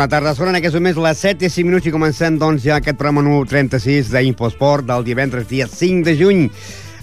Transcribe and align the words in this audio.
Bona 0.00 0.08
tarda, 0.08 0.30
són 0.32 0.48
en 0.48 0.56
aquests 0.56 0.78
moments 0.78 0.98
les 1.04 1.18
7 1.26 1.44
i 1.44 1.48
5 1.52 1.68
minuts 1.68 1.84
i 1.84 1.90
comencem 1.92 2.38
doncs 2.40 2.62
ja 2.64 2.78
aquest 2.78 2.96
programa 2.96 3.20
número 3.20 3.44
36 3.44 4.08
d'Infosport 4.08 4.86
del 4.88 5.02
divendres 5.04 5.44
dia 5.50 5.66
5 5.68 6.06
de 6.06 6.14
juny. 6.16 6.38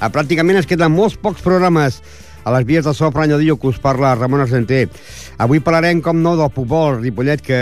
A, 0.02 0.08
pràcticament 0.10 0.58
es 0.58 0.66
queden 0.66 0.96
molts 0.96 1.14
pocs 1.22 1.44
programes 1.46 2.00
a 2.42 2.56
les 2.56 2.64
vies 2.66 2.88
del 2.88 2.96
so 2.98 3.12
Pranyadillo 3.14 3.60
que 3.62 3.68
us 3.70 3.78
parla 3.78 4.16
Ramon 4.16 4.42
Argenter. 4.42 4.88
Avui 5.38 5.62
parlarem, 5.62 6.00
com 6.02 6.24
no, 6.24 6.34
del 6.40 6.50
futbol 6.56 6.98
Ripollet 7.04 7.44
que 7.46 7.60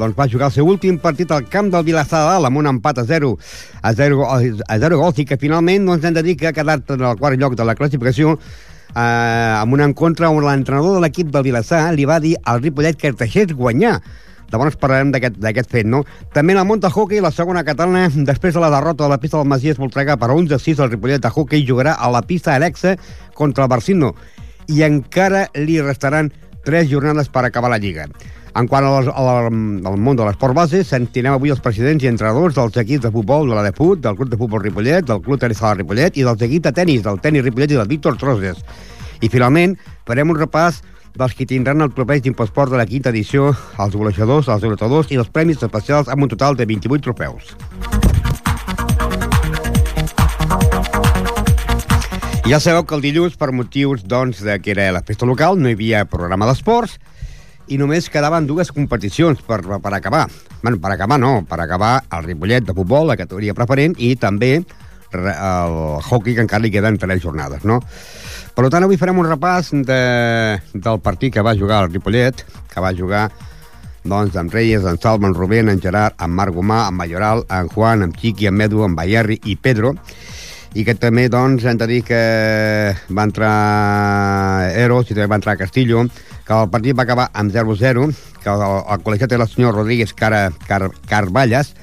doncs, 0.00 0.14
va 0.16 0.28
jugar 0.32 0.48
el 0.48 0.54
seu 0.54 0.70
últim 0.72 0.96
partit 1.02 1.34
al 1.36 1.44
camp 1.52 1.68
del 1.74 1.84
Vilassar 1.84 2.22
de 2.22 2.30
Dalt 2.30 2.48
amb 2.48 2.60
un 2.62 2.70
empat 2.72 3.02
a 3.02 3.04
0 3.10 3.34
a 3.82 3.92
0, 3.98 4.24
a 4.24 4.78
0 4.86 5.00
gols 5.02 5.20
i 5.20 5.26
que 5.28 5.36
finalment 5.42 5.84
doncs, 5.90 6.06
hem 6.08 6.16
de 6.16 6.22
dir 6.30 6.36
que 6.40 6.48
ha 6.48 6.54
quedat 6.56 6.94
en 6.96 7.04
el 7.10 7.20
quart 7.20 7.36
lloc 7.36 7.58
de 7.60 7.66
la 7.68 7.74
classificació 7.76 8.38
eh, 8.38 9.02
amb 9.02 9.76
un 9.76 9.84
encontre 9.90 10.32
on 10.32 10.48
l'entrenador 10.48 10.96
de 10.96 11.04
l'equip 11.04 11.28
del 11.36 11.44
Vilassar 11.50 11.90
li 11.92 12.08
va 12.08 12.16
dir 12.24 12.38
al 12.40 12.64
Ripollet 12.64 12.96
que 12.96 13.12
es 13.12 13.20
deixés 13.20 13.52
guanyar 13.52 13.98
Llavors 14.52 14.78
parlarem 14.80 15.10
d'aquest 15.12 15.70
fet, 15.70 15.86
no? 15.86 16.04
També 16.32 16.56
la 16.56 16.64
Monta 16.64 16.88
Hockey, 16.88 17.20
la 17.20 17.32
segona 17.34 17.64
catalana, 17.66 18.08
després 18.08 18.56
de 18.56 18.62
la 18.64 18.72
derrota 18.72 19.04
de 19.04 19.12
la 19.12 19.20
pista 19.20 19.36
del 19.36 19.50
Masies 19.50 19.78
Voltrega 19.80 20.16
per 20.16 20.30
11-6, 20.32 20.80
el 20.80 20.90
Ripollet 20.94 21.22
de 21.22 21.30
Hockey 21.34 21.66
jugarà 21.68 21.98
a 21.98 22.08
la 22.10 22.22
pista 22.22 22.54
Alexa 22.54 22.96
contra 23.34 23.66
el 23.66 23.70
Barcino. 23.70 24.14
I 24.68 24.82
encara 24.88 25.46
li 25.54 25.80
restaran 25.80 26.32
tres 26.64 26.88
jornades 26.88 27.28
per 27.28 27.44
acabar 27.44 27.70
la 27.72 27.80
Lliga. 27.80 28.08
En 28.58 28.66
quant 28.66 28.84
al, 28.88 29.06
al, 29.12 29.48
al 29.86 30.00
món 30.00 30.16
de 30.18 30.24
l'esport 30.26 30.56
base, 30.56 30.80
sentirem 30.84 31.36
avui 31.36 31.52
els 31.52 31.62
presidents 31.62 32.02
i 32.02 32.08
entrenadors 32.10 32.56
dels 32.56 32.76
equips 32.80 33.04
de 33.04 33.12
futbol 33.14 33.46
de 33.46 33.54
la 33.54 33.62
Deput, 33.68 34.00
del 34.02 34.16
Club 34.16 34.32
de 34.32 34.38
Futbol 34.40 34.64
Ripollet, 34.64 35.06
del 35.06 35.20
Club 35.22 35.38
Tenis 35.40 35.60
de 35.62 35.74
Ripollet 35.76 36.16
i 36.16 36.24
dels 36.26 36.42
equips 36.48 36.66
de 36.66 36.72
tenis, 36.80 37.04
del 37.04 37.20
tenis 37.22 37.44
Ripollet 37.44 37.76
i 37.76 37.78
del 37.78 37.90
Víctor 37.92 38.16
Troses. 38.18 38.64
I 39.20 39.28
finalment 39.28 39.76
farem 40.08 40.32
un 40.32 40.40
repàs 40.40 40.80
dels 41.18 41.34
que 41.34 41.46
tindran 41.50 41.82
el 41.82 41.90
trofeig 41.90 42.22
d'imposport 42.22 42.70
de 42.70 42.78
la 42.78 42.86
quinta 42.86 43.10
edició, 43.10 43.50
els 43.82 43.94
golejadors, 43.98 44.46
els 44.46 44.62
derrotadors 44.62 45.10
i 45.10 45.18
els 45.18 45.30
premis 45.34 45.58
especials 45.66 46.08
amb 46.12 46.22
un 46.22 46.30
total 46.30 46.54
de 46.56 46.66
28 46.70 47.02
trofeus. 47.02 47.56
Ja 52.48 52.60
sabeu 52.62 52.86
que 52.86 52.94
el 52.96 53.02
dilluns, 53.04 53.34
per 53.36 53.50
motius 53.52 54.06
doncs, 54.08 54.40
de 54.46 54.56
que 54.62 54.72
era 54.72 54.92
la 54.94 55.02
festa 55.04 55.26
local, 55.28 55.58
no 55.58 55.68
hi 55.68 55.76
havia 55.76 56.06
programa 56.08 56.46
d'esports 56.48 56.96
i 57.68 57.76
només 57.76 58.08
quedaven 58.08 58.46
dues 58.48 58.70
competicions 58.72 59.42
per, 59.44 59.60
per 59.66 59.92
acabar. 59.92 60.28
Bueno, 60.62 60.78
per 60.80 60.94
acabar 60.94 61.18
no, 61.20 61.42
per 61.44 61.58
acabar 61.60 61.98
el 62.14 62.24
Ripollet 62.30 62.64
de 62.64 62.76
futbol, 62.78 63.10
la 63.10 63.18
categoria 63.18 63.58
preferent, 63.58 63.98
i 63.98 64.14
també 64.16 64.62
el 65.12 65.76
hockey, 66.04 66.34
que 66.34 66.42
encara 66.44 66.62
li 66.62 66.70
queden 66.72 66.96
tres 67.00 67.20
jornades, 67.22 67.64
no? 67.64 67.82
Per 68.58 68.64
tant, 68.66 68.82
avui 68.82 68.98
farem 68.98 69.20
un 69.22 69.26
repàs 69.28 69.68
de, 69.86 69.96
del 70.74 70.96
partit 70.98 71.30
que 71.30 71.42
va 71.46 71.52
jugar 71.54 71.84
el 71.84 71.92
Ripollet, 71.92 72.40
que 72.66 72.82
va 72.82 72.90
jugar 72.90 73.28
doncs, 74.02 74.34
amb 74.34 74.50
Reyes, 74.50 74.82
en 74.82 74.98
Salva, 74.98 75.28
en 75.28 75.36
Rubén, 75.36 75.68
en 75.70 75.78
Gerard, 75.78 76.16
en 76.18 76.32
Marc 76.34 76.56
Gomà, 76.56 76.80
en 76.88 76.96
Mayoral, 76.98 77.44
en 77.54 77.68
Juan, 77.70 78.02
en 78.02 78.16
Chiqui, 78.18 78.48
en 78.50 78.56
Medu, 78.58 78.82
en 78.82 78.96
Bayerri 78.98 79.36
i 79.46 79.54
Pedro, 79.54 79.92
i 80.74 80.82
que 80.82 80.96
també 80.98 81.28
doncs, 81.30 81.68
hem 81.70 81.78
de 81.78 81.86
dir 81.86 82.00
que 82.08 82.18
va 83.14 83.28
entrar 83.30 83.52
Eros 84.74 85.06
i 85.06 85.14
també 85.14 85.30
va 85.30 85.38
entrar 85.38 85.54
Castillo, 85.60 86.08
que 86.42 86.58
el 86.58 86.74
partit 86.74 86.98
va 86.98 87.06
acabar 87.06 87.28
amb 87.38 87.54
0-0, 87.54 88.08
que 88.42 88.50
el, 88.50 88.64
el 88.80 89.06
col·legiat 89.06 89.38
era 89.38 89.46
el 89.46 89.52
senyor 89.54 89.78
Rodríguez 89.78 90.16
Car, 90.18 90.48
Car, 90.66 90.88
Carballes, 91.06 91.76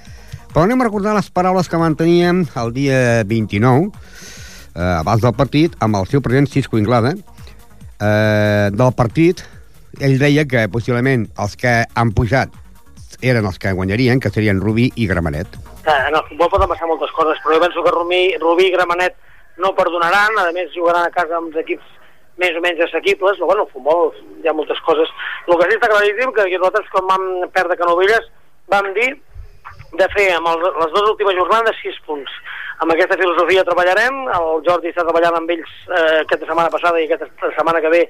però 0.52 0.68
anem 0.68 0.84
a 0.84 0.90
recordar 0.90 1.16
les 1.16 1.32
paraules 1.32 1.72
que 1.72 1.80
manteníem 1.80 2.44
el 2.60 2.76
dia 2.76 3.24
29, 3.24 3.94
eh, 4.76 5.00
abans 5.00 5.24
del 5.24 5.34
partit, 5.34 5.76
amb 5.80 5.98
el 6.02 6.08
seu 6.12 6.22
president 6.22 6.52
Cisco 6.52 6.78
Inglada, 6.78 7.16
eh, 7.16 8.70
del 8.72 8.94
partit, 8.96 9.44
ell 10.04 10.20
deia 10.20 10.46
que 10.46 10.68
possiblement 10.72 11.26
els 11.40 11.56
que 11.56 11.82
han 11.96 12.12
pujat 12.12 12.52
eren 13.24 13.46
els 13.48 13.58
que 13.60 13.72
guanyarien, 13.72 14.20
que 14.20 14.30
serien 14.30 14.60
Rubí 14.62 14.90
i 14.96 15.08
Gramenet. 15.08 15.56
En 15.86 16.16
el 16.16 16.24
futbol 16.28 16.50
poden 16.52 16.70
passar 16.70 16.88
moltes 16.90 17.12
coses, 17.16 17.40
però 17.44 17.56
jo 17.56 17.64
penso 17.64 17.84
que 17.84 17.94
Rubí, 17.94 18.24
Rubí 18.42 18.68
i 18.68 18.74
Gramenet 18.76 19.16
no 19.64 19.72
perdonaran, 19.78 20.36
a 20.42 20.52
més 20.56 20.74
jugaran 20.76 21.08
a 21.08 21.14
casa 21.14 21.38
amb 21.38 21.56
equips 21.56 21.94
més 22.42 22.58
o 22.58 22.64
menys 22.64 22.82
assequibles, 22.84 23.38
però 23.40 23.48
bueno, 23.48 23.64
el 23.64 23.72
futbol 23.72 24.12
hi 24.44 24.50
ha 24.50 24.56
moltes 24.56 24.82
coses. 24.84 25.12
El 25.48 25.56
que 25.56 25.70
sí 25.70 25.78
està 25.78 25.92
claríssim 25.92 26.34
que 26.36 26.50
nosaltres 26.58 26.92
quan 26.92 27.08
vam 27.08 27.26
perdre 27.56 27.80
Canovelles 27.80 28.28
vam 28.74 28.92
dir 28.98 29.14
de 29.96 30.08
fer 30.12 30.28
amb 30.36 30.52
el, 30.52 30.66
les 30.66 30.92
dues 30.92 31.12
últimes 31.14 31.38
jornades 31.40 31.80
6 31.84 32.02
punts. 32.10 32.34
Amb 32.84 32.92
aquesta 32.92 33.16
filosofia 33.16 33.64
treballarem, 33.64 34.18
el 34.36 34.48
Jordi 34.66 34.92
està 34.92 35.06
treballant 35.06 35.38
amb 35.40 35.52
ells 35.54 35.74
eh, 35.88 36.22
aquesta 36.26 36.44
setmana 36.44 36.72
passada 36.74 37.00
i 37.00 37.06
aquesta 37.08 37.52
setmana 37.56 37.80
que 37.84 37.92
ve 37.94 38.02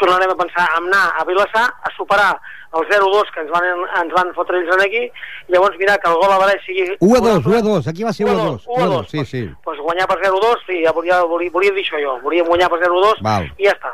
tornarem 0.00 0.32
a 0.32 0.38
pensar 0.38 0.64
en 0.78 0.86
anar 0.88 1.04
a 1.20 1.26
Vilassar, 1.28 1.66
a 1.68 1.92
superar 1.96 2.30
el 2.74 2.86
0-2 2.88 3.30
que 3.34 3.42
ens 3.44 3.52
van, 3.52 3.66
ens 4.00 4.14
van 4.16 4.32
fotre 4.34 4.58
ells 4.58 4.84
aquí, 4.84 5.04
llavors 5.52 5.76
mirar 5.78 5.98
que 6.02 6.10
el 6.10 6.16
gol 6.22 6.32
a 6.32 6.40
València 6.40 6.66
sigui... 6.66 6.86
1-2, 7.04 7.44
1-2, 7.52 7.90
aquí 7.92 8.06
va 8.06 8.14
ser 8.16 8.26
1-2. 8.26 8.64
1-2, 8.66 9.12
sí, 9.12 9.26
sí. 9.28 9.42
Pues, 9.62 9.76
pues 9.76 9.84
guanyar 9.84 10.08
per 10.10 10.18
0-2, 10.24 10.64
sí, 10.66 10.80
ja 10.86 10.94
volia, 10.96 11.20
volia, 11.28 11.52
volia 11.54 11.76
dir 11.76 11.84
això 11.84 12.00
jo, 12.02 12.16
volíem 12.24 12.48
guanyar 12.48 12.72
per 12.72 12.80
0-2 12.82 13.22
i 13.60 13.68
ja 13.68 13.76
està. 13.76 13.92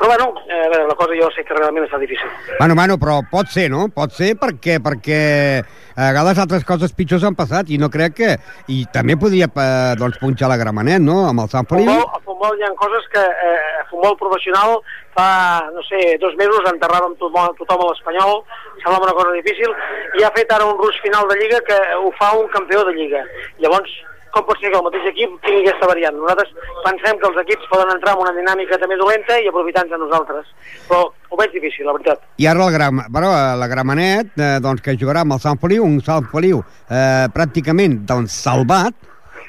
Però 0.00 0.08
bueno, 0.08 0.32
eh, 0.48 0.68
veure, 0.72 0.86
la 0.88 0.94
cosa 0.96 1.12
jo 1.12 1.26
sé 1.34 1.42
que 1.44 1.52
realment 1.52 1.84
està 1.84 1.98
difícil. 2.00 2.28
Bueno, 2.56 2.74
bueno, 2.78 2.96
però 2.96 3.18
pot 3.28 3.50
ser, 3.52 3.66
no? 3.68 3.82
Pot 3.92 4.14
ser 4.16 4.30
perquè, 4.40 4.78
perquè 4.80 5.18
a 5.60 6.06
vegades 6.06 6.40
altres 6.40 6.64
coses 6.64 6.94
pitjors 6.96 7.26
han 7.28 7.36
passat 7.36 7.68
i 7.68 7.76
no 7.76 7.90
crec 7.92 8.16
que... 8.16 8.30
I 8.72 8.86
també 8.94 9.18
podria 9.20 9.50
eh, 9.50 9.92
doncs, 10.00 10.16
punxar 10.22 10.48
la 10.48 10.56
Gramenet, 10.56 11.04
no?, 11.04 11.26
amb 11.28 11.44
el 11.44 11.52
Sant 11.52 11.68
Feliu. 11.68 11.90
Futbol, 11.90 12.16
a 12.16 12.24
futbol 12.24 12.56
hi 12.56 12.64
ha 12.64 12.72
coses 12.80 13.12
que 13.12 13.20
eh, 13.20 13.52
a 13.82 13.84
futbol 13.90 14.16
professional 14.22 14.78
fa, 15.12 15.28
no 15.74 15.84
sé, 15.84 16.16
dos 16.22 16.32
mesos 16.40 16.72
enterràvem 16.72 17.18
tothom, 17.20 17.52
tothom 17.60 17.84
a 17.84 17.90
l'Espanyol, 17.90 18.40
semblava 18.80 19.10
una 19.10 19.18
cosa 19.20 19.36
difícil, 19.36 19.74
i 20.16 20.24
ha 20.24 20.32
fet 20.32 20.56
ara 20.56 20.64
un 20.64 20.80
ruix 20.80 20.96
final 21.04 21.28
de 21.28 21.36
Lliga 21.42 21.60
que 21.68 21.76
ho 21.98 22.08
fa 22.16 22.32
un 22.40 22.48
campió 22.56 22.86
de 22.88 22.96
Lliga. 22.96 23.20
Llavors, 23.60 23.92
com 24.34 24.46
pot 24.46 24.60
ser 24.60 24.70
que 24.70 24.78
el 24.78 24.84
mateix 24.86 25.06
equip 25.10 25.36
tingui 25.44 25.64
aquesta 25.64 25.88
variant? 25.90 26.16
Nosaltres 26.18 26.52
pensem 26.84 27.18
que 27.20 27.28
els 27.30 27.40
equips 27.42 27.68
poden 27.72 27.92
entrar 27.94 28.14
en 28.16 28.24
una 28.24 28.34
dinàmica 28.36 28.78
també 28.80 28.98
dolenta 29.00 29.38
i 29.40 29.48
aprofitar-nos 29.50 29.92
de 29.94 30.00
nosaltres. 30.04 30.50
Però 30.88 31.02
ho 31.10 31.38
veig 31.40 31.54
difícil, 31.56 31.86
la 31.88 31.96
veritat. 31.96 32.22
I 32.42 32.48
ara 32.50 32.66
el 32.66 32.74
Gram... 32.76 33.04
Però 33.14 33.32
la 33.60 33.70
Gramenet, 33.70 34.32
eh, 34.38 34.56
doncs, 34.62 34.84
que 34.86 34.96
jugarà 35.00 35.24
amb 35.26 35.36
el 35.36 35.42
Sant 35.42 35.60
Feliu, 35.62 35.86
un 35.86 36.00
Sant 36.06 36.28
Feliu 36.32 36.62
eh, 36.62 37.26
pràcticament 37.34 38.00
doncs, 38.08 38.38
salvat, 38.46 38.96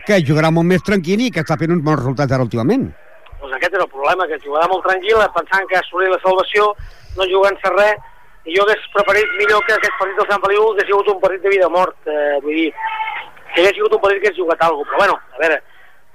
que 0.08 0.22
jugarà 0.26 0.50
molt 0.54 0.70
més 0.70 0.86
tranquil 0.86 1.28
i 1.28 1.32
que 1.34 1.44
està 1.46 1.58
fent 1.62 1.74
uns 1.76 1.86
bons 1.86 2.02
resultats 2.02 2.34
ara 2.34 2.48
últimament. 2.48 2.90
Doncs 3.42 3.58
aquest 3.58 3.76
és 3.78 3.84
el 3.84 3.92
problema, 3.92 4.28
que 4.30 4.42
jugarà 4.44 4.70
molt 4.70 4.86
tranquil·la, 4.88 5.30
pensant 5.36 5.68
que 5.70 5.78
assolir 5.80 6.10
la 6.12 6.22
salvació, 6.24 6.72
no 7.18 7.30
jugant-se 7.30 7.74
res, 7.76 8.10
i 8.50 8.56
jo 8.56 8.66
hagués 8.66 8.86
preferit 8.96 9.34
millor 9.38 9.62
que 9.68 9.76
aquest 9.76 9.98
partit 10.00 10.18
del 10.18 10.30
Sant 10.32 10.42
Feliu 10.46 10.72
hagués 10.72 10.88
sigut 10.90 11.10
un 11.14 11.20
partit 11.22 11.44
de 11.46 11.54
vida 11.54 11.68
o 11.70 11.74
mort, 11.74 11.98
eh, 12.10 12.40
vull 12.42 12.58
dir, 12.58 12.70
que 13.54 13.62
hagués 13.62 13.78
sigut 13.78 13.94
un 13.96 14.02
partit 14.02 14.22
que 14.22 14.30
hagués 14.30 14.40
jugat 14.40 14.64
alguna 14.64 14.84
cosa, 14.84 14.98
però 14.98 15.04
bueno, 15.04 15.20
a 15.36 15.42
veure, 15.44 15.62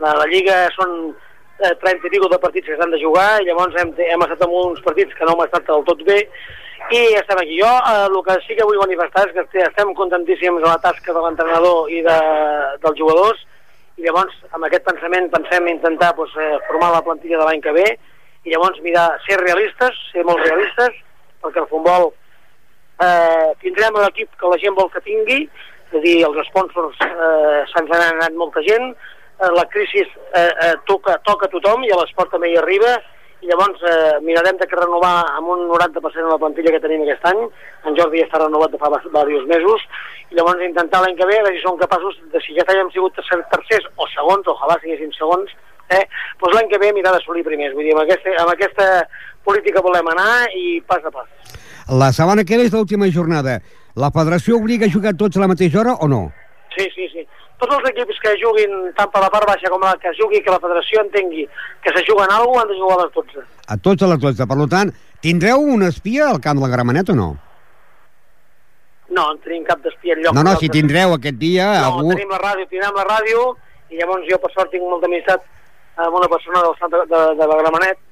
la, 0.02 0.12
la 0.20 0.28
Lliga 0.30 0.58
són 0.76 0.92
eh, 1.60 1.74
30 1.82 2.06
i 2.06 2.12
pico 2.12 2.28
de 2.32 2.38
partits 2.42 2.68
que 2.68 2.76
s'han 2.78 2.92
de 2.94 3.00
jugar, 3.02 3.40
i 3.40 3.48
llavors 3.48 3.76
hem, 3.80 3.92
hem 3.96 4.24
estat 4.26 4.44
en 4.46 4.54
uns 4.60 4.82
partits 4.84 5.14
que 5.16 5.28
no 5.28 5.36
hem 5.36 5.44
estat 5.46 5.66
del 5.68 5.84
tot 5.88 6.02
bé, 6.08 6.22
i 6.92 7.02
estem 7.18 7.40
aquí. 7.40 7.58
Jo 7.60 7.70
eh, 7.70 8.06
el 8.06 8.18
que 8.26 8.38
sí 8.46 8.56
que 8.58 8.66
vull 8.68 8.82
manifestar 8.82 9.26
és 9.26 9.36
que 9.36 9.64
estem 9.64 9.94
contentíssims 9.98 10.62
de 10.62 10.68
la 10.68 10.80
tasca 10.82 11.14
de 11.16 11.22
l'entrenador 11.24 11.90
i 11.92 12.02
de, 12.06 12.18
dels 12.84 13.00
jugadors, 13.00 13.40
i 13.96 14.04
llavors 14.04 14.36
amb 14.52 14.68
aquest 14.68 14.84
pensament 14.84 15.30
pensem 15.32 15.72
intentar 15.72 16.12
pues, 16.18 16.34
eh, 16.36 16.58
formar 16.68 16.92
la 16.92 17.02
plantilla 17.04 17.40
de 17.40 17.48
l'any 17.48 17.64
que 17.64 17.74
ve, 17.76 17.86
i 18.46 18.52
llavors 18.52 18.78
mirar, 18.84 19.08
ser 19.26 19.40
realistes, 19.40 19.96
ser 20.12 20.24
molt 20.28 20.44
realistes, 20.44 21.00
perquè 21.42 21.62
el 21.62 21.70
futbol 21.70 22.12
eh, 23.02 23.48
tindrem 23.62 23.96
l'equip 24.02 24.36
que 24.38 24.52
la 24.52 24.60
gent 24.62 24.76
vol 24.76 24.92
que 24.92 25.02
tingui, 25.06 25.46
és 25.96 26.00
a 26.00 26.04
dir, 26.04 26.16
els 26.26 26.48
sponsors 26.50 26.96
eh, 27.04 27.60
se'ns 27.72 27.92
han 27.92 28.06
anat 28.06 28.34
molta 28.36 28.62
gent, 28.66 28.92
eh, 29.40 29.50
la 29.56 29.66
crisi 29.72 30.02
eh, 30.02 30.40
eh, 30.40 30.74
toca, 30.88 31.16
toca 31.24 31.48
a 31.48 31.52
tothom 31.52 31.84
i 31.84 31.92
a 31.92 32.00
l'esport 32.00 32.32
també 32.34 32.50
hi 32.52 32.58
arriba, 32.60 32.96
i 33.44 33.48
llavors 33.48 33.82
eh, 33.84 34.16
mirarem 34.24 34.58
de 34.60 34.68
renovar 34.70 35.14
amb 35.36 35.52
un 35.54 35.66
90% 35.68 36.00
de 36.24 36.32
la 36.32 36.40
plantilla 36.40 36.72
que 36.74 36.82
tenim 36.84 37.04
aquest 37.04 37.24
any, 37.30 37.42
en 37.88 37.96
Jordi 37.98 38.24
està 38.24 38.40
renovat 38.42 38.72
de 38.72 38.80
fa 38.80 38.90
diversos 38.96 39.46
mesos, 39.48 39.84
i 40.30 40.38
llavors 40.38 40.64
intentar 40.64 41.02
l'any 41.04 41.16
que 41.16 41.28
ve, 41.28 41.38
a 41.38 41.44
veure 41.44 41.56
si 41.56 41.62
som 41.64 41.78
capaços, 41.80 42.18
de 42.32 42.42
si 42.44 42.56
ja 42.56 42.66
havíem 42.66 42.90
sigut 42.94 43.16
tercers 43.16 43.88
o 43.96 44.08
segons, 44.14 44.48
ojalà 44.52 44.78
siguessin 44.82 45.12
segons, 45.16 45.52
eh, 45.88 46.04
doncs 46.40 46.56
l'any 46.56 46.68
que 46.72 46.80
ve 46.82 46.92
mirar 46.96 47.14
d'assolir 47.14 47.44
primers. 47.46 47.74
Vull 47.76 47.86
dir, 47.86 47.94
amb 47.94 48.04
aquesta, 48.06 48.34
amb 48.42 48.52
aquesta 48.54 48.90
política 49.46 49.84
volem 49.84 50.08
anar 50.10 50.48
i 50.58 50.80
pas 50.88 51.04
a 51.04 51.12
pas. 51.14 51.28
La 51.86 52.10
setmana 52.10 52.42
que 52.42 52.58
ve 52.58 52.66
és 52.66 52.74
l'última 52.74 53.06
jornada. 53.14 53.60
La 53.96 54.10
federació 54.12 54.58
obliga 54.60 54.84
a 54.84 54.92
jugar 54.92 55.14
tots 55.16 55.38
a 55.38 55.42
la 55.42 55.48
mateixa 55.48 55.80
hora 55.80 55.94
o 56.04 56.08
no? 56.08 56.26
Sí, 56.76 56.84
sí, 56.92 57.08
sí. 57.14 57.24
Tots 57.56 57.78
els 57.78 57.88
equips 57.88 58.18
que 58.20 58.34
juguin 58.42 58.74
tant 58.98 59.08
per 59.12 59.22
la 59.22 59.30
part 59.32 59.48
baixa 59.48 59.70
com 59.72 59.80
la 59.80 59.94
que 60.02 60.12
jugui, 60.18 60.42
que 60.44 60.52
la 60.52 60.60
federació 60.60 61.00
entengui 61.00 61.46
que 61.84 61.94
se 61.96 62.02
juguen 62.04 62.32
alguna 62.34 62.66
han 62.66 62.68
de 62.68 62.76
jugar 62.76 62.98
a 62.98 63.06
les 63.06 63.14
12. 63.14 63.44
A 63.72 63.78
tots 63.80 64.04
a 64.04 64.10
les 64.12 64.20
12. 64.20 64.48
Per 64.50 64.68
tant, 64.74 64.92
tindreu 65.24 65.64
un 65.76 65.86
espia 65.88 66.28
al 66.28 66.42
camp 66.44 66.60
del 66.60 66.74
Gramenet 66.74 67.14
o 67.14 67.16
no? 67.16 67.30
No, 69.08 69.22
no 69.22 69.40
tenim 69.46 69.64
cap 69.64 69.80
d'espia 69.80 70.18
enlloc. 70.18 70.36
No, 70.36 70.44
no, 70.44 70.52
si 70.60 70.68
tindreu 70.68 71.14
aquest 71.16 71.40
dia... 71.40 71.70
No, 71.78 71.94
algú... 72.02 72.12
tenim 72.12 72.36
la 72.36 72.42
ràdio, 72.42 72.68
tindrem 72.68 73.00
la 73.00 73.06
ràdio, 73.08 73.46
i 73.88 74.02
llavors 74.02 74.28
jo 74.28 74.40
per 74.42 74.52
sort 74.52 74.74
tinc 74.74 74.84
molta 74.84 75.08
amistat 75.08 75.48
amb 76.04 76.20
una 76.20 76.28
persona 76.28 76.60
del 76.66 76.76
Sant 76.82 76.92
de, 76.92 77.02
de, 77.08 77.22
de 77.40 77.48
la 77.48 77.58
Gramenet, 77.62 78.04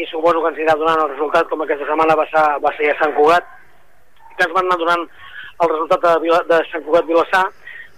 i 0.00 0.08
suposo 0.08 0.40
que 0.40 0.54
ens 0.54 0.62
anirà 0.62 0.80
donant 0.80 1.04
el 1.04 1.12
resultat, 1.12 1.50
com 1.52 1.60
aquesta 1.66 1.84
setmana 1.90 2.16
va 2.16 2.24
ser, 2.32 2.48
va 2.64 2.72
ser 2.78 2.94
a 2.94 2.98
Sant 3.02 3.12
Cugat, 3.18 3.52
que 4.38 4.46
ens 4.46 4.56
van 4.56 4.68
anar 4.68 4.80
donant 4.80 5.04
el 5.62 5.70
resultat 5.72 6.02
de, 6.04 6.12
Vila, 6.24 6.42
de 6.48 6.60
Sant 6.70 6.84
Cugat 6.84 7.06
Vilassar, 7.08 7.46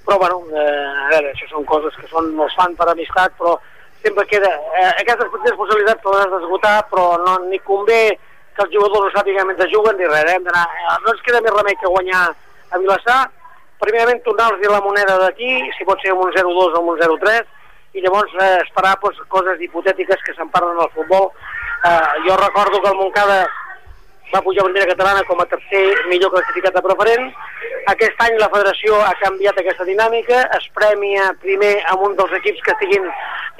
però 0.07 0.19
bueno, 0.23 0.43
eh, 0.53 0.87
a 1.05 1.09
veure, 1.13 1.33
això 1.33 1.49
són 1.51 1.67
coses 1.69 1.97
que 2.01 2.09
són, 2.09 2.31
es 2.47 2.57
fan 2.57 2.77
per 2.79 2.89
amistat, 2.93 3.35
però 3.41 3.57
sempre 4.03 4.27
queda, 4.31 4.51
eh, 4.79 4.93
aquestes 5.03 5.29
responsabilitats 5.45 6.07
les 6.07 6.23
has 6.25 6.35
d'esgotar, 6.37 6.77
però 6.93 7.09
no, 7.25 7.39
ni 7.51 7.59
convé 7.67 8.03
que 8.57 8.65
els 8.65 8.75
jugadors 8.75 9.09
no 9.09 9.11
sàpiguen 9.15 9.47
mentre 9.51 9.69
juguen 9.73 9.99
ni 9.99 10.07
res, 10.07 10.33
hem 10.33 10.47
d'anar, 10.47 10.65
eh, 10.65 10.97
no 11.05 11.13
ens 11.13 11.27
queda 11.27 11.43
més 11.45 11.55
remei 11.55 11.77
que 11.81 11.93
guanyar 11.93 12.25
a 12.71 12.81
Vilassar, 12.81 13.21
primerament 13.83 14.23
tornar-los 14.25 14.65
la 14.73 14.83
moneda 14.83 15.19
d'aquí, 15.21 15.53
si 15.77 15.87
pot 15.87 16.01
ser 16.03 16.15
amb 16.15 16.25
un 16.25 16.33
0-2 16.35 16.75
o 16.75 16.81
amb 16.81 16.95
un 16.95 16.99
0-3, 16.99 17.55
i 17.95 18.03
llavors 18.05 18.33
eh, 18.41 18.59
esperar 18.65 18.99
pues, 19.01 19.17
coses 19.29 19.61
hipotètiques 19.61 20.23
que 20.25 20.35
se'n 20.37 20.51
parlen 20.55 20.79
al 20.79 20.91
futbol. 20.95 21.31
Eh, 21.87 22.09
jo 22.27 22.37
recordo 22.37 22.81
que 22.83 22.91
el 22.91 22.99
Montcada 22.99 23.47
va 24.33 24.43
pujar 24.45 24.65
bandera 24.67 24.89
catalana 24.91 25.25
com 25.29 25.41
a 25.41 25.47
tercer 25.51 25.85
millor 26.09 26.33
classificat 26.35 26.77
a 26.77 26.83
preferent. 26.85 27.31
Aquest 27.93 28.21
any 28.25 28.37
la 28.41 28.51
federació 28.53 28.99
ha 29.05 29.15
canviat 29.23 29.61
aquesta 29.61 29.87
dinàmica, 29.89 30.43
es 30.59 30.69
premia 30.77 31.31
primer 31.45 31.75
amb 31.93 32.05
un 32.09 32.17
dels 32.19 32.35
equips 32.41 32.63
que 32.67 32.75
estiguin 32.77 33.09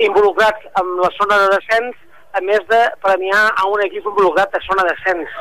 involucrats 0.09 0.69
en 0.81 0.95
la 1.01 1.11
zona 1.17 1.41
de 1.43 1.51
descens, 1.57 1.97
a 2.37 2.43
més 2.45 2.65
de 2.69 2.81
premiar 3.03 3.45
a 3.57 3.67
un 3.73 3.83
equip 3.87 4.07
involucrat 4.07 4.55
a 4.55 4.65
zona 4.67 4.85
de 4.85 4.95
descens. 4.95 5.37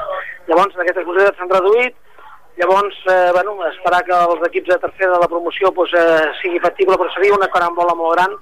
Llavors 0.47 0.77
aquestes 0.77 1.03
possibilitats 1.03 1.41
s'han 1.41 1.51
reduït, 1.51 1.97
llavors 2.57 3.01
eh, 3.11 3.31
bueno, 3.35 3.57
esperar 3.71 4.03
que 4.07 4.15
els 4.17 4.45
equips 4.47 4.71
de 4.73 4.79
tercera 4.85 5.15
de 5.15 5.23
la 5.23 5.31
promoció 5.33 5.73
pues, 5.73 5.91
eh, 5.93 6.29
sigui 6.41 6.63
factible, 6.63 6.97
però 6.97 7.11
seria 7.13 7.35
una 7.35 7.51
carambola 7.53 7.97
molt 7.99 8.15
gran 8.15 8.37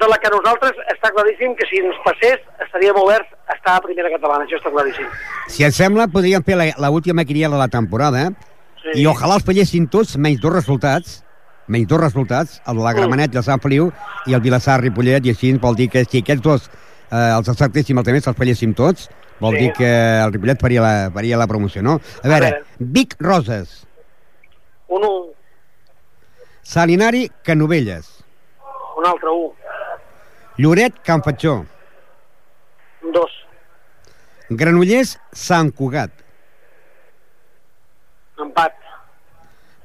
de 0.00 0.08
la 0.08 0.18
que 0.20 0.30
nosaltres 0.32 0.78
està 0.94 1.10
claríssim 1.14 1.54
que 1.58 1.66
si 1.68 1.82
ens 1.84 1.98
passés 2.04 2.40
estaríem 2.64 2.96
oberts 2.96 3.30
a 3.46 3.56
estar 3.58 3.76
a 3.76 3.82
primera 3.84 4.10
catalana, 4.12 4.46
això 4.46 4.58
està 4.60 4.72
claríssim. 4.72 5.08
Si 5.52 5.66
et 5.66 5.76
sembla, 5.76 6.08
podríem 6.12 6.44
fer 6.46 6.56
l'última 6.80 7.26
quiniela 7.28 7.56
de 7.56 7.62
la 7.62 7.70
temporada 7.72 8.30
sí. 8.82 9.00
i 9.02 9.08
ojalà 9.10 9.36
els 9.38 9.46
fallessin 9.46 9.88
tots 9.92 10.16
menys 10.16 10.40
dos 10.42 10.54
resultats, 10.54 11.20
menys 11.70 11.88
dos 11.90 12.00
resultats, 12.00 12.60
el 12.66 12.80
de 12.80 12.86
la 12.86 12.94
Gramenet 12.96 13.30
mm. 13.30 13.36
i 13.36 13.42
el 13.42 13.46
Sant 13.46 13.62
Feliu 13.62 13.90
i 14.26 14.36
el 14.36 14.44
Vilassar 14.44 14.80
Ripollet, 14.80 15.26
i 15.26 15.34
així 15.34 15.52
vol 15.60 15.76
dir 15.78 15.90
que 15.92 16.04
si 16.06 16.24
aquests 16.24 16.44
dos 16.46 16.70
eh, 16.70 17.30
els 17.36 17.52
acertéssim 17.52 18.00
els 18.00 18.08
altres, 18.08 18.30
els 18.32 18.40
falléssim 18.40 18.74
tots, 18.74 19.10
vol 19.40 19.56
sí. 19.56 19.66
dir 19.66 19.74
que 19.76 19.92
el 20.24 20.32
Ripollet 20.32 20.60
faria 20.60 20.84
la, 20.84 20.94
faria 21.14 21.38
la 21.40 21.48
promoció, 21.50 21.84
no? 21.84 22.00
A 22.22 22.28
veure, 22.28 22.54
a 22.54 22.58
veure. 22.58 22.88
Vic 22.96 23.16
Roses. 23.20 23.84
Un 24.88 25.04
1. 25.06 25.20
Salinari 26.70 27.28
Canovelles. 27.46 28.10
Un 28.96 29.06
altre 29.06 29.30
1. 29.30 29.59
Lloret, 30.60 30.92
Can 31.02 31.22
Fatxó. 31.22 31.64
Dos. 33.14 33.32
Granollers, 34.50 35.14
Sant 35.32 35.70
Cugat. 35.72 36.10
Empat. 38.36 38.74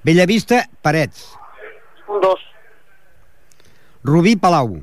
Bellavista, 0.03 0.65
Parets. 0.81 1.29
Un 2.09 2.19
dos. 2.19 2.41
Rubí, 4.03 4.35
Palau. 4.35 4.81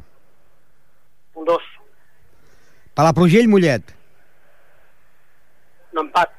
Un 1.34 1.44
dos. 1.44 1.68
Palafrugell, 2.94 3.52
Mollet. 3.52 3.92
Un 5.92 6.06
empat. 6.06 6.32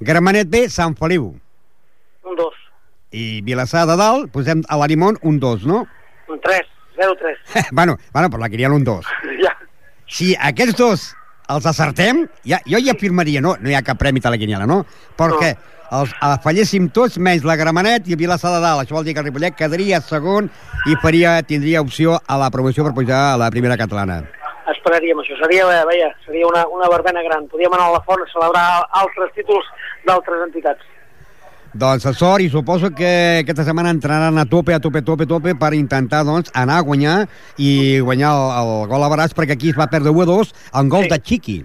Gramenet 0.00 0.52
B, 0.52 0.66
Sant 0.68 0.98
Feliu. 1.00 1.32
Un 2.20 2.36
dos. 2.36 2.60
I 3.16 3.40
Vilassar 3.48 3.88
de 3.88 3.96
Dalt, 3.96 4.28
posem 4.36 4.60
a 4.68 4.76
l'Arimont 4.76 5.16
un 5.22 5.40
2, 5.40 5.64
no? 5.70 5.86
Un 6.28 6.44
3. 6.44 6.73
0-3. 6.96 7.68
bueno, 7.76 7.98
bueno, 8.12 8.30
però 8.30 8.40
la 8.42 8.50
queríem 8.52 8.74
un 8.74 8.84
2. 8.84 9.12
Ja. 9.42 9.54
Si 10.06 10.34
aquests 10.38 10.76
dos 10.78 11.10
els 11.52 11.66
acertem, 11.66 12.24
ja, 12.48 12.60
jo 12.68 12.80
ja 12.80 12.94
afirmaria, 12.94 13.42
no, 13.44 13.54
no 13.60 13.70
hi 13.70 13.76
ha 13.76 13.84
cap 13.84 13.98
premi 14.00 14.22
a 14.24 14.32
la 14.32 14.40
quiniela, 14.40 14.66
no? 14.66 14.84
Perquè 15.18 15.50
no. 15.54 15.98
els 15.98 16.14
falléssim 16.44 16.88
tots, 16.94 17.18
menys 17.18 17.44
la 17.44 17.56
Gramenet 17.60 18.08
i 18.08 18.16
Vilassar 18.16 18.54
de 18.54 18.62
Dalt. 18.64 18.84
Això 18.84 18.96
vol 18.96 19.04
dir 19.04 19.14
que 19.14 19.20
el 19.24 19.28
Ripollet 19.28 19.56
quedaria 19.58 20.00
segon 20.04 20.48
i 20.88 20.96
faria, 21.02 21.36
tindria 21.42 21.82
opció 21.84 22.16
a 22.26 22.38
la 22.40 22.50
promoció 22.54 22.86
per 22.86 22.94
pujar 22.96 23.20
a 23.34 23.36
la 23.40 23.50
primera 23.52 23.76
catalana. 23.80 24.22
Esperaríem 24.72 25.20
això. 25.20 25.36
Seria, 25.42 25.68
veia, 25.84 26.08
seria 26.24 26.48
una, 26.48 26.64
una 26.72 26.88
verbena 26.88 27.22
gran. 27.26 27.48
Podríem 27.52 27.76
anar 27.76 27.90
a 27.90 27.96
la 27.98 28.04
font 28.08 28.22
a 28.24 28.30
celebrar 28.32 28.66
altres 29.02 29.34
títols 29.36 29.68
d'altres 30.08 30.46
entitats. 30.46 30.93
Doncs 31.74 32.04
sort 32.14 32.38
i 32.44 32.48
suposo 32.48 32.92
que 32.94 33.40
aquesta 33.42 33.64
setmana 33.66 33.90
entraran 33.90 34.38
a 34.38 34.44
tope, 34.46 34.74
a 34.76 34.78
tope, 34.78 35.00
a 35.02 35.06
tope, 35.06 35.24
a 35.26 35.30
tope 35.32 35.54
per 35.58 35.72
intentar 35.74 36.20
doncs, 36.22 36.52
anar 36.54 36.76
a 36.78 36.84
guanyar 36.86 37.16
i 37.58 37.98
guanyar 37.98 38.30
el, 38.30 38.44
el 38.60 38.70
gol 38.92 39.02
a 39.02 39.08
Baràs 39.10 39.34
perquè 39.34 39.56
aquí 39.56 39.72
es 39.72 39.78
va 39.78 39.88
perdre 39.90 40.12
1-2 40.14 40.52
en 40.80 40.88
gol 40.92 41.08
Sí. 41.08 41.10
de 41.10 41.18
Chiqui. 41.18 41.56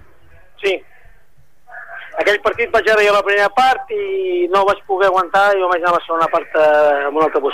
Sí. 0.64 0.74
Aquell 2.20 2.42
partit 2.42 2.74
vaig 2.74 2.90
veure 2.90 3.06
a 3.12 3.14
la 3.20 3.22
primera 3.24 3.52
part 3.54 3.94
i 3.94 4.50
no 4.52 4.66
vaig 4.66 4.82
poder 4.90 5.08
aguantar 5.12 5.46
i 5.56 5.62
vaig 5.62 5.78
anar 5.86 5.94
a 5.94 6.00
la 6.00 6.06
segona 6.08 6.28
part 6.34 6.58
eh, 6.58 7.06
amb 7.08 7.22
un 7.22 7.24
altre 7.30 7.40
bus. 7.46 7.54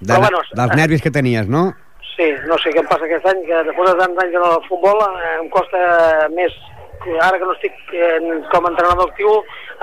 De, 0.00 0.10
Però 0.10 0.20
bueno, 0.26 0.42
dels 0.58 0.74
nervis 0.76 1.00
que 1.06 1.14
tenies, 1.14 1.46
no? 1.48 1.68
Sí, 2.16 2.26
no 2.50 2.58
sé 2.62 2.74
què 2.74 2.82
em 2.82 2.90
passa 2.90 3.06
aquest 3.06 3.24
any, 3.30 3.40
que 3.46 3.62
després 3.70 3.88
de 3.92 3.96
tants 4.02 4.20
anys 4.26 4.36
en 4.42 4.44
el 4.50 4.58
futbol 4.66 5.00
eh, 5.06 5.32
em 5.38 5.48
costa 5.54 5.80
més 6.34 6.52
ara 7.20 7.38
que 7.38 7.46
no 7.48 7.54
estic 7.56 7.74
eh, 7.92 8.18
com 8.52 8.66
a 8.66 8.70
entrenador 8.72 9.10
actiu, 9.10 9.30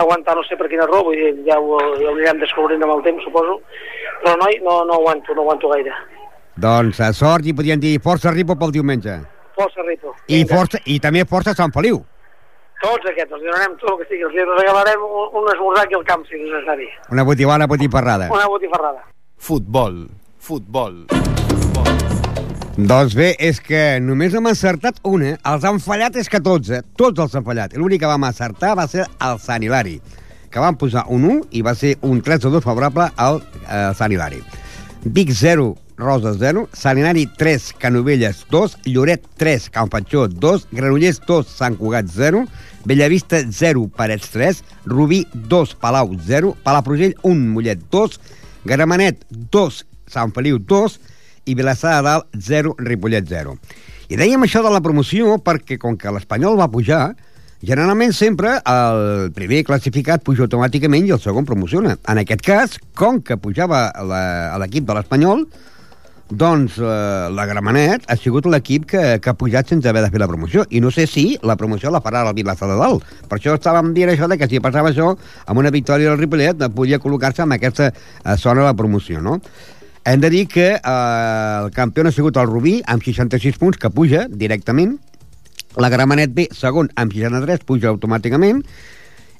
aguantar 0.01 0.36
no 0.38 0.44
sé 0.48 0.58
per 0.60 0.70
quina 0.72 0.88
raó, 0.90 1.04
vull 1.08 1.20
dir, 1.20 1.34
ja 1.48 1.60
ho, 1.60 1.80
ja 2.00 2.10
ho 2.10 2.16
anirem 2.16 2.42
descobrint 2.42 2.84
amb 2.84 2.96
el 2.98 3.04
temps, 3.08 3.24
suposo, 3.28 3.60
però 4.24 4.36
noi, 4.42 4.58
no, 4.66 4.82
no 4.90 5.00
aguanto, 5.00 5.36
no 5.38 5.46
aguanto 5.46 5.72
gaire. 5.74 5.94
Doncs 6.62 7.00
a 7.01 7.12
sort 7.16 7.48
i 7.48 7.56
podríem 7.58 7.80
dir 7.82 7.98
força 8.04 8.34
Ripo 8.34 8.58
pel 8.60 8.74
diumenge. 8.75 9.18
Força 9.58 9.86
Ripo. 9.88 10.16
I, 10.28 10.44
força, 10.50 10.82
I 10.86 11.00
també 11.04 11.24
força 11.30 11.56
Sant 11.58 11.74
Feliu. 11.75 12.01
Tots 12.82 13.06
aquests, 13.12 13.34
els 13.38 13.44
donarem 13.46 13.75
tot 13.78 13.92
el 13.94 13.98
que 14.00 14.08
sigui, 14.10 14.25
els 14.25 14.58
regalarem 14.58 15.04
un, 15.06 15.28
un 15.38 15.50
esmorzar 15.54 15.86
aquí 15.86 15.98
al 15.98 16.06
camp, 16.08 16.25
si 16.25 16.40
necessari. 16.42 16.90
Una 17.13 17.25
botivana 17.28 17.70
botifarrada. 17.70 18.32
Una 18.34 18.48
botifarrada. 18.50 19.06
Futbol, 19.38 20.08
futbol. 20.42 21.06
Doncs 22.82 23.14
bé, 23.14 23.28
és 23.38 23.60
que 23.62 24.00
només 24.02 24.34
hem 24.34 24.48
encertat 24.50 24.96
una, 25.06 25.36
els 25.52 25.66
han 25.68 25.78
fallat 25.84 26.16
és 26.18 26.26
que 26.32 26.40
tots, 26.42 26.72
eh? 26.74 26.80
Tots 26.98 27.22
els 27.22 27.36
han 27.38 27.44
fallat. 27.46 27.76
L'únic 27.78 28.02
que 28.02 28.10
vam 28.10 28.24
acertar 28.26 28.72
va 28.80 28.88
ser 28.90 29.04
el 29.22 29.38
Sant 29.44 29.62
Hilari, 29.62 30.00
que 30.50 30.64
van 30.64 30.80
posar 30.82 31.04
un 31.14 31.28
1 31.30 31.44
i 31.60 31.62
va 31.68 31.76
ser 31.78 31.92
un 32.08 32.24
3 32.26 32.48
2 32.48 32.64
favorable 32.66 33.06
al 33.22 33.38
eh, 33.44 33.92
Sant 34.00 34.16
Hilari. 34.16 34.42
Vic 35.04 35.30
0, 35.38 35.68
Roses 36.02 36.40
0, 36.42 36.66
Sant 36.74 36.98
Hilari 36.98 37.28
3, 37.38 37.70
Canovelles 37.84 38.42
2, 38.50 38.80
Lloret 38.90 39.30
3, 39.38 39.70
Can 39.78 39.94
Patxó 39.94 40.26
2, 40.32 40.68
Granollers 40.74 41.22
2, 41.30 41.54
Sant 41.62 41.78
Cugat 41.78 42.10
0, 42.10 42.48
Bellavista 42.90 43.44
0, 43.46 43.92
Parets 43.94 44.34
3, 44.34 44.66
Rubí 44.90 45.28
2, 45.36 45.78
Palau 45.78 46.18
0, 46.18 46.58
Palafrugell 46.66 47.14
1, 47.22 47.48
Mollet 47.54 47.86
2, 47.94 48.20
Gramenet 48.66 49.22
2, 49.30 49.82
Sant 50.10 50.34
Feliu 50.34 50.58
2 50.58 51.02
i 51.46 51.56
Vilassar 51.58 51.98
de 51.98 52.06
Dalt 52.08 52.28
0, 52.38 52.76
Ripollet 52.80 53.28
0. 53.28 53.58
I 54.12 54.20
dèiem 54.20 54.44
això 54.44 54.62
de 54.64 54.72
la 54.74 54.84
promoció 54.84 55.38
perquè 55.40 55.78
com 55.80 55.98
que 55.98 56.12
l'Espanyol 56.12 56.60
va 56.60 56.70
pujar, 56.72 57.14
generalment 57.64 58.14
sempre 58.18 58.58
el 58.68 59.32
primer 59.36 59.62
classificat 59.64 60.24
puja 60.26 60.48
automàticament 60.48 61.08
i 61.08 61.14
el 61.16 61.22
segon 61.24 61.48
promociona. 61.48 61.98
En 62.10 62.22
aquest 62.22 62.44
cas, 62.46 62.80
com 62.98 63.22
que 63.24 63.40
pujava 63.40 63.86
l'equip 64.60 64.88
de 64.88 64.98
l'Espanyol, 64.98 65.46
doncs 66.32 66.78
eh, 66.80 67.28
la 67.36 67.46
Gramenet 67.46 68.06
ha 68.08 68.16
sigut 68.16 68.48
l'equip 68.48 68.86
que, 68.88 69.02
que 69.20 69.30
ha 69.32 69.36
pujat 69.36 69.68
sense 69.68 69.88
haver 69.90 70.04
de 70.06 70.10
fer 70.14 70.22
la 70.22 70.30
promoció. 70.32 70.64
I 70.72 70.80
no 70.84 70.92
sé 70.92 71.06
si 71.08 71.36
la 71.44 71.58
promoció 71.60 71.92
la 71.92 72.02
farà 72.04 72.24
el 72.28 72.36
Vilassar 72.38 72.70
de 72.72 72.78
Dalt. 72.80 73.04
Per 73.28 73.38
això 73.38 73.58
estàvem 73.58 73.92
dient 73.96 74.14
això 74.14 74.30
de 74.32 74.40
que 74.40 74.48
si 74.48 74.64
passava 74.64 74.94
això, 74.94 75.12
amb 75.46 75.60
una 75.60 75.74
victòria 75.76 76.12
del 76.12 76.22
Ripollet, 76.22 76.64
podia 76.76 77.02
col·locar-se 77.04 77.44
en 77.44 77.58
aquesta 77.58 77.92
eh, 77.92 78.38
zona 78.38 78.64
de 78.64 78.70
la 78.72 78.80
promoció, 78.80 79.22
no? 79.22 79.40
Hem 80.03 80.20
de 80.20 80.29
dir 80.34 80.48
que 80.48 80.67
eh, 80.74 81.60
el 81.63 81.70
campió 81.72 82.01
ha 82.08 82.12
sigut 82.12 82.38
el 82.41 82.48
Rubí, 82.50 82.79
amb 82.89 83.03
66 83.05 83.60
punts, 83.62 83.77
que 83.77 83.91
puja 83.93 84.25
directament. 84.27 84.96
La 85.77 85.91
Gramenet 85.93 86.34
B, 86.34 86.48
segon, 86.58 86.89
amb 86.98 87.13
63, 87.13 87.62
puja 87.70 87.91
automàticament. 87.93 88.63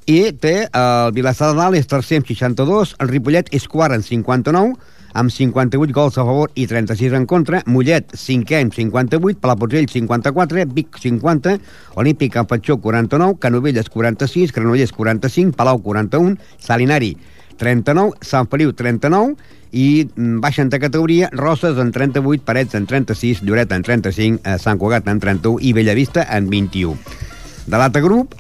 I 0.06 0.20
té 0.38 0.54
eh, 0.62 0.70
el 0.78 1.16
Vilassar 1.18 1.50
de 1.50 1.58
Dalt, 1.58 1.80
és 1.82 1.90
tercer 1.90 2.22
amb 2.22 2.30
62, 2.30 2.94
el 3.02 3.10
Ripollet 3.10 3.50
és 3.58 3.66
quart 3.66 3.98
amb 3.98 4.06
59, 4.06 4.78
amb 5.18 5.34
58 5.34 5.98
gols 5.98 6.22
a 6.22 6.28
favor 6.30 6.54
i 6.54 6.68
36 6.70 7.18
en 7.18 7.26
contra, 7.26 7.64
Mollet, 7.66 8.14
cinquè 8.14 8.62
amb 8.62 8.78
58, 8.78 9.42
Palafrugell, 9.42 9.90
54, 9.90 10.70
Vic, 10.78 11.02
50, 11.02 11.58
Olímpic, 11.98 12.36
Campatxó, 12.38 12.78
49, 12.78 13.40
Canovelles, 13.42 13.90
46, 13.90 14.54
Granollers, 14.54 14.94
45, 14.94 15.58
Palau, 15.58 15.82
41, 15.82 16.38
Salinari, 16.62 17.16
39, 17.58 18.20
Sant 18.22 18.50
Feliu, 18.52 18.74
39, 18.78 19.36
i 19.72 20.04
mm, 20.04 20.40
baixen 20.44 20.70
de 20.70 20.80
categoria 20.84 21.30
Roses 21.32 21.80
en 21.80 21.92
38, 21.96 22.44
Parets 22.46 22.76
en 22.76 22.86
36, 22.88 23.44
Lloret 23.48 23.72
en 23.72 23.84
35, 23.88 24.42
eh, 24.44 24.58
Sant 24.60 24.80
Cugat 24.80 25.08
en 25.08 25.20
31 25.24 25.60
i 25.64 25.74
Bellavista 25.74 26.28
en 26.30 26.50
21. 26.52 26.98
De 27.68 27.78
l'altre 27.80 28.02
grup 28.04 28.36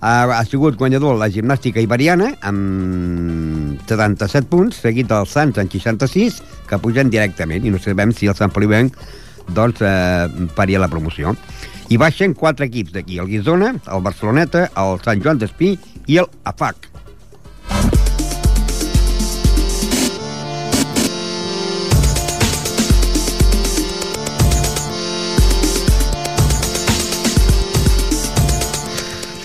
ha, 0.00 0.38
ha 0.38 0.44
sigut 0.48 0.78
guanyador 0.80 1.18
la 1.20 1.30
gimnàstica 1.32 1.82
iberiana 1.82 2.32
amb 2.42 3.82
77 3.88 4.48
punts, 4.50 4.80
seguit 4.82 5.10
del 5.10 5.28
Sants 5.28 5.60
en 5.60 5.70
66, 5.70 6.40
que 6.68 6.80
pugen 6.82 7.12
directament, 7.12 7.64
i 7.64 7.72
no 7.72 7.80
sabem 7.82 8.14
si 8.16 8.30
el 8.30 8.38
Sant 8.38 8.52
Feliuenc 8.54 8.96
doncs, 9.52 9.82
eh, 9.82 10.48
faria 10.56 10.80
la 10.82 10.90
promoció. 10.90 11.36
I 11.92 11.98
baixen 12.00 12.32
quatre 12.38 12.66
equips 12.70 12.94
d'aquí, 12.94 13.18
el 13.20 13.28
Guisona, 13.28 13.74
el 13.92 14.02
Barceloneta, 14.04 14.70
el 14.80 15.02
Sant 15.04 15.20
Joan 15.22 15.42
d'Espí 15.42 15.76
i 16.08 16.22
el 16.22 16.30
AFAC. 16.48 16.91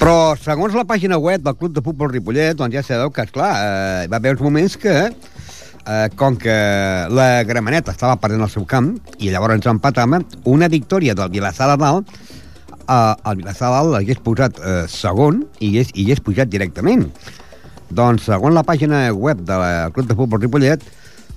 Però, 0.07 0.37
segons 0.39 0.71
la 0.71 0.85
pàgina 0.87 1.17
web 1.19 1.41
del 1.43 1.55
Club 1.59 1.73
de 1.75 1.81
Futbol 1.83 2.07
Ripollet, 2.13 2.53
doncs 2.55 2.77
ja 2.77 2.79
sabeu 2.79 3.09
que, 3.11 3.25
esclar, 3.27 3.49
eh, 3.59 4.05
va 4.07 4.21
haver 4.21 4.31
uns 4.37 4.43
moments 4.45 4.77
que, 4.79 4.93
eh, 5.11 6.07
com 6.15 6.37
que 6.39 6.53
la 7.11 7.43
Gramenet 7.43 7.89
estava 7.91 8.15
perdent 8.15 8.45
el 8.45 8.49
seu 8.53 8.63
camp, 8.63 8.87
i 9.19 9.33
llavors 9.33 9.57
ens 9.57 9.67
empatava, 9.67 10.21
una 10.47 10.69
victòria 10.71 11.11
del 11.11 11.33
Vilassar 11.33 11.67
de 11.73 11.75
Dalt, 11.83 12.15
eh, 12.87 12.95
el 12.95 13.41
Vilassar 13.41 13.67
de 13.67 13.73
Dalt 13.73 13.93
l'hagués 13.97 14.23
posat 14.23 14.63
eh, 14.63 14.77
segon 14.87 15.43
i 15.59 15.73
hagués, 15.73 15.91
i 15.91 16.05
hagués 16.05 16.23
pujat 16.23 16.55
directament. 16.55 17.03
Doncs, 17.91 18.29
segons 18.31 18.55
la 18.55 18.63
pàgina 18.63 19.09
web 19.11 19.43
del 19.43 19.91
Club 19.91 20.07
de 20.07 20.15
Futbol 20.21 20.39
Ripollet, 20.39 20.87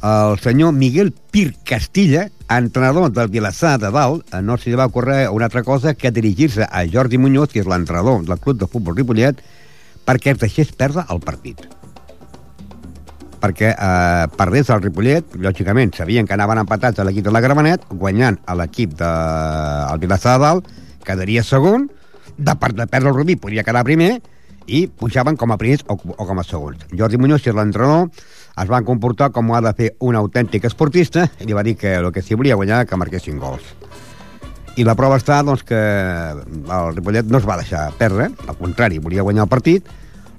el 0.03 0.39
senyor 0.39 0.73
Miguel 0.73 1.13
Pir 1.31 1.57
Castilla, 1.65 2.31
entrenador 2.49 3.13
del 3.13 3.29
Vilassar 3.29 3.79
de 3.79 3.91
Dalt, 3.91 4.25
eh, 4.33 4.41
no 4.43 4.57
s'hi 4.57 4.73
va 4.75 4.89
ocórrer 4.89 5.29
una 5.29 5.47
altra 5.51 5.63
cosa 5.63 5.95
que 5.95 6.11
dirigir-se 6.11 6.65
a 6.65 6.85
Jordi 6.91 7.19
Muñoz, 7.19 7.53
que 7.53 7.61
és 7.61 7.69
l'entrenador 7.69 8.25
del 8.25 8.41
club 8.41 8.59
de 8.59 8.67
futbol 8.67 8.97
Ripollet, 8.97 9.43
perquè 10.07 10.33
es 10.33 10.41
deixés 10.41 10.73
perdre 10.73 11.05
el 11.13 11.21
partit. 11.21 11.67
Perquè 13.41 13.71
eh, 13.75 14.27
perdés 14.37 14.73
el 14.73 14.83
Ripollet, 14.83 15.37
lògicament, 15.37 15.95
sabien 15.97 16.27
que 16.27 16.37
anaven 16.37 16.65
empatats 16.65 16.99
a 16.99 17.05
l'equip 17.05 17.29
de 17.29 17.37
la 17.37 17.45
Gramenet, 17.45 17.87
guanyant 17.93 18.41
a 18.47 18.57
l'equip 18.57 18.97
del 18.97 19.93
de, 19.93 20.01
Vilassar 20.01 20.39
de 20.39 20.45
Dalt, 20.47 20.75
quedaria 21.05 21.45
segon, 21.45 21.91
de, 22.37 22.53
de 22.57 22.87
perdre 22.87 23.13
el 23.13 23.17
Rubí 23.17 23.37
podria 23.37 23.65
quedar 23.65 23.85
primer, 23.85 24.15
i 24.71 24.87
pujaven 24.87 25.37
com 25.37 25.51
a 25.53 25.59
primers 25.59 25.83
o, 25.89 25.97
o 25.97 26.27
com 26.27 26.41
a 26.41 26.45
segons. 26.47 26.85
Jordi 26.97 27.19
Muñoz, 27.19 27.43
que 27.43 27.51
és 27.53 27.57
l'entrenador, 27.57 28.09
es 28.63 28.69
van 28.71 28.85
comportar 28.85 29.31
com 29.33 29.51
ho 29.51 29.57
ha 29.57 29.63
de 29.65 29.73
fer 29.77 29.91
un 30.01 30.17
autèntic 30.19 30.67
esportista 30.69 31.27
i 31.41 31.49
li 31.49 31.57
va 31.57 31.65
dir 31.67 31.77
que 31.81 31.95
el 31.99 32.11
que 32.13 32.23
s'hi 32.23 32.39
volia 32.39 32.59
guanyar 32.59 32.85
que 32.87 32.99
marquessin 33.01 33.39
gols. 33.41 33.65
I 34.77 34.85
la 34.87 34.95
prova 34.97 35.19
està 35.19 35.41
doncs, 35.45 35.65
que 35.67 35.81
el 35.81 36.95
Ripollet 36.95 37.27
no 37.29 37.41
es 37.41 37.49
va 37.49 37.59
deixar 37.61 37.89
perdre, 37.99 38.31
al 38.47 38.57
contrari, 38.57 39.01
volia 39.03 39.27
guanyar 39.27 39.49
el 39.49 39.51
partit, 39.51 39.89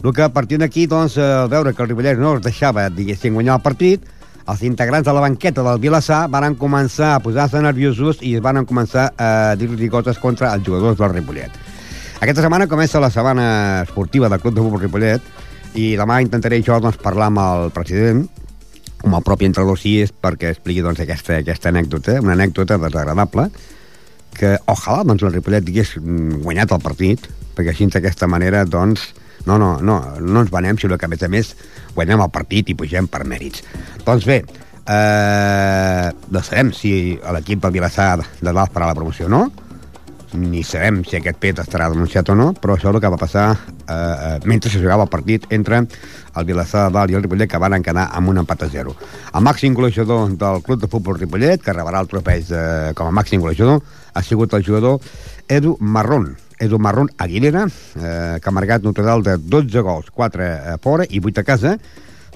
el 0.02 0.14
que 0.14 0.24
a 0.24 0.32
partir 0.34 0.58
d'aquí, 0.58 0.88
doncs, 0.90 1.18
al 1.22 1.50
veure 1.52 1.76
que 1.76 1.84
el 1.84 1.92
Ripollet 1.92 2.18
no 2.18 2.38
es 2.38 2.46
deixava, 2.46 2.88
diguéssim, 2.90 3.36
guanyar 3.38 3.60
el 3.60 3.66
partit, 3.66 4.08
els 4.50 4.64
integrants 4.66 5.06
de 5.06 5.14
la 5.14 5.22
banqueta 5.22 5.64
del 5.64 5.82
Vilassar 5.84 6.24
van 6.32 6.56
començar 6.58 7.14
a 7.16 7.20
posar-se 7.22 7.62
nerviosos 7.62 8.24
i 8.26 8.34
van 8.42 8.66
començar 8.66 9.12
a 9.18 9.54
dir-li 9.60 9.90
coses 9.90 10.18
contra 10.20 10.56
els 10.56 10.66
jugadors 10.66 10.98
del 10.98 11.14
Ripollet. 11.14 11.54
Aquesta 12.22 12.42
setmana 12.42 12.68
comença 12.70 13.02
la 13.02 13.10
setmana 13.10 13.46
esportiva 13.84 14.30
del 14.30 14.42
Club 14.42 14.56
de 14.56 14.62
Futbol 14.62 14.82
Ripollet 14.82 15.22
i 15.78 15.94
demà 16.00 16.20
intentaré 16.24 16.62
jo 16.66 16.78
doncs, 16.84 17.00
parlar 17.02 17.30
amb 17.32 17.42
el 17.44 17.70
president, 17.76 18.26
com 19.02 19.16
el 19.18 19.24
propi 19.26 19.48
entrenador 19.50 19.80
sí 19.80 19.96
és 20.04 20.12
perquè 20.12 20.52
expliqui 20.52 20.84
doncs, 20.86 21.02
aquesta, 21.04 21.40
aquesta 21.42 21.72
anècdota, 21.72 22.20
una 22.22 22.36
anècdota 22.38 22.78
desagradable, 22.82 23.48
que 24.38 24.56
ojalà 24.72 25.06
doncs, 25.08 25.24
el 25.24 25.34
Ripollet 25.36 25.68
hagués 25.68 25.96
guanyat 25.98 26.76
el 26.76 26.84
partit, 26.84 27.28
perquè 27.56 27.74
així 27.74 27.88
d'aquesta 27.92 28.30
manera 28.32 28.66
doncs, 28.66 29.10
no, 29.48 29.58
no, 29.58 29.78
no, 29.82 29.98
no 30.22 30.44
ens 30.44 30.52
venem, 30.54 30.78
sinó 30.78 31.00
que 31.00 31.08
a 31.08 31.12
més 31.12 31.24
a 31.26 31.30
més 31.32 31.56
guanyem 31.96 32.22
el 32.22 32.34
partit 32.34 32.70
i 32.70 32.78
pugem 32.78 33.08
per 33.10 33.24
mèrits. 33.26 33.64
Doncs 34.06 34.28
bé, 34.30 34.42
eh, 34.86 36.08
no 36.30 36.44
sabem 36.46 36.72
si 36.78 36.94
l'equip 37.18 37.64
del 37.64 37.74
Vilassar 37.80 38.20
de 38.22 38.52
dalt 38.52 38.74
farà 38.76 38.92
la 38.92 38.98
promoció 38.98 39.26
o 39.26 39.34
no, 39.34 39.46
ni 40.34 40.64
sabem 40.64 41.02
si 41.08 41.18
aquest 41.18 41.40
fet 41.44 41.60
estarà 41.64 41.90
denunciat 41.92 42.30
o 42.32 42.36
no, 42.38 42.52
però 42.54 42.76
això 42.76 42.90
és 42.90 42.96
el 42.96 43.02
que 43.04 43.12
va 43.12 43.20
passar 43.20 43.46
eh, 43.52 43.94
eh, 43.94 44.38
mentre 44.48 44.72
se 44.72 44.80
jugava 44.80 45.06
el 45.08 45.12
partit 45.12 45.48
entre 45.52 45.82
el 45.82 46.46
Vilassar 46.48 46.88
de 46.88 46.96
Dalt 46.96 47.12
i 47.12 47.18
el 47.18 47.24
Ripollet, 47.24 47.50
que 47.52 47.60
van 47.60 47.84
quedar 47.84 48.08
amb 48.16 48.32
un 48.32 48.40
empat 48.42 48.64
a 48.64 48.70
zero. 48.72 48.96
El 49.34 49.44
màxim 49.44 49.76
golejador 49.76 50.32
del 50.40 50.62
Club 50.64 50.82
de 50.82 50.90
Futbol 50.92 51.20
Ripollet, 51.20 51.62
que 51.64 51.76
rebrà 51.76 52.00
el 52.00 52.12
trofeig 52.12 52.52
eh, 52.56 52.94
com 52.96 53.12
a 53.12 53.16
màxim 53.16 53.44
golejador, 53.44 53.82
ha 54.14 54.24
sigut 54.24 54.54
el 54.54 54.66
jugador 54.66 55.02
Edu 55.48 55.76
Marrón, 55.80 56.38
Edu 56.60 56.80
Marrón 56.80 57.12
Aguilera, 57.18 57.66
eh, 57.68 58.40
que 58.40 58.50
ha 58.50 58.56
marcat 58.56 58.86
un 58.86 58.96
total 58.96 59.24
de 59.24 59.38
12 59.38 59.84
gols, 59.84 60.12
4 60.16 60.48
a 60.76 60.78
fora 60.82 61.08
i 61.10 61.20
8 61.20 61.42
a 61.42 61.48
casa, 61.48 61.78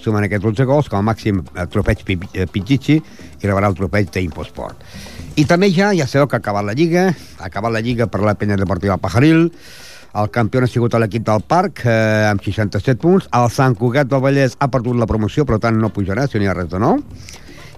sumen 0.03 0.27
aquests 0.27 0.43
12 0.43 0.65
gols 0.67 0.89
com 0.91 0.99
a 0.99 1.07
màxim 1.13 1.39
eh, 1.55 1.67
trofeig 1.71 2.03
Pichichi 2.51 2.99
i 2.99 3.47
rebrà 3.47 3.71
el 3.71 3.77
trofeig 3.79 4.11
d'Imposport. 4.11 4.83
I 5.35 5.43
també 5.43 5.67
ja, 5.75 5.89
ja 5.91 6.05
sabeu 6.07 6.29
que 6.31 6.37
ha 6.37 6.39
acabat 6.39 6.63
la 6.63 6.71
Lliga, 6.71 7.09
ha 7.11 7.47
acabat 7.49 7.73
la 7.75 7.81
Lliga 7.83 8.07
per 8.07 8.21
la 8.23 8.37
penya 8.39 8.55
deportiva 8.55 8.95
Pajaril, 8.95 9.49
el 10.15 10.29
campió 10.31 10.61
ha 10.63 10.67
sigut 10.71 10.93
l'equip 10.95 11.25
del 11.27 11.41
Parc, 11.43 11.81
eh, 11.83 12.23
amb 12.29 12.39
67 12.39 12.95
punts, 13.01 13.27
el 13.35 13.49
Sant 13.51 13.75
Cugat 13.75 14.07
del 14.07 14.23
Vallès 14.23 14.55
ha 14.63 14.69
perdut 14.71 14.95
la 14.95 15.07
promoció, 15.09 15.43
però 15.43 15.59
tant 15.59 15.75
no 15.75 15.91
pujarà, 15.91 16.29
si 16.31 16.39
no 16.39 16.45
hi 16.45 16.47
ha 16.47 16.55
res 16.55 16.69
de 16.71 16.79
nou, 16.79 17.01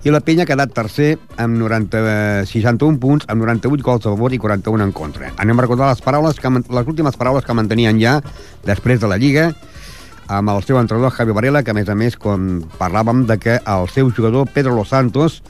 I 0.05 0.11
la 0.13 0.21
penya 0.21 0.45
ha 0.45 0.47
quedat 0.47 0.69
tercer 0.71 1.17
amb 1.41 1.57
90, 1.57 1.97
eh, 1.97 2.45
61 2.45 2.99
punts, 3.01 3.25
amb 3.27 3.41
98 3.41 3.83
gols 3.83 4.05
a 4.05 4.13
favor 4.13 4.31
i 4.31 4.37
41 4.37 4.85
en 4.85 4.93
contra. 4.93 5.31
Anem 5.41 5.57
a 5.57 5.65
recordar 5.65 5.89
les, 5.89 6.03
paraules 6.05 6.37
que, 6.39 6.51
les 6.53 6.87
últimes 6.87 7.17
paraules 7.17 7.43
que 7.43 7.55
mantenien 7.57 7.99
ja 7.99 8.21
després 8.63 9.01
de 9.01 9.09
la 9.09 9.17
Lliga 9.17 9.49
amb 10.27 10.53
el 10.53 10.61
seu 10.63 10.77
entrenador 10.77 11.11
Javi 11.11 11.33
Varela, 11.33 11.63
que 11.63 11.73
a 11.73 11.73
més 11.73 11.89
a 11.89 11.95
més, 11.95 12.15
quan 12.15 12.61
parlàvem 12.77 13.25
de 13.25 13.39
que 13.41 13.57
el 13.65 13.89
seu 13.89 14.11
jugador 14.11 14.47
Pedro 14.53 14.75
Los 14.75 14.93
Santos 14.93 15.41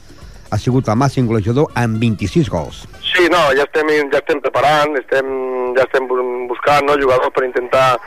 ha 0.50 0.58
sigut 0.58 0.88
el 0.88 0.96
màxim 1.00 1.26
golejador 1.28 1.68
amb 1.76 1.98
26 2.02 2.48
gols. 2.52 2.84
Sí, 3.12 3.26
no, 3.32 3.40
ja 3.58 3.64
estem, 3.66 3.88
ja 4.12 4.20
estem 4.22 4.40
preparant, 4.44 4.96
estem, 5.00 5.28
ja 5.76 5.84
estem 5.84 6.06
bu- 6.08 6.46
buscant 6.50 6.86
no, 6.88 6.96
jugadors 7.00 7.32
per 7.34 7.44
intentar 7.46 7.98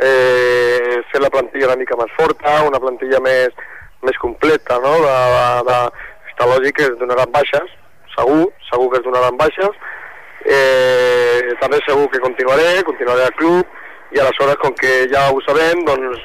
eh, 0.00 1.00
fer 1.12 1.20
la 1.22 1.30
plantilla 1.30 1.68
una 1.70 1.76
mica 1.80 1.96
més 2.00 2.12
forta, 2.18 2.62
una 2.68 2.80
plantilla 2.82 3.20
més, 3.24 3.54
més 4.02 4.18
completa, 4.22 4.78
no? 4.82 4.94
De, 5.04 5.16
de, 5.34 5.46
de, 5.70 5.80
està 6.32 6.48
lògic 6.50 6.76
que 6.78 6.88
es 6.90 6.96
donaran 7.00 7.30
baixes, 7.34 7.72
segur, 8.16 8.48
segur 8.70 8.90
que 8.92 9.00
es 9.02 9.06
donaran 9.06 9.36
baixes. 9.40 9.76
Eh, 10.44 11.54
també 11.60 11.78
segur 11.86 12.08
que 12.12 12.20
continuaré, 12.20 12.82
continuaré 12.84 13.24
al 13.28 13.36
club, 13.38 13.64
i 14.14 14.20
aleshores, 14.20 14.58
com 14.62 14.74
que 14.78 15.06
ja 15.12 15.28
ho 15.32 15.40
sabem, 15.46 15.80
doncs 15.88 16.20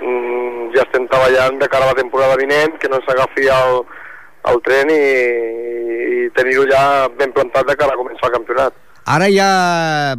mm, 0.00 0.68
ja 0.76 0.84
estem 0.86 1.08
treballant 1.10 1.58
de 1.60 1.68
cara 1.68 1.88
a 1.88 1.92
la 1.92 1.98
temporada 1.98 2.38
vinent, 2.40 2.78
que 2.80 2.88
no 2.88 3.00
ens 3.00 3.10
agafi 3.12 3.48
el, 3.50 3.80
el 4.50 4.60
tren 4.64 4.90
i, 4.92 5.02
i 6.24 6.30
tenir-ho 6.36 6.66
ja 6.70 6.82
ben 7.18 7.32
plantat 7.36 7.68
de 7.68 7.76
cara 7.80 7.94
a 7.94 8.00
començar 8.00 8.28
el 8.28 8.36
campionat. 8.38 8.76
Ara 9.04 9.28
ja 9.28 9.48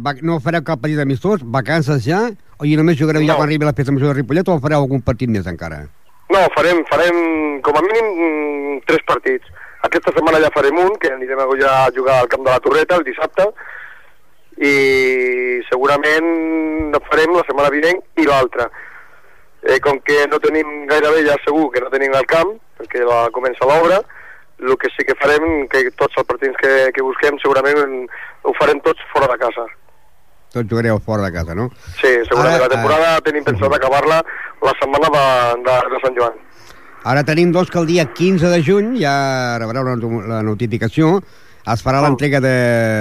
va, 0.02 0.14
no 0.22 0.38
fareu 0.42 0.62
cap 0.66 0.82
partit 0.82 1.00
amistós, 1.02 1.42
vacances 1.42 2.04
ja, 2.06 2.26
o 2.58 2.66
i 2.66 2.76
només 2.78 2.98
jugareu 2.98 3.22
ja 3.22 3.34
No. 3.34 3.38
quan 3.40 3.48
arribi 3.48 3.66
la 3.66 3.74
festa 3.74 3.92
major 3.92 4.14
de 4.14 4.20
Ripollet 4.20 4.48
o 4.48 4.60
fareu 4.62 4.84
algun 4.84 5.02
partit 5.02 5.30
més 5.30 5.46
encara? 5.46 5.86
No, 6.30 6.42
farem, 6.54 6.82
farem 6.90 7.16
com 7.62 7.76
a 7.78 7.82
mínim 7.82 8.06
mm, 8.12 8.78
tres 8.86 9.02
partits. 9.06 9.46
Aquesta 9.86 10.12
setmana 10.14 10.40
ja 10.42 10.50
farem 10.54 10.78
un, 10.82 10.94
que 10.98 11.10
anirem 11.12 11.38
a 11.38 11.46
ja 11.60 11.74
jugar 11.94 12.20
al 12.20 12.28
Camp 12.28 12.44
de 12.46 12.50
la 12.50 12.62
Torreta 12.62 12.96
el 12.96 13.04
dissabte, 13.06 13.46
i 14.56 15.60
segurament 15.68 16.26
no 16.92 17.00
farem 17.10 17.34
la 17.36 17.44
setmana 17.46 17.70
vinent 17.74 18.00
i 18.16 18.26
l'altra. 18.26 18.70
Eh, 19.66 19.78
com 19.84 19.98
que 20.06 20.24
no 20.30 20.38
tenim 20.40 20.86
gairebé 20.88 21.24
ja 21.26 21.36
segur 21.44 21.68
que 21.74 21.82
no 21.82 21.90
tenim 21.92 22.14
el 22.14 22.26
camp, 22.30 22.54
perquè 22.78 23.02
la, 23.04 23.26
comença 23.34 23.66
l'obra, 23.68 24.00
el 24.58 24.76
que 24.80 24.88
sí 24.94 25.04
que 25.04 25.16
farem, 25.20 25.66
que 25.72 25.90
tots 25.98 26.16
els 26.16 26.28
partits 26.28 26.56
que, 26.60 26.72
que 26.94 27.04
busquem 27.04 27.38
segurament 27.42 28.06
ho 28.46 28.54
farem 28.60 28.80
tots 28.84 29.02
fora 29.12 29.28
de 29.32 29.38
casa. 29.42 29.66
Tots 30.54 30.70
jugareu 30.70 31.00
fora 31.04 31.26
de 31.26 31.32
casa, 31.34 31.54
no? 31.54 31.68
Sí, 32.00 32.12
segurament 32.28 32.56
Ara, 32.56 32.64
la 32.64 32.72
temporada 32.72 33.14
eh, 33.16 33.24
tenim 33.26 33.44
pensat 33.44 33.72
acabar-la 33.76 34.22
la 34.64 34.76
setmana 34.80 35.10
de, 35.12 35.24
de, 35.66 35.78
de 35.92 36.02
Sant 36.04 36.16
Joan. 36.16 36.38
Ara 37.06 37.24
tenim 37.26 37.52
dos 37.54 37.70
que 37.70 37.78
el 37.78 37.86
dia 37.86 38.06
15 38.12 38.48
de 38.50 38.62
juny, 38.64 38.94
ja 39.02 39.58
rebreu 39.62 39.84
la, 39.86 39.98
la 40.32 40.40
notificació, 40.46 41.20
es 41.66 41.82
farà 41.82 42.00
l'entrega 42.02 42.40
de, 42.42 42.56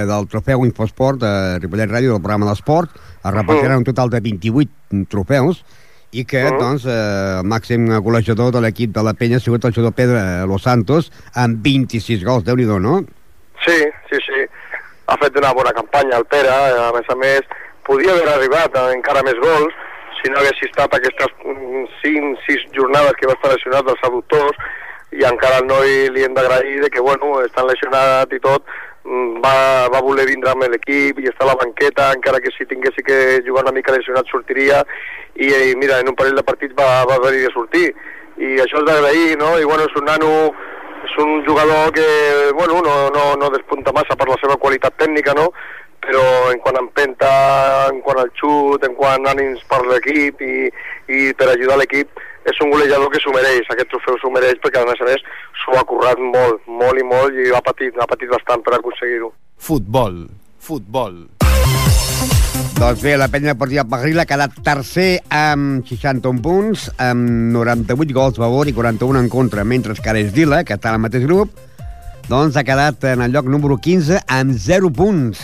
del 0.10 0.28
trofeu 0.30 0.66
Infosport 0.66 1.22
de 1.22 1.32
Ripollet 1.62 1.90
Ràdio 1.90 2.16
del 2.16 2.22
programa 2.22 2.50
d'esport, 2.50 2.94
es 2.98 3.34
repartiran 3.34 3.80
un 3.82 3.88
total 3.88 4.12
de 4.14 4.22
28 4.26 5.06
trofeus, 5.10 5.64
i 6.16 6.24
que, 6.26 6.44
Mm. 6.52 6.60
doncs, 6.60 6.86
eh, 6.86 7.40
el 7.40 7.46
màxim 7.52 7.88
golejador 8.02 8.52
de 8.54 8.62
l'equip 8.62 8.92
de 8.96 9.04
la 9.04 9.14
penya 9.14 9.38
ha 9.38 9.40
sigut 9.44 9.66
el 9.66 9.74
jugador 9.74 9.94
Pedro 9.94 10.48
Los 10.48 10.64
Santos, 10.64 11.12
amb 11.34 11.62
26 11.62 12.24
gols, 12.24 12.44
déu 12.46 12.56
nhi 12.56 12.66
no? 12.66 13.04
Sí, 13.66 13.78
sí, 14.10 14.18
sí. 14.26 14.46
Ha 15.08 15.18
fet 15.18 15.38
una 15.38 15.54
bona 15.54 15.72
campanya 15.72 16.18
el 16.18 16.26
Pere, 16.26 16.50
a 16.50 16.92
més 16.94 17.10
a 17.10 17.16
més, 17.16 17.42
podia 17.86 18.12
haver 18.12 18.30
arribat 18.30 18.76
a 18.78 18.92
encara 18.94 19.22
més 19.24 19.36
gols 19.36 19.74
si 20.22 20.32
no 20.32 20.40
hagués 20.40 20.62
estat 20.64 20.94
aquestes 20.96 21.28
5-6 22.02 22.66
jornades 22.74 23.14
que 23.20 23.28
va 23.28 23.34
estar 23.34 23.52
lesionat 23.52 23.86
dels 23.86 24.04
adductors 24.04 24.58
i 25.12 25.24
encara 25.24 25.60
al 25.62 25.68
noi 25.68 26.10
li 26.12 26.24
hem 26.24 26.34
d'agrair 26.34 26.90
que, 26.90 27.00
bueno, 27.00 27.42
estan 27.46 27.68
lesionat 27.68 28.32
i 28.34 28.40
tot, 28.40 28.64
mm, 28.66 28.95
va, 29.44 29.88
va 29.94 30.02
voler 30.02 30.26
vindre 30.30 30.52
amb 30.52 30.66
l'equip 30.72 31.20
i 31.22 31.30
està 31.30 31.46
a 31.46 31.52
la 31.52 31.60
banqueta, 31.60 32.12
encara 32.18 32.42
que 32.42 32.54
si 32.56 32.66
tinguessi 32.66 33.06
que 33.06 33.42
jugar 33.46 33.66
una 33.66 33.76
mica 33.76 33.94
lesionat 33.94 34.30
sortiria 34.32 34.82
i, 35.36 35.50
i 35.50 35.76
mira, 35.78 36.00
en 36.02 36.10
un 36.10 36.18
parell 36.18 36.38
de 36.40 36.46
partits 36.48 36.74
va, 36.78 37.06
va 37.10 37.20
haver-hi 37.20 37.46
de 37.46 37.54
sortir 37.54 37.88
i 38.42 38.58
això 38.60 38.82
és 38.82 38.88
d'agrair, 38.90 39.38
no? 39.40 39.56
I 39.62 39.68
bueno, 39.70 39.86
és 39.86 39.96
un 40.00 40.10
nano 40.10 40.32
és 41.06 41.18
un 41.22 41.46
jugador 41.46 41.92
que 41.94 42.06
bueno, 42.58 42.82
no, 42.82 42.96
no, 43.14 43.26
no 43.38 43.50
despunta 43.54 43.94
massa 43.94 44.18
per 44.18 44.28
la 44.32 44.40
seva 44.42 44.58
qualitat 44.58 44.98
tècnica, 44.98 45.38
no? 45.38 45.52
però 46.06 46.52
en 46.52 46.60
quant 46.62 46.78
a 46.78 46.84
empenta, 46.84 47.30
en 47.90 48.02
quant 48.06 48.20
al 48.22 48.32
xut, 48.38 48.84
en 48.86 48.94
quant 48.98 49.26
a 49.26 49.34
ànims 49.34 49.64
per 49.70 49.82
l'equip 49.88 50.42
i, 50.46 50.70
i 51.10 51.22
per 51.38 51.50
ajudar 51.50 51.80
l'equip, 51.82 52.12
és 52.46 52.62
un 52.62 52.72
golejador 52.72 53.10
que 53.12 53.22
s'ho 53.22 53.34
mereix, 53.34 53.68
aquest 53.70 53.90
trofeu 53.94 54.18
s'ho 54.22 54.32
mereix 54.34 54.60
perquè 54.64 54.82
a 54.82 54.88
més 54.88 55.02
a 55.02 55.10
més 55.10 55.24
s'ho 55.64 55.78
ha 55.80 55.86
currat 55.90 56.22
molt, 56.22 56.62
molt 56.82 57.02
i 57.02 57.06
molt 57.06 57.40
i 57.42 57.50
ha 57.54 57.62
patit, 57.66 57.98
ha 57.98 58.10
patit 58.10 58.30
bastant 58.32 58.64
per 58.66 58.78
aconseguir-ho. 58.78 59.32
Futbol. 59.58 60.26
Futbol. 60.66 61.26
Doncs 62.76 63.02
bé, 63.02 63.16
la 63.18 63.30
penya 63.32 63.54
deportiva 63.54 63.86
Pagril 63.88 64.20
ha 64.20 64.28
quedat 64.28 64.58
tercer 64.66 65.22
amb 65.32 65.86
61 65.88 66.42
punts, 66.44 66.90
amb 67.00 67.54
98 67.56 68.14
gols 68.14 68.40
a 68.40 68.44
favor 68.44 68.68
i 68.68 68.74
41 68.76 69.22
en 69.24 69.30
contra, 69.32 69.64
mentre 69.64 69.96
que 69.96 70.12
Ares 70.12 70.34
Vila, 70.36 70.64
que 70.68 70.76
està 70.76 70.92
al 70.92 71.00
mateix 71.00 71.24
grup, 71.24 71.56
doncs 72.28 72.58
ha 72.58 72.66
quedat 72.68 73.04
en 73.14 73.24
el 73.24 73.32
lloc 73.32 73.48
número 73.48 73.78
15 73.78 74.20
amb 74.28 74.58
0 74.60 74.92
punts, 74.98 75.40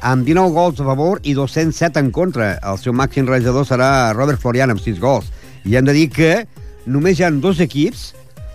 amb 0.00 0.24
19 0.28 0.54
gols 0.54 0.80
a 0.80 0.86
favor 0.86 1.20
i 1.24 1.34
207 1.34 2.00
en 2.00 2.10
contra. 2.14 2.52
El 2.62 2.78
seu 2.78 2.94
màxim 2.96 3.28
rejador 3.28 3.66
serà 3.68 4.12
Robert 4.14 4.40
Florian 4.40 4.70
amb 4.70 4.80
6 4.84 5.00
gols. 5.02 5.32
I 5.64 5.76
hem 5.76 5.84
de 5.88 5.94
dir 5.96 6.08
que 6.12 6.46
només 6.86 7.18
hi 7.18 7.26
ha 7.26 7.30
dos 7.30 7.60
equips 7.60 8.10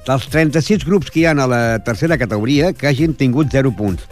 dels 0.06 0.28
36 0.30 0.86
grups 0.86 1.12
que 1.12 1.22
hi 1.22 1.26
ha 1.26 1.34
a 1.34 1.48
la 1.50 1.62
tercera 1.86 2.18
categoria 2.18 2.74
que 2.74 2.88
hagin 2.88 3.16
tingut 3.18 3.52
0 3.52 3.74
punts. 3.78 4.06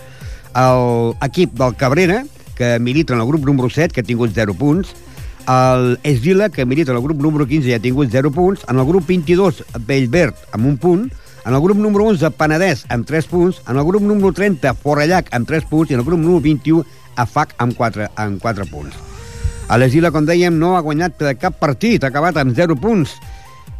L'equip 0.53 1.53
del 1.57 1.75
Cabrera, 1.77 2.23
que 2.55 2.77
milita 2.79 3.13
en 3.13 3.21
el 3.21 3.27
grup 3.27 3.45
número 3.45 3.69
7, 3.69 3.93
que 3.93 4.01
ha 4.01 4.07
tingut 4.07 4.33
0 4.33 4.53
punts, 4.57 4.93
el 5.49 5.99
Esvila, 6.03 6.49
que 6.49 6.65
milita 6.65 6.91
en 6.91 6.97
el 6.97 7.03
grup 7.03 7.21
número 7.21 7.47
15 7.47 7.69
i 7.69 7.73
ha 7.75 7.81
tingut 7.83 8.09
0 8.11 8.31
punts, 8.31 8.65
en 8.69 8.79
el 8.79 8.85
grup 8.85 9.07
22, 9.07 9.63
Bellverd, 9.85 10.35
amb 10.53 10.69
un 10.69 10.77
punt, 10.77 11.07
en 11.45 11.53
el 11.53 11.61
grup 11.61 11.77
número 11.77 12.05
11, 12.13 12.31
Penedès, 12.39 12.85
amb 12.89 13.05
3 13.05 13.27
punts, 13.27 13.61
en 13.67 13.77
el 13.77 13.83
grup 13.85 14.05
número 14.05 14.31
30, 14.31 14.73
Forallac, 14.79 15.33
amb 15.35 15.49
3 15.49 15.67
punts, 15.69 15.91
i 15.91 15.97
en 15.97 16.05
el 16.05 16.07
grup 16.07 16.21
número 16.21 16.39
21, 16.41 16.85
AFAC, 17.15 17.57
amb 17.57 17.75
4, 17.75 18.13
amb 18.15 18.39
4 18.41 18.69
punts. 18.71 19.12
A 19.69 19.77
l'Esvila, 19.79 20.11
com 20.11 20.25
dèiem, 20.27 20.53
no 20.59 20.75
ha 20.77 20.81
guanyat 20.85 21.21
cap 21.41 21.55
partit, 21.61 22.03
ha 22.03 22.09
acabat 22.11 22.37
amb 22.37 22.53
0 22.55 22.75
punts, 22.81 23.15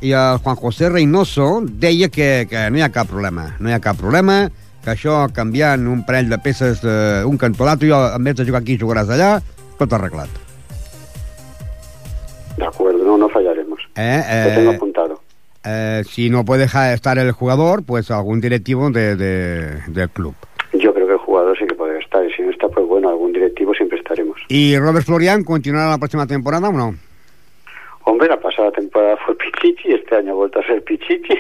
i 0.04 0.12
el 0.18 0.40
Juan 0.44 0.56
José 0.60 0.90
Reynoso 0.90 1.62
deia 1.64 2.10
que, 2.10 2.48
que 2.50 2.64
no 2.72 2.80
hi 2.80 2.84
ha 2.86 2.90
cap 2.92 3.08
problema, 3.12 3.50
no 3.60 3.70
hi 3.70 3.76
ha 3.76 3.82
cap 3.84 4.00
problema, 4.00 4.48
que 4.84 4.92
això 4.96 5.22
canviant 5.36 5.86
un 5.88 6.02
parell 6.08 6.32
de 6.32 6.40
peces 6.44 6.82
d'un 6.84 7.38
cantó 7.40 7.64
a 7.64 7.70
l'altre, 7.72 7.88
jo 7.92 8.00
en 8.16 8.24
vez 8.28 8.36
de 8.40 8.46
jugar 8.48 8.64
aquí 8.64 8.76
jugaràs 8.80 9.12
allà, 9.16 9.38
tot 9.80 9.94
arreglat. 9.96 10.32
De 12.58 12.66
acuerdo, 12.68 13.04
no, 13.06 13.18
no 13.18 13.30
fallaremos. 13.30 13.80
Eh, 13.96 14.24
Lo 14.48 14.56
tengo 14.56 14.72
eh, 14.72 14.76
apuntado. 14.76 15.22
eh, 15.64 16.04
si 16.10 16.30
no 16.30 16.44
puede 16.46 16.66
estar 16.94 17.18
el 17.18 17.32
jugador, 17.32 17.84
pues 17.84 18.12
algún 18.12 18.42
directivo 18.42 18.90
de, 18.90 19.16
de- 19.16 19.82
del 19.88 20.10
club. 20.10 20.36
¿Y 24.48 24.78
Robert 24.78 25.06
Florian 25.06 25.44
continuará 25.44 25.90
la 25.90 25.98
próxima 25.98 26.28
temporada 26.28 26.70
o 26.70 26.74
no? 26.74 26.96
Hombre, 28.06 28.28
la 28.28 28.40
pasada 28.40 28.72
temporada 28.72 29.18
fue 29.26 29.36
Pichichi, 29.38 29.94
este 29.94 30.16
año 30.18 30.32
ha 30.32 30.36
vuelto 30.36 30.60
a 30.60 30.64
ser 30.68 30.84
Pichichi. 30.84 31.34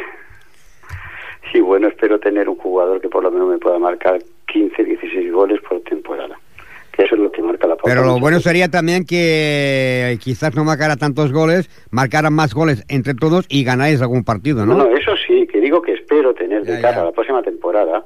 Y 1.54 1.60
bueno, 1.60 1.88
espero 1.88 2.20
tener 2.20 2.50
un 2.50 2.56
jugador 2.56 3.00
que 3.02 3.10
por 3.10 3.22
lo 3.24 3.30
menos 3.30 3.50
me 3.50 3.58
pueda 3.60 3.78
marcar 3.78 4.20
15, 4.48 4.84
16 4.84 5.32
goles 5.32 5.60
por 5.68 5.82
temporada. 5.82 6.39
Que 6.92 7.04
eso 7.04 7.16
es 7.16 7.22
lo 7.22 7.32
que 7.32 7.42
marca 7.42 7.68
la 7.68 7.76
pauta. 7.76 7.89
Pero 7.94 8.06
lo 8.06 8.20
bueno 8.20 8.39
sería 8.39 8.70
también 8.70 9.06
que 9.06 10.18
quizás 10.22 10.56
no 10.56 10.63
marcara 10.63 10.96
tantos 10.96 11.32
goles, 11.32 11.70
marcaran 11.92 12.34
más 12.34 12.54
goles 12.54 12.84
entre 12.88 13.13
todos 13.13 13.46
y 13.50 13.63
ganáis 13.63 14.02
algún 14.02 14.24
partido, 14.24 14.66
¿no? 14.66 14.76
No, 14.76 14.86
no, 14.86 14.96
eso 14.98 15.12
sí, 15.28 15.46
que 15.48 15.60
digo 15.60 15.82
que 15.82 15.94
espero 15.94 16.34
tener 16.34 16.63
de 16.63 16.76
Ya, 16.76 16.82
cara 16.82 16.96
ya. 16.96 17.02
a 17.02 17.06
la 17.06 17.12
próxima 17.12 17.44
temporada 17.44 18.04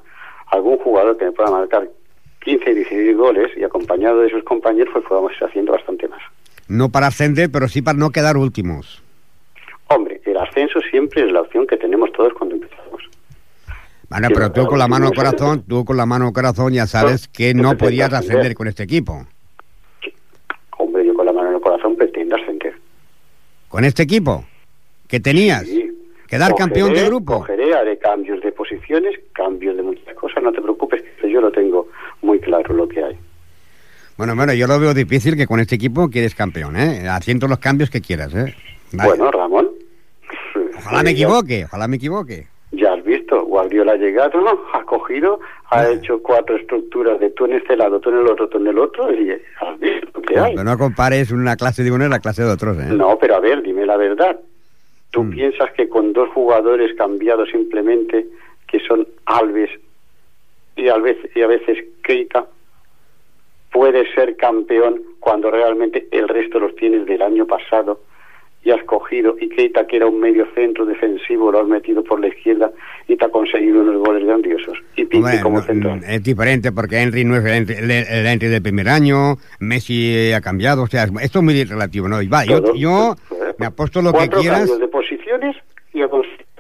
algún 0.47 0.77
jugador 0.79 1.17
que 1.17 1.25
me 1.25 1.31
pueda 1.33 1.51
marcar 1.51 1.88
15, 2.47 2.73
16 2.75 3.17
goles 3.17 3.51
y 3.57 3.63
acompañado 3.65 4.21
de 4.21 4.29
sus 4.29 4.41
compañeros 4.45 4.88
pues 4.93 5.05
podamos 5.05 5.33
ir 5.33 5.43
haciendo 5.43 5.73
bastante 5.73 6.07
más. 6.07 6.21
No 6.69 6.88
para 6.89 7.07
ascender, 7.07 7.51
pero 7.51 7.67
sí 7.67 7.81
para 7.81 7.97
no 7.97 8.10
quedar 8.10 8.38
últimos. 8.38 9.03
Hombre, 9.89 10.21
el 10.25 10.38
ascenso 10.38 10.79
siempre 10.89 11.25
es 11.25 11.31
la 11.33 11.41
opción 11.41 11.67
que 11.67 11.75
tenemos 11.75 12.10
todos 12.13 12.31
cuando 12.33 12.55
empezamos. 12.55 13.01
Bueno, 14.10 14.29
pero 14.33 14.49
tú 14.53 14.65
con 14.65 14.79
la 14.79 14.88
mano 14.88 15.12
corazón, 15.12 15.63
tú 15.67 15.83
con 15.83 15.97
la 15.97 16.05
mano 16.05 16.27
al 16.27 16.33
corazón 16.33 16.71
ya 16.71 16.88
sabes 16.88 17.27
que 17.27 17.53
no 17.53 17.75
podías 17.75 18.13
ascender 18.13 18.53
con 18.55 18.67
este 18.69 18.83
equipo. 18.83 19.25
Hombre, 20.77 21.05
yo 21.05 21.13
con 21.13 21.25
la 21.25 21.33
mano 21.33 21.49
en 21.49 21.55
el 21.55 21.62
corazón 21.62 21.97
pretendo 21.97 22.38
ascender. 22.38 22.73
Con 23.67 23.83
este 23.83 24.03
equipo 24.03 24.45
que 25.10 25.19
tenías, 25.19 25.63
Sí. 25.65 25.91
quedar 26.27 26.51
Cogeré- 26.51 26.57
campeón 26.57 26.93
de 26.93 27.03
grupo. 27.05 27.39
Cogeré, 27.39 27.73
haré 27.75 27.97
cambios 27.97 28.41
de 28.41 28.53
posiciones, 28.53 29.19
cambios 29.33 29.75
de 29.75 29.83
muchas 29.83 30.13
cosas, 30.15 30.41
no 30.43 30.53
te 30.53 30.62
preocupes, 30.62 31.03
yo 31.23 31.41
lo 31.41 31.51
tengo 31.51 31.89
muy 32.27 32.39
claro 32.39 32.73
lo 32.75 32.87
que 32.87 33.03
hay. 33.03 33.17
Bueno, 34.17 34.35
bueno, 34.35 34.53
yo 34.53 34.67
lo 34.67 34.79
veo 34.79 34.93
difícil 34.93 35.35
que 35.37 35.47
con 35.47 35.59
este 35.59 35.75
equipo 35.75 36.09
quedes 36.09 36.35
campeón, 36.35 36.75
¿eh? 36.75 37.07
Haciendo 37.07 37.47
los 37.47 37.59
cambios 37.59 37.89
que 37.89 38.01
quieras, 38.01 38.33
¿eh? 38.35 38.53
Vale. 38.93 39.09
Bueno, 39.09 39.31
Ramón. 39.31 39.69
ojalá 40.77 41.03
me 41.03 41.11
eh, 41.11 41.13
ya- 41.15 41.25
equivoque, 41.25 41.65
ojalá 41.65 41.87
me 41.87 41.95
equivoque. 41.97 42.47
Ya 42.71 42.93
has 42.93 43.03
visto, 43.05 43.45
Guardiola 43.45 43.93
ha 43.93 43.95
llegado, 43.95 44.41
¿no? 44.41 44.59
ha 44.73 44.83
cogido, 44.83 45.39
ha 45.71 45.79
Ah. 45.79 45.89
hecho 45.91 46.21
cuatro 46.21 46.57
estructuras 46.57 47.17
de 47.19 47.29
tú 47.29 47.45
en 47.45 47.53
este 47.53 47.77
lado, 47.77 47.99
tú 48.01 48.09
en 48.09 48.17
el 48.17 48.27
otro, 48.27 48.49
tú 48.49 48.57
en 48.57 48.67
el 48.67 48.77
otro, 48.77 49.09
y 49.13 49.31
has 49.31 49.79
visto 49.79 50.21
que 50.21 50.37
hay. 50.37 50.51
Pero 50.55 50.63
no 50.65 50.77
compares 50.77 51.31
una 51.31 51.55
clase 51.55 51.83
de 51.83 51.91
uno 51.91 52.05
y 52.05 52.09
la 52.09 52.19
clase 52.19 52.43
de 52.43 52.49
otros, 52.51 52.77
¿eh? 52.77 52.87
No, 52.91 53.17
pero 53.17 53.35
a 53.35 53.39
ver, 53.39 53.61
dime 53.61 53.85
la 53.85 53.95
verdad. 53.95 54.37
¿Tú 55.11 55.23
Mm. 55.23 55.29
piensas 55.29 55.71
que 55.77 55.87
con 55.87 56.11
dos 56.11 56.27
jugadores 56.33 56.93
cambiados 56.97 57.49
simplemente, 57.49 58.25
que 58.67 58.79
son 58.85 59.07
Alves 59.25 59.69
y 60.77 60.89
a 60.89 60.97
veces, 60.97 61.29
y 61.35 61.41
a 61.41 61.47
veces 61.47 61.77
Keita, 62.03 62.45
puedes 63.71 64.07
ser 64.15 64.35
campeón 64.37 65.01
cuando 65.19 65.51
realmente 65.51 66.07
el 66.11 66.27
resto 66.27 66.59
los 66.59 66.75
tienes 66.75 67.05
del 67.05 67.21
año 67.21 67.45
pasado 67.45 67.99
y 68.63 68.71
has 68.71 68.83
cogido 68.83 69.35
y 69.39 69.49
Keita 69.49 69.85
que 69.87 69.97
era 69.97 70.07
un 70.07 70.19
medio 70.19 70.45
centro 70.55 70.85
defensivo 70.85 71.51
lo 71.51 71.61
has 71.61 71.67
metido 71.67 72.03
por 72.03 72.19
la 72.19 72.27
izquierda 72.27 72.71
y 73.07 73.15
te 73.15 73.25
ha 73.25 73.29
conseguido 73.29 73.81
unos 73.81 73.97
goles 74.05 74.25
grandiosos 74.25 74.77
y 74.95 75.03
Hombre, 75.15 75.39
como 75.41 75.61
central. 75.61 76.01
es 76.05 76.23
diferente 76.23 76.71
porque 76.71 76.97
Henry 77.01 77.23
no 77.23 77.35
es 77.35 77.45
el 77.45 77.51
Henry, 77.53 77.75
el, 77.75 77.91
el 77.91 78.25
Henry 78.25 78.47
del 78.47 78.61
primer 78.61 78.89
año, 78.89 79.35
Messi 79.59 80.31
ha 80.33 80.41
cambiado, 80.41 80.83
o 80.83 80.87
sea, 80.87 81.05
esto 81.21 81.39
es 81.39 81.43
muy 81.45 81.63
relativo, 81.63 82.07
¿no? 82.07 82.21
Y 82.21 82.27
va, 82.27 82.45
yo, 82.45 82.73
yo 82.75 83.15
me 83.57 83.67
apuesto 83.67 84.01
lo 84.01 84.11
que 84.11 84.27
quieras. 84.27 84.79
de 84.79 84.87
posiciones 84.87 85.55
y 85.93 86.01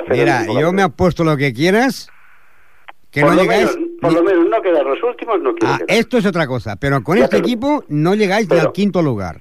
Mira, 0.09 0.45
yo 0.59 0.71
me 0.71 0.83
apuesto 0.83 1.23
lo 1.23 1.35
que 1.35 1.53
quieras, 1.53 2.09
que 3.11 3.21
por 3.21 3.35
no 3.35 3.41
llegáis... 3.41 3.75
menos, 3.75 3.86
por 4.07 4.23
ni- 4.23 4.29
lo 4.29 4.35
menos 4.35 4.49
no 4.49 4.61
quedar 4.61 4.85
los 4.85 5.03
últimos, 5.03 5.41
no 5.41 5.53
quiero 5.55 5.73
Ah, 5.73 5.77
quedar. 5.77 5.99
esto 5.99 6.17
es 6.17 6.25
otra 6.25 6.47
cosa, 6.47 6.75
pero 6.75 7.01
con 7.03 7.17
Ya, 7.17 7.25
este 7.25 7.37
pero- 7.37 7.47
equipo 7.47 7.83
no 7.89 8.15
llegáis 8.15 8.47
ni 8.47 8.55
pero- 8.55 8.67
al 8.67 8.73
quinto 8.73 9.01
lugar. 9.01 9.37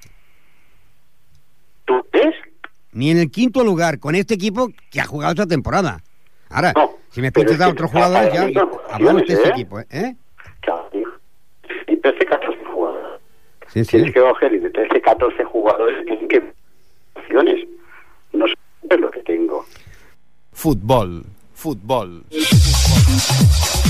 ¿Tú 1.85 2.05
ves? 2.11 2.35
Ni 2.91 3.11
en 3.11 3.19
el 3.19 3.31
quinto 3.31 3.63
lugar 3.63 3.99
con 3.99 4.15
este 4.15 4.33
equipo 4.33 4.69
que 4.91 4.99
ha 5.01 5.05
jugado 5.05 5.31
esta 5.33 5.45
temporada. 5.47 6.01
Ahora, 6.49 6.73
No, 6.75 6.91
si 7.09 7.21
me 7.21 7.31
pides 7.31 7.51
es 7.53 7.61
a 7.61 7.65
que 7.65 7.71
otros 7.71 7.91
jugadores, 7.91 8.33
ya 8.33 8.49
hablamos 8.91 9.25
de 9.27 9.33
ese 9.33 9.43
¿eh? 9.47 9.51
equipo, 9.51 9.79
¿eh? 9.79 9.85
¿eh? 9.91 10.15
Claro, 10.61 10.89
y 11.87 11.95
13, 11.97 12.25
14 12.25 12.63
jugadores. 12.65 13.21
Sí, 13.67 13.83
sí. 13.83 13.91
Tienes 13.91 14.13
que 14.13 14.19
coger 14.21 14.53
y 14.53 14.59
de 14.59 14.69
13, 14.69 15.01
14 15.01 15.43
jugadores 15.43 16.05
tienen 16.05 16.27
que 16.27 16.53
opciones. 17.15 17.67
No 18.33 18.45
sé 18.47 18.97
lo 18.97 19.11
que 19.11 19.19
tengo. 19.23 19.65
Futbol. 20.53 21.23
Futbol. 21.57 22.21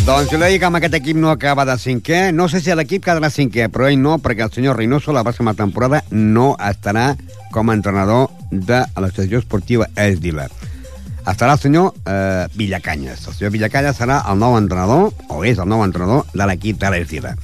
Doncs 0.08 0.30
jo 0.32 0.38
dic 0.40 0.62
que 0.62 0.68
amb 0.70 0.80
aquest 0.80 0.94
equip 1.02 1.18
no 1.20 1.28
acaba 1.34 1.66
de 1.68 1.76
cinquè. 1.76 2.30
No 2.32 2.48
sé 2.48 2.62
si 2.64 2.72
l'equip 2.72 3.04
quedarà 3.04 3.28
cinquè, 3.34 3.68
però 3.68 3.90
ell 3.90 4.00
no, 4.00 4.16
perquè 4.24 4.46
el 4.46 4.54
senyor 4.56 4.80
Reynoso 4.80 5.12
la 5.12 5.26
pròxima 5.28 5.52
temporada 5.58 6.00
no 6.12 6.54
estarà 6.64 7.10
com 7.52 7.68
a 7.68 7.76
entrenador 7.76 8.30
de 8.52 8.80
l'associació 8.96 9.42
esportiva 9.44 9.90
Esdila. 10.00 10.48
Estarà 11.28 11.58
el 11.58 11.60
senyor 11.60 11.92
eh, 12.08 12.48
Villacanyes. 12.56 13.28
El 13.28 13.36
senyor 13.36 13.52
Villacanyes 13.58 14.00
serà 14.00 14.22
el 14.32 14.40
nou 14.40 14.56
entrenador, 14.56 15.12
o 15.28 15.44
és 15.44 15.60
el 15.60 15.68
nou 15.68 15.84
entrenador, 15.84 16.24
de 16.32 16.48
l'equip 16.48 16.80
de 16.80 16.94
l'Esdila. 16.94 17.36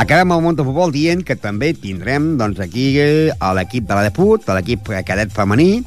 Acabem 0.00 0.32
el 0.32 0.40
món 0.40 0.56
de 0.56 0.64
futbol 0.64 0.94
dient 0.94 1.20
que 1.26 1.36
també 1.36 1.74
tindrem 1.76 2.38
doncs, 2.40 2.64
aquí 2.64 2.94
eh, 3.02 3.34
l'equip 3.58 3.84
de 3.84 4.00
la 4.00 4.08
Deput, 4.08 4.48
de 4.48 4.56
l'equip 4.56 4.88
cadet 5.04 5.34
femení, 5.34 5.82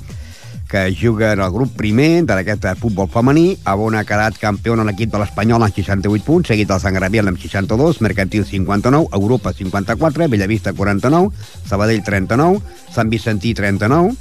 que 0.71 0.95
juga 0.95 1.34
en 1.34 1.41
el 1.43 1.51
grup 1.51 1.73
primer 1.75 2.23
d'aquest 2.23 2.63
futbol 2.79 3.10
femení, 3.12 3.57
on 3.67 3.97
ha 3.99 4.05
quedat 4.07 4.38
campió 4.39 4.77
en 4.77 4.86
l'equip 4.88 5.12
de 5.12 5.19
l'Espanyol 5.19 5.65
amb 5.67 5.75
68 5.75 6.23
punts, 6.23 6.47
seguit 6.47 6.69
del 6.69 6.79
Sant 6.79 6.95
Gabriel 6.95 7.27
amb 7.27 7.38
62, 7.38 7.99
Mercantil 7.99 8.45
59, 8.47 9.12
Europa 9.12 9.51
54, 9.51 10.29
Bellavista 10.31 10.71
49, 10.71 11.34
Sabadell 11.67 11.99
39, 12.07 12.62
Sant 12.95 13.12
Vicentí 13.12 13.51
39, 13.53 14.15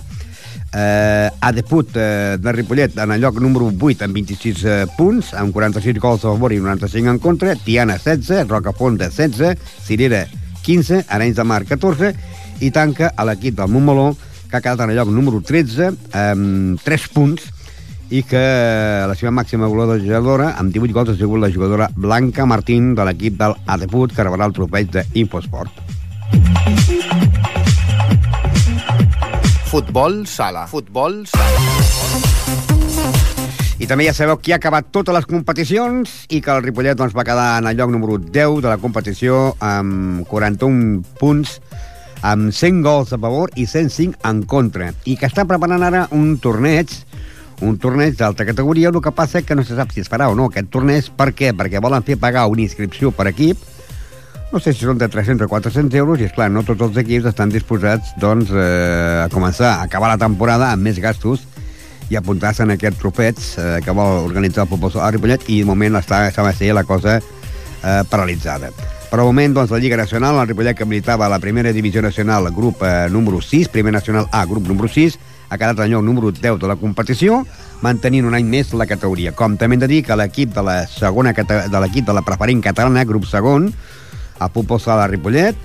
eh, 0.75 1.31
Adeput 1.39 1.95
eh, 1.95 2.37
de 2.43 2.53
Ripollet 2.53 2.99
en 2.99 3.13
el 3.15 3.21
lloc 3.23 3.39
número 3.39 3.71
8 3.71 4.09
amb 4.09 4.19
26 4.19 4.65
eh, 4.65 4.87
punts, 4.99 5.31
amb 5.39 5.55
46 5.55 6.01
gols 6.03 6.25
a 6.25 6.35
favor 6.35 6.53
i 6.53 6.59
95 6.59 7.15
en 7.15 7.21
contra, 7.23 7.55
Tiana 7.55 7.95
16, 7.99 8.49
Rocafonda 8.51 9.07
16, 9.11 9.55
Cirera 9.87 10.27
15, 10.67 11.05
Arenys 11.07 11.39
de 11.39 11.47
Mar 11.47 11.63
14, 11.65 12.11
i 12.61 12.73
tanca 12.75 13.13
a 13.17 13.25
l'equip 13.25 13.55
del 13.57 13.71
Montmeló, 13.71 14.11
que 14.51 14.59
ha 14.59 14.65
quedat 14.65 14.83
en 14.85 14.91
el 14.91 14.99
lloc 14.99 15.09
número 15.15 15.41
13 15.41 15.89
amb 16.19 16.83
3 16.85 17.09
punts 17.15 17.47
i 18.11 18.25
que 18.27 18.43
la 19.07 19.15
seva 19.15 19.31
màxima 19.31 19.71
golejadora 19.71 20.57
amb 20.59 20.75
18 20.75 20.97
gols 20.97 21.13
ha 21.13 21.19
sigut 21.19 21.39
la 21.39 21.53
jugadora 21.55 21.89
Blanca 21.95 22.47
Martín 22.47 22.97
de 22.99 23.07
l'equip 23.07 23.39
del 23.39 23.55
Adeput 23.71 24.17
que 24.17 24.27
rebrà 24.27 24.51
el 24.51 24.57
trofeig 24.57 24.91
d'Infosport. 24.91 25.71
Futbol 29.71 30.25
sala. 30.27 30.67
Futbol 30.67 31.23
sala. 31.31 32.31
I 33.81 33.87
també 33.89 34.05
ja 34.05 34.13
sabeu 34.13 34.37
qui 34.43 34.53
ha 34.53 34.59
acabat 34.59 34.91
totes 34.93 35.15
les 35.15 35.25
competicions 35.31 36.11
i 36.29 36.43
que 36.43 36.51
el 36.53 36.65
Ripollet 36.67 36.99
doncs, 36.99 37.15
va 37.17 37.25
quedar 37.25 37.63
en 37.63 37.71
el 37.71 37.79
lloc 37.79 37.95
número 37.95 38.19
10 38.19 38.59
de 38.61 38.69
la 38.69 38.81
competició 38.83 39.55
amb 39.63 40.27
41 40.29 41.15
punts 41.23 41.61
amb 42.23 42.53
100 42.53 42.83
gols 42.85 43.13
a 43.15 43.19
favor 43.19 43.53
i 43.57 43.67
105 43.67 44.21
en 44.29 44.43
contra 44.45 44.91
i 45.09 45.17
que 45.17 45.29
està 45.29 45.47
preparant 45.49 45.83
ara 45.87 46.07
un 46.17 46.37
torneig 46.43 46.93
un 47.65 47.77
torneig 47.81 48.17
d'alta 48.17 48.47
categoria 48.49 48.89
el 48.93 49.01
que 49.01 49.13
passa 49.13 49.43
que 49.43 49.57
no 49.57 49.65
se 49.65 49.77
sap 49.77 49.93
si 49.93 50.05
es 50.05 50.11
farà 50.11 50.31
o 50.31 50.37
no 50.37 50.49
aquest 50.49 50.71
torneig 50.73 51.11
per 51.17 51.31
què? 51.37 51.53
perquè 51.57 51.81
volen 51.81 52.05
fer 52.05 52.19
pagar 52.21 52.47
una 52.49 52.65
inscripció 52.65 53.13
per 53.13 53.31
equip 53.33 53.61
no 54.53 54.59
sé 54.59 54.75
si 54.75 54.85
són 54.85 54.99
de 54.99 55.09
300 55.09 55.47
o 55.47 55.49
400 55.49 55.97
euros 56.01 56.21
i, 56.21 56.27
és 56.27 56.35
clar 56.35 56.51
no 56.51 56.65
tots 56.67 56.83
els 56.89 56.99
equips 57.05 57.31
estan 57.31 57.53
disposats 57.55 58.15
doncs, 58.19 58.51
eh, 58.51 59.25
a 59.25 59.29
començar 59.33 59.77
a 59.77 59.83
acabar 59.87 60.11
la 60.11 60.21
temporada 60.21 60.73
amb 60.75 60.89
més 60.89 60.99
gastos 60.99 61.47
i 62.11 62.19
apuntar-se 62.19 62.67
en 62.67 62.75
aquest 62.75 62.99
trofeig 62.99 63.39
eh, 63.39 63.77
que 63.85 63.95
vol 63.95 64.27
organitzar 64.27 64.67
el 64.67 64.73
futbol 64.73 64.99
a 64.99 65.13
Ripollet 65.15 65.47
i 65.49 65.61
de 65.63 65.69
moment 65.69 66.01
està, 66.03 66.25
ser 66.35 66.73
la 66.75 66.85
cosa 66.85 67.21
eh, 67.21 68.03
paralitzada. 68.11 68.75
Per 69.11 69.19
al 69.19 69.27
moment, 69.27 69.57
doncs, 69.57 69.73
la 69.75 69.81
Lliga 69.83 69.97
Nacional, 69.99 70.37
el 70.39 70.47
Ripollet 70.47 70.77
que 70.79 70.87
militava 70.87 71.27
a 71.27 71.29
la 71.33 71.41
primera 71.43 71.73
divisió 71.75 71.99
nacional, 72.01 72.47
grup 72.55 72.85
eh, 72.87 73.09
número 73.11 73.41
6, 73.43 73.67
primer 73.69 73.93
nacional 73.93 74.29
A, 74.31 74.45
grup 74.47 74.69
número 74.69 74.87
6, 74.87 75.17
ha 75.49 75.59
quedat 75.59 75.81
al 75.83 75.91
lloc 75.91 76.05
número 76.07 76.31
10 76.31 76.61
de 76.63 76.69
la 76.71 76.77
competició, 76.79 77.41
mantenint 77.83 78.29
un 78.29 78.37
any 78.39 78.47
més 78.47 78.71
la 78.71 78.87
categoria. 78.87 79.33
Com 79.35 79.57
també 79.59 79.75
hem 79.75 79.83
de 79.83 79.89
dir 79.91 80.05
que 80.07 80.15
l'equip 80.15 80.55
de 80.55 80.63
la 80.63 80.77
segona 80.87 81.33
de 81.35 81.81
l'equip 81.83 82.07
de 82.07 82.15
la 82.15 82.23
preferent 82.23 82.63
catalana, 82.63 83.03
grup 83.05 83.27
segon, 83.27 83.67
a 84.39 84.49
Futbol 84.49 84.79
Sala 84.79 85.11
Ripollet, 85.11 85.59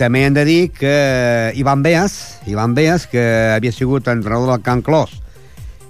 també 0.00 0.24
hem 0.24 0.40
de 0.40 0.46
dir 0.48 0.58
que 0.72 1.52
Ivan 1.60 1.84
Beas, 1.84 2.40
Ivan 2.48 2.72
Beas, 2.72 3.04
que 3.06 3.52
havia 3.52 3.72
sigut 3.74 4.08
entrenador 4.08 4.48
del 4.54 4.64
Can 4.64 4.80
Clos, 4.80 5.12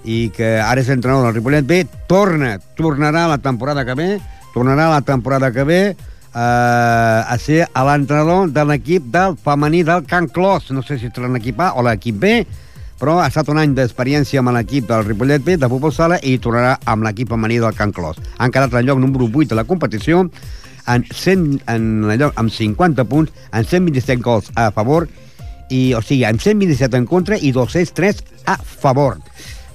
i 0.02 0.32
que 0.34 0.56
ara 0.58 0.82
és 0.82 0.90
entrenador 0.90 1.30
del 1.30 1.38
Ripollet 1.38 1.62
B, 1.62 1.84
torna, 2.11 2.56
tornarà 2.74 3.28
la 3.30 3.38
temporada 3.38 3.87
que 3.87 3.94
ve, 3.94 4.12
tornarà 4.50 4.90
la 4.90 5.02
temporada 5.06 5.54
que 5.54 5.62
ve 5.62 5.82
eh, 6.35 7.33
a 7.33 7.37
ser 7.41 7.67
l'entrenador 7.75 8.51
de 8.53 8.64
l'equip 8.69 9.11
del 9.12 9.37
femení 9.37 9.83
del 9.85 10.05
Can 10.07 10.29
Clos. 10.29 10.71
No 10.71 10.83
sé 10.83 10.99
si 10.99 11.09
estarà 11.09 11.31
l'equip 11.33 11.61
A 11.61 11.73
o 11.77 11.85
l'equip 11.87 12.19
B, 12.21 12.33
però 12.99 13.19
ha 13.23 13.29
estat 13.31 13.49
un 13.53 13.61
any 13.62 13.75
d'experiència 13.77 14.43
amb 14.43 14.53
l'equip 14.57 14.88
del 14.88 15.05
Ripollet 15.07 15.45
B 15.45 15.57
de 15.57 15.71
futbol 15.71 15.95
sala 15.95 16.19
i 16.23 16.38
tornarà 16.43 16.77
amb 16.85 17.07
l'equip 17.07 17.31
femení 17.31 17.61
del 17.62 17.77
Can 17.79 17.95
Clos. 17.95 18.19
Han 18.38 18.55
quedat 18.55 18.75
al 18.75 18.87
lloc 18.88 18.99
número 18.99 19.31
8 19.31 19.53
de 19.53 19.61
la 19.61 19.67
competició 19.69 20.25
en, 20.88 21.05
100, 21.05 21.62
en 21.69 22.09
lloc, 22.19 22.33
amb 22.37 22.51
50 22.51 23.05
punts, 23.05 23.33
en 23.53 23.64
127 23.64 24.23
gols 24.23 24.51
a 24.57 24.71
favor, 24.73 25.09
i, 25.69 25.93
o 25.95 26.01
sigui, 26.03 26.25
amb 26.25 26.41
127 26.41 26.97
en 26.97 27.07
contra 27.07 27.37
i 27.37 27.53
203 27.53 28.25
a 28.49 28.57
favor. 28.59 29.19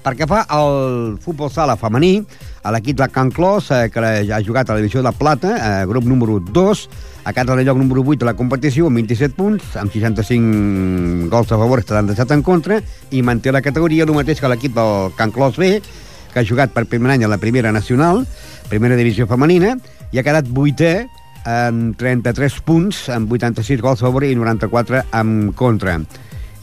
Perquè 0.04 0.28
fa 0.28 0.42
el 0.52 1.16
futbol 1.24 1.48
sala 1.52 1.78
femení, 1.80 2.18
a 2.64 2.72
l'equip 2.76 2.98
de 3.00 3.08
Can 3.12 3.32
Clos, 3.32 3.70
eh, 3.72 3.88
que 3.92 4.04
ha 4.04 4.42
jugat 4.44 4.70
a 4.70 4.76
la 4.76 4.82
divisió 4.82 5.02
de 5.02 5.12
plata, 5.16 5.56
eh, 5.56 5.86
grup 5.88 6.04
número 6.04 6.40
2, 6.40 6.90
a 7.24 7.32
quedat 7.32 7.50
al 7.56 7.64
lloc 7.64 7.78
número 7.78 8.04
8 8.04 8.20
de 8.20 8.26
la 8.26 8.36
competició, 8.36 8.88
amb 8.88 9.00
27 9.00 9.36
punts, 9.36 9.78
amb 9.80 9.92
65 9.92 11.30
gols 11.32 11.52
a 11.52 11.58
favor 11.58 11.80
i 11.80 11.88
77 11.88 12.34
en 12.34 12.44
contra, 12.44 12.82
i 13.12 13.22
manté 13.22 13.52
la 13.52 13.62
categoria 13.62 14.04
el 14.04 14.12
mateix 14.12 14.42
que 14.42 14.52
l'equip 14.52 14.76
del 14.76 15.16
Can 15.16 15.32
Clos 15.32 15.56
B, 15.58 15.80
que 16.34 16.40
ha 16.40 16.46
jugat 16.46 16.74
per 16.74 16.86
primer 16.86 17.12
any 17.14 17.24
a 17.24 17.32
la 17.32 17.38
primera 17.38 17.72
nacional, 17.72 18.26
primera 18.68 19.00
divisió 19.00 19.28
femenina, 19.28 19.78
i 20.12 20.20
ha 20.20 20.26
quedat 20.26 20.50
vuitè 20.50 21.08
amb 21.46 21.96
33 22.00 22.60
punts, 22.66 23.08
amb 23.10 23.32
86 23.32 23.82
gols 23.82 24.02
a 24.02 24.08
favor 24.08 24.24
i 24.28 24.36
94 24.36 25.04
en 25.14 25.52
contra. 25.56 26.00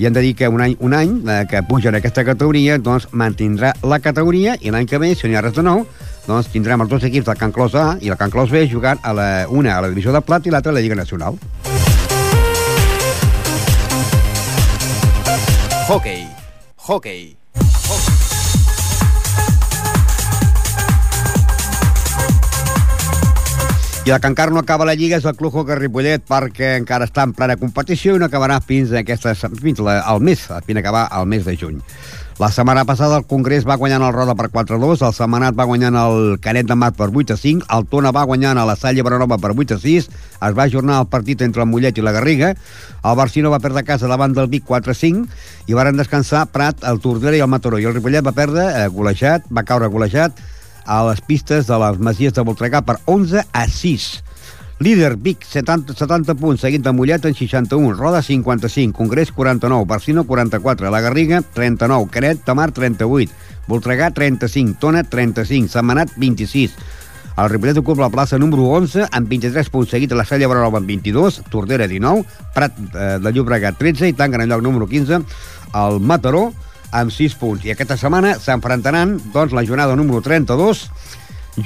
I 0.01 0.07
hem 0.07 0.15
de 0.15 0.21
dir 0.25 0.35
que 0.35 0.49
un 0.49 0.63
any, 0.65 0.79
un 0.81 0.95
any 0.97 1.11
eh, 1.29 1.43
que 1.45 1.61
puja 1.69 1.91
en 1.91 1.99
aquesta 1.99 2.23
categoria 2.25 2.79
doncs 2.81 3.11
mantindrà 3.13 3.75
la 3.85 3.99
categoria 4.01 4.55
i 4.65 4.73
l'any 4.73 4.89
que 4.89 4.97
ve, 4.97 5.11
si 5.13 5.27
no 5.27 5.35
hi 5.35 5.37
ha 5.37 5.43
res 5.45 5.53
de 5.59 5.65
nou, 5.67 5.83
doncs 6.25 6.49
tindrem 6.49 6.81
els 6.81 6.89
dos 6.89 7.05
equips 7.05 7.29
del 7.29 7.37
Can 7.37 7.53
Clos 7.53 7.77
A 7.77 7.85
i 8.01 8.09
el 8.09 8.17
Can 8.17 8.33
Clos 8.33 8.49
B 8.49 8.65
jugant 8.73 9.03
a 9.05 9.13
la, 9.13 9.29
una 9.53 9.77
a 9.77 9.83
la 9.85 9.91
divisió 9.93 10.15
de 10.17 10.25
plat 10.25 10.49
i 10.49 10.55
l'altra 10.55 10.73
a 10.73 10.79
la 10.79 10.81
Lliga 10.81 10.97
Nacional. 10.97 11.37
Hockey. 15.91 16.25
Hockey. 16.89 17.37
I 17.61 18.20
el 24.11 24.21
que 24.21 24.27
encara 24.27 24.51
no 24.51 24.59
acaba 24.59 24.87
la 24.89 24.95
Lliga 24.95 25.19
és 25.21 25.27
el 25.29 25.37
Hockey 25.39 25.77
Ripollet 25.77 26.23
perquè 26.27 26.73
encara 26.81 27.07
està 27.07 27.23
en 27.27 27.35
plena 27.37 27.59
competició 27.61 28.17
i 28.17 28.19
no 28.19 28.27
acabarà 28.27 28.57
fins, 28.65 28.91
a 28.91 29.05
aquestes, 29.05 29.45
fins 29.61 29.79
la, 29.79 30.01
al 30.01 30.19
mes, 30.25 30.47
fins 30.67 30.79
a 30.79 30.81
acabar 30.81 31.07
al 31.13 31.29
mes 31.31 31.45
de 31.45 31.57
juny. 31.57 31.79
La 32.41 32.49
setmana 32.49 32.87
passada 32.89 33.19
el 33.21 33.27
Congrés 33.29 33.67
va 33.69 33.77
guanyant 33.77 34.01
el 34.01 34.15
Roda 34.17 34.33
per 34.33 34.47
4-2, 34.49 35.03
el 35.05 35.13
Setmanat 35.13 35.59
va 35.59 35.67
guanyant 35.69 35.99
el 36.01 36.39
Canet 36.41 36.71
de 36.71 36.77
Mar 36.81 36.95
per 36.97 37.11
8-5, 37.13 37.67
el 37.77 37.85
Tona 37.91 38.15
va 38.17 38.23
guanyant 38.25 38.57
a 38.57 38.65
la 38.65 38.79
Salle 38.81 39.05
Baranova 39.05 39.37
per 39.37 39.51
8-6, 39.53 40.09
es 40.09 40.57
va 40.57 40.65
ajornar 40.65 41.03
el 41.03 41.11
partit 41.13 41.45
entre 41.45 41.61
el 41.61 41.69
Mollet 41.69 42.01
i 42.01 42.05
la 42.07 42.15
Garriga, 42.17 42.55
el 43.05 43.19
Barcino 43.19 43.53
va 43.53 43.61
perdre 43.61 43.85
casa 43.85 44.09
davant 44.09 44.33
del 44.33 44.49
Vic 44.49 44.65
4-5 44.65 45.69
i 45.69 45.77
varen 45.77 46.01
descansar 46.01 46.47
Prat, 46.49 46.81
el 46.89 47.03
Tordera 47.05 47.37
i 47.37 47.45
el 47.45 47.53
Mataró, 47.53 47.77
i 47.77 47.85
el 47.85 47.99
Ripollet 47.99 48.25
va 48.25 48.33
perdre 48.33 48.65
eh, 48.73 48.89
golejat, 48.89 49.45
va 49.53 49.67
caure 49.69 49.93
golejat 49.93 50.41
a 50.85 51.03
les 51.09 51.21
pistes 51.21 51.67
de 51.69 51.79
les 51.83 51.99
Masies 51.99 52.35
de 52.37 52.45
Voltregà 52.47 52.83
per 52.87 52.99
11 53.07 53.45
a 53.53 53.65
6. 53.69 54.09
Líder, 54.81 55.17
Vic, 55.21 55.45
70, 55.45 55.93
70 55.93 56.35
punts, 56.41 56.63
seguit 56.65 56.81
de 56.81 56.93
Mollet 56.97 57.27
en 57.29 57.35
61, 57.37 57.99
Roda 57.99 58.23
55, 58.25 58.97
Congrés 58.97 59.33
49, 59.33 59.85
Barcino 59.85 60.25
44, 60.25 60.89
La 60.91 61.03
Garriga 61.05 61.43
39, 61.43 62.09
Canet, 62.11 62.41
Tamar 62.47 62.73
38, 62.73 63.33
Voltregà 63.69 64.09
35, 64.11 64.79
Tona 64.81 65.05
35, 65.05 65.69
Setmanat 65.69 66.17
26, 66.17 66.73
el 67.41 67.49
Ripollet 67.49 67.79
ocupa 67.79 68.03
la 68.03 68.11
plaça 68.13 68.39
número 68.39 68.67
11 68.77 69.07
amb 69.17 69.29
23 69.31 69.69
punts, 69.73 69.93
seguit 69.95 70.11
de 70.11 70.17
la 70.19 70.27
Salla 70.29 70.49
Baranova 70.51 70.81
amb 70.81 70.91
22, 70.91 71.43
Tordera 71.49 71.87
19, 71.89 72.25
Prat 72.57 72.81
eh, 72.91 73.15
de 73.23 73.33
Llobregat 73.33 73.79
13 73.81 74.11
i 74.11 74.17
tanquen 74.17 74.45
el 74.45 74.51
lloc 74.53 74.65
número 74.67 74.89
15 74.91 75.23
el 75.81 76.01
Mataró 76.01 76.51
amb 76.93 77.13
6 77.15 77.37
punts. 77.41 77.65
I 77.65 77.75
aquesta 77.75 77.99
setmana 78.01 78.37
s'enfrontaran 78.41 79.19
doncs, 79.35 79.55
la 79.57 79.65
jornada 79.67 79.97
número 79.97 80.21
32, 80.23 80.89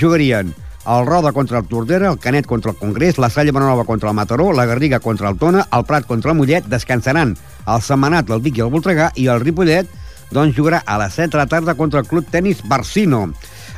jugarien 0.00 0.54
el 0.86 1.06
Roda 1.06 1.32
contra 1.32 1.58
el 1.58 1.66
Tordera, 1.66 2.10
el 2.10 2.18
Canet 2.18 2.46
contra 2.46 2.72
el 2.72 2.76
Congrés, 2.76 3.18
la 3.18 3.30
Salla 3.30 3.52
Manova 3.52 3.84
contra 3.84 4.10
el 4.10 4.14
Mataró, 4.14 4.52
la 4.52 4.66
Garriga 4.66 5.00
contra 5.00 5.30
el 5.30 5.38
Tona, 5.38 5.66
el 5.72 5.84
Prat 5.84 6.06
contra 6.06 6.32
el 6.32 6.38
Mollet, 6.38 6.66
descansaran 6.66 7.36
el 7.66 7.82
Setmanat, 7.82 8.30
el 8.30 8.42
Vic 8.44 8.58
i 8.58 8.64
el 8.66 8.72
Voltregà, 8.72 9.10
i 9.16 9.28
el 9.32 9.40
Ripollet 9.40 9.88
doncs, 10.34 10.56
jugarà 10.56 10.82
a 10.84 10.98
les 11.00 11.14
7 11.14 11.30
de 11.32 11.40
la 11.40 11.46
tarda 11.46 11.74
contra 11.74 12.00
el 12.00 12.06
Club 12.06 12.26
Tenis 12.30 12.60
Barcino. 12.68 13.28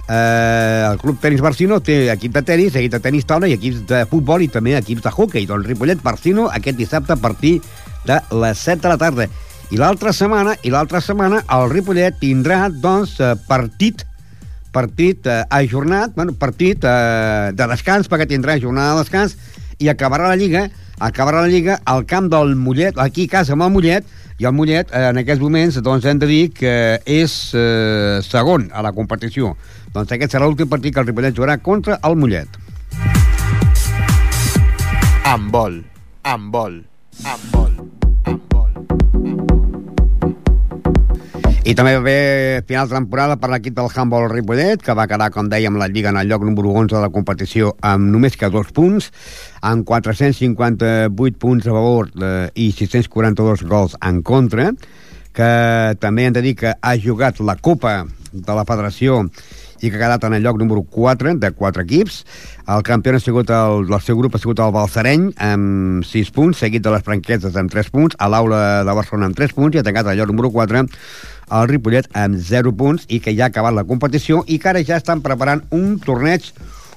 Eh, 0.09 0.87
el 0.91 0.99
Club 0.99 1.19
Tenis 1.21 1.43
Barcino 1.43 1.81
té 1.81 2.07
equip 2.13 2.35
de 2.35 2.43
tenis, 2.47 2.75
equip 2.75 2.93
de 2.95 3.01
tenis 3.03 3.27
taula 3.27 3.49
i 3.51 3.57
equips 3.57 3.83
de 3.91 4.05
futbol 4.11 4.43
i 4.43 4.49
també 4.49 4.77
equips 4.79 5.05
de 5.05 5.11
hockey. 5.11 5.47
Doncs 5.47 5.67
Ripollet 5.67 6.03
Barcino 6.03 6.49
aquest 6.51 6.79
dissabte 6.79 7.15
a 7.15 7.21
partir 7.21 7.61
de 8.07 8.21
les 8.43 8.59
7 8.59 8.83
de 8.83 8.89
la 8.89 8.99
tarda. 8.99 9.29
I 9.75 9.81
l'altra 9.81 10.13
setmana, 10.15 10.55
i 10.63 10.71
l'altra 10.71 11.01
setmana 11.03 11.41
el 11.57 11.71
Ripollet 11.73 12.21
tindrà 12.21 12.67
doncs 12.71 13.17
eh, 13.19 13.35
partit 13.49 14.05
partit 14.77 15.27
eh, 15.27 15.43
ajornat, 15.51 16.13
bueno, 16.15 16.35
partit 16.37 16.85
eh, 16.85 17.53
de 17.57 17.69
descans, 17.73 18.11
perquè 18.13 18.29
tindrà 18.29 18.59
jornada 18.61 18.95
de 18.95 19.05
descans, 19.05 19.37
i 19.81 19.89
acabarà 19.89 20.29
la 20.29 20.37
Lliga, 20.37 20.67
acabarà 21.01 21.43
la 21.45 21.51
Lliga 21.53 21.79
al 21.85 22.05
camp 22.09 22.29
del 22.33 22.55
Mollet, 22.61 23.01
aquí 23.01 23.27
a 23.27 23.39
casa 23.39 23.57
amb 23.57 23.67
el 23.67 23.73
Mollet, 23.75 24.13
i 24.39 24.45
el 24.45 24.53
Mollet, 24.53 24.93
eh, 24.93 25.07
en 25.11 25.23
aquests 25.23 25.43
moments, 25.43 25.81
doncs 25.81 26.05
hem 26.05 26.21
de 26.21 26.29
dir 26.29 26.43
que 26.55 26.75
és 27.03 27.39
eh, 27.57 28.21
segon 28.27 28.69
a 28.73 28.85
la 28.85 28.93
competició. 28.97 29.55
Doncs 29.97 30.13
aquest 30.13 30.37
serà 30.37 30.45
l'últim 30.45 30.69
partit 30.69 30.95
que 30.95 31.01
el 31.01 31.09
Ripollet 31.09 31.37
jugarà 31.37 31.57
contra 31.59 31.99
el 32.05 32.21
Mollet. 32.21 32.61
Amb 35.27 35.51
vol, 35.51 35.81
amb 36.23 36.53
vol, 36.55 36.83
amb 37.25 37.49
vol, 37.57 37.66
I 41.67 41.73
també 41.75 41.97
va 41.97 41.99
haver 41.99 42.63
final 42.69 42.87
temporada 42.87 43.35
per 43.43 43.49
l'equip 43.51 43.75
del 43.75 43.89
handball 43.91 44.29
Ripollet, 44.31 44.85
que 44.87 44.95
va 44.95 45.09
quedar, 45.11 45.33
com 45.35 45.49
dèiem, 45.51 45.75
la 45.81 45.89
Lliga 45.91 46.13
en 46.13 46.19
el 46.21 46.29
lloc 46.31 46.45
número 46.47 46.71
11 46.71 46.95
de 46.95 47.01
la 47.03 47.09
competició 47.11 47.73
amb 47.83 48.07
només 48.13 48.37
que 48.39 48.47
dos 48.55 48.71
punts, 48.77 49.09
amb 49.67 49.83
458 49.89 51.41
punts 51.43 51.67
a 51.67 51.75
favor 51.75 52.13
eh, 52.23 52.47
i 52.55 52.69
642 52.71 53.67
gols 53.67 53.99
en 53.99 54.23
contra, 54.23 54.69
que 55.35 55.51
també 55.99 56.29
hem 56.29 56.39
de 56.39 56.45
dir 56.47 56.55
que 56.61 56.77
ha 56.79 56.95
jugat 57.03 57.43
la 57.43 57.59
Copa 57.59 57.97
de 58.31 58.55
la 58.55 58.63
Federació 58.69 59.25
i 59.81 59.91
que 59.91 59.97
ha 59.97 60.03
quedat 60.03 60.27
en 60.29 60.37
el 60.37 60.45
lloc 60.45 60.59
número 60.61 60.83
4 60.83 61.35
de 61.43 61.51
4 61.53 61.85
equips. 61.87 62.21
El 62.69 62.83
campió 62.87 63.15
ha 63.15 63.23
sigut 63.23 63.51
el, 63.51 63.87
el 63.87 64.01
seu 64.03 64.19
grup 64.19 64.37
ha 64.37 64.43
sigut 64.43 64.61
el 64.63 64.75
Balsareny 64.75 65.31
amb 65.49 66.07
6 66.07 66.33
punts, 66.37 66.63
seguit 66.65 66.85
de 66.85 66.95
les 66.95 67.05
Franqueses 67.07 67.57
amb 67.57 67.73
3 67.73 67.91
punts, 67.95 68.19
a 68.19 68.31
l'Aula 68.33 68.63
de 68.87 68.97
Barcelona 69.01 69.31
amb 69.31 69.39
3 69.39 69.57
punts 69.57 69.77
i 69.77 69.83
ha 69.83 69.87
tancat 69.87 70.13
el 70.13 70.21
lloc 70.21 70.33
número 70.33 70.53
4 70.55 70.87
el 70.87 71.69
Ripollet 71.71 72.09
amb 72.19 72.41
0 72.43 72.73
punts 72.79 73.05
i 73.09 73.21
que 73.23 73.35
ja 73.37 73.47
ha 73.47 73.53
acabat 73.55 73.75
la 73.77 73.87
competició 73.87 74.43
i 74.47 74.59
que 74.59 74.73
ara 74.73 74.83
ja 74.83 74.99
estan 74.99 75.23
preparant 75.23 75.63
un 75.71 76.01
torneig 76.03 76.51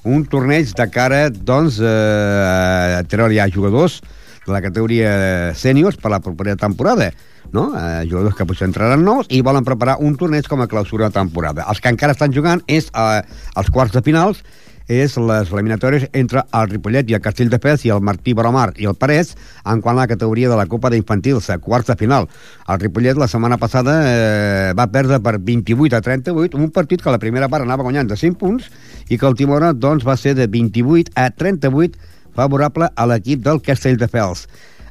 un 0.10 0.24
torneig 0.26 0.72
de 0.74 0.88
cara 0.90 1.28
doncs, 1.30 1.78
eh, 1.84 2.98
a 2.98 3.04
treure 3.10 3.36
ja 3.36 3.50
jugadors 3.52 4.00
de 4.02 4.19
la 4.52 4.62
categoria 4.62 5.12
sèniors 5.58 6.00
per 6.00 6.12
la 6.14 6.22
propera 6.24 6.56
temporada 6.60 7.12
no? 7.52 7.72
eh, 7.76 8.06
jugadors 8.10 8.36
que 8.36 8.48
potser 8.50 8.68
entraran 8.70 9.04
nous 9.06 9.30
i 9.30 9.42
volen 9.46 9.68
preparar 9.68 10.00
un 10.00 10.16
torneig 10.18 10.48
com 10.50 10.62
a 10.62 10.70
clausura 10.70 11.10
de 11.10 11.18
temporada. 11.18 11.66
Els 11.70 11.82
que 11.82 11.92
encara 11.92 12.16
estan 12.16 12.34
jugant 12.36 12.64
és 12.68 12.90
eh, 12.94 13.22
els 13.58 13.72
quarts 13.74 13.96
de 13.96 14.04
finals 14.06 14.44
és 14.90 15.14
les 15.22 15.52
eliminatòries 15.54 16.08
entre 16.18 16.42
el 16.50 16.70
Ripollet 16.72 17.12
i 17.12 17.16
el 17.16 17.22
Castelldefels 17.22 17.86
i 17.86 17.92
el 17.94 18.02
Martí 18.02 18.34
Baromar 18.34 18.72
i 18.82 18.88
el 18.90 18.98
Parets 18.98 19.36
en 19.70 19.84
quant 19.86 19.96
a 19.96 20.02
la 20.02 20.10
categoria 20.10 20.50
de 20.50 20.58
la 20.58 20.66
Copa 20.66 20.90
d'Infantils, 20.90 21.52
a 21.54 21.60
quarts 21.62 21.92
de 21.92 21.96
final. 22.00 22.26
El 22.68 22.80
Ripollet 22.82 23.18
la 23.22 23.30
setmana 23.30 23.60
passada 23.62 24.00
eh, 24.10 24.74
va 24.74 24.90
perdre 24.90 25.22
per 25.22 25.38
28 25.38 25.96
a 25.96 26.02
38, 26.02 26.58
un 26.58 26.72
partit 26.74 27.06
que 27.06 27.14
la 27.14 27.22
primera 27.22 27.48
part 27.48 27.68
anava 27.68 27.86
guanyant 27.86 28.10
de 28.10 28.18
5 28.18 28.42
punts 28.42 28.70
i 29.10 29.18
que 29.18 29.26
l'última 29.26 29.60
hora 29.60 29.74
doncs, 29.74 30.06
va 30.06 30.18
ser 30.18 30.34
de 30.36 30.50
28 30.50 31.14
a 31.16 31.30
38 31.30 32.18
favorable 32.40 32.90
a 32.96 33.08
l'equip 33.10 33.44
del 33.44 33.62
Castelldefels. 33.66 34.48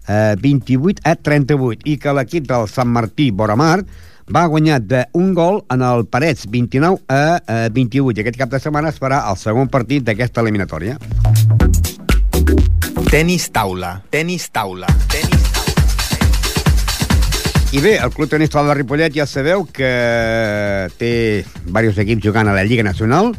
Eh, 0.08 0.36
28 0.40 1.04
a 1.04 1.16
38 1.16 1.88
i 1.88 1.96
que 2.00 2.14
l'equip 2.16 2.46
del 2.48 2.68
Sant 2.68 2.88
Martí 2.92 3.30
Boramar 3.30 3.82
va 4.28 4.46
guanyar 4.48 4.80
d'un 4.84 5.32
gol 5.36 5.62
en 5.72 5.84
el 5.84 6.06
Parets 6.08 6.48
29 6.48 7.04
a 7.08 7.20
eh, 7.40 7.68
28 7.72 8.16
i 8.16 8.24
aquest 8.24 8.40
cap 8.40 8.52
de 8.52 8.60
setmana 8.60 8.92
es 8.92 9.00
farà 9.00 9.22
el 9.28 9.36
segon 9.40 9.68
partit 9.72 10.04
d'aquesta 10.04 10.44
eliminatòria 10.44 10.96
Tenis 13.08 13.48
taula, 13.52 13.94
tenis 14.12 14.50
taula, 14.52 14.88
tenis 15.08 15.46
taula. 15.48 15.48
I 17.72 17.80
bé, 17.84 17.94
el 18.00 18.12
Club 18.12 18.28
Tenis 18.32 18.48
Taula 18.52 18.72
de 18.72 18.78
Ripollet 18.78 19.12
ja 19.16 19.24
sabeu 19.28 19.64
que 19.64 19.88
té 21.00 21.12
diversos 21.66 22.00
equips 22.04 22.24
jugant 22.24 22.48
a 22.48 22.54
la 22.56 22.64
Lliga 22.68 22.84
Nacional, 22.84 23.34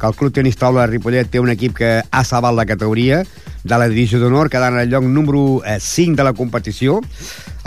que 0.00 0.06
el 0.06 0.14
Club 0.16 0.32
Tenis 0.32 0.56
Taula 0.56 0.86
de 0.86 0.94
Ripollet 0.94 1.28
té 1.28 1.40
un 1.40 1.52
equip 1.52 1.76
que 1.76 1.90
ha 2.00 2.22
salvat 2.24 2.56
la 2.56 2.64
categoria 2.66 3.20
de 3.62 3.76
la 3.78 3.88
divisió 3.90 4.18
d'honor, 4.18 4.48
quedant 4.48 4.78
el 4.80 4.88
lloc 4.88 5.04
número 5.04 5.60
5 5.62 6.16
de 6.16 6.24
la 6.24 6.32
competició. 6.32 7.00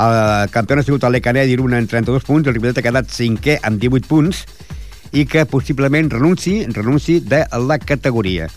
El 0.01 0.49
campió 0.49 0.79
ha 0.79 0.83
sigut 0.83 1.05
el 1.05 1.13
Lecanet 1.13 1.45
d'Iruna 1.47 1.77
en 1.77 1.87
32 1.87 2.25
punts, 2.25 2.47
el 2.47 2.57
Ripollet 2.57 2.81
ha 2.81 2.85
quedat 2.85 3.13
cinquè 3.13 3.59
amb 3.61 3.79
18 3.79 4.09
punts 4.09 4.43
i 5.13 5.27
que 5.29 5.45
possiblement 5.45 6.09
renunci, 6.09 6.63
renunci 6.73 7.19
de 7.21 7.45
la 7.69 7.77
categoria. 7.77 8.49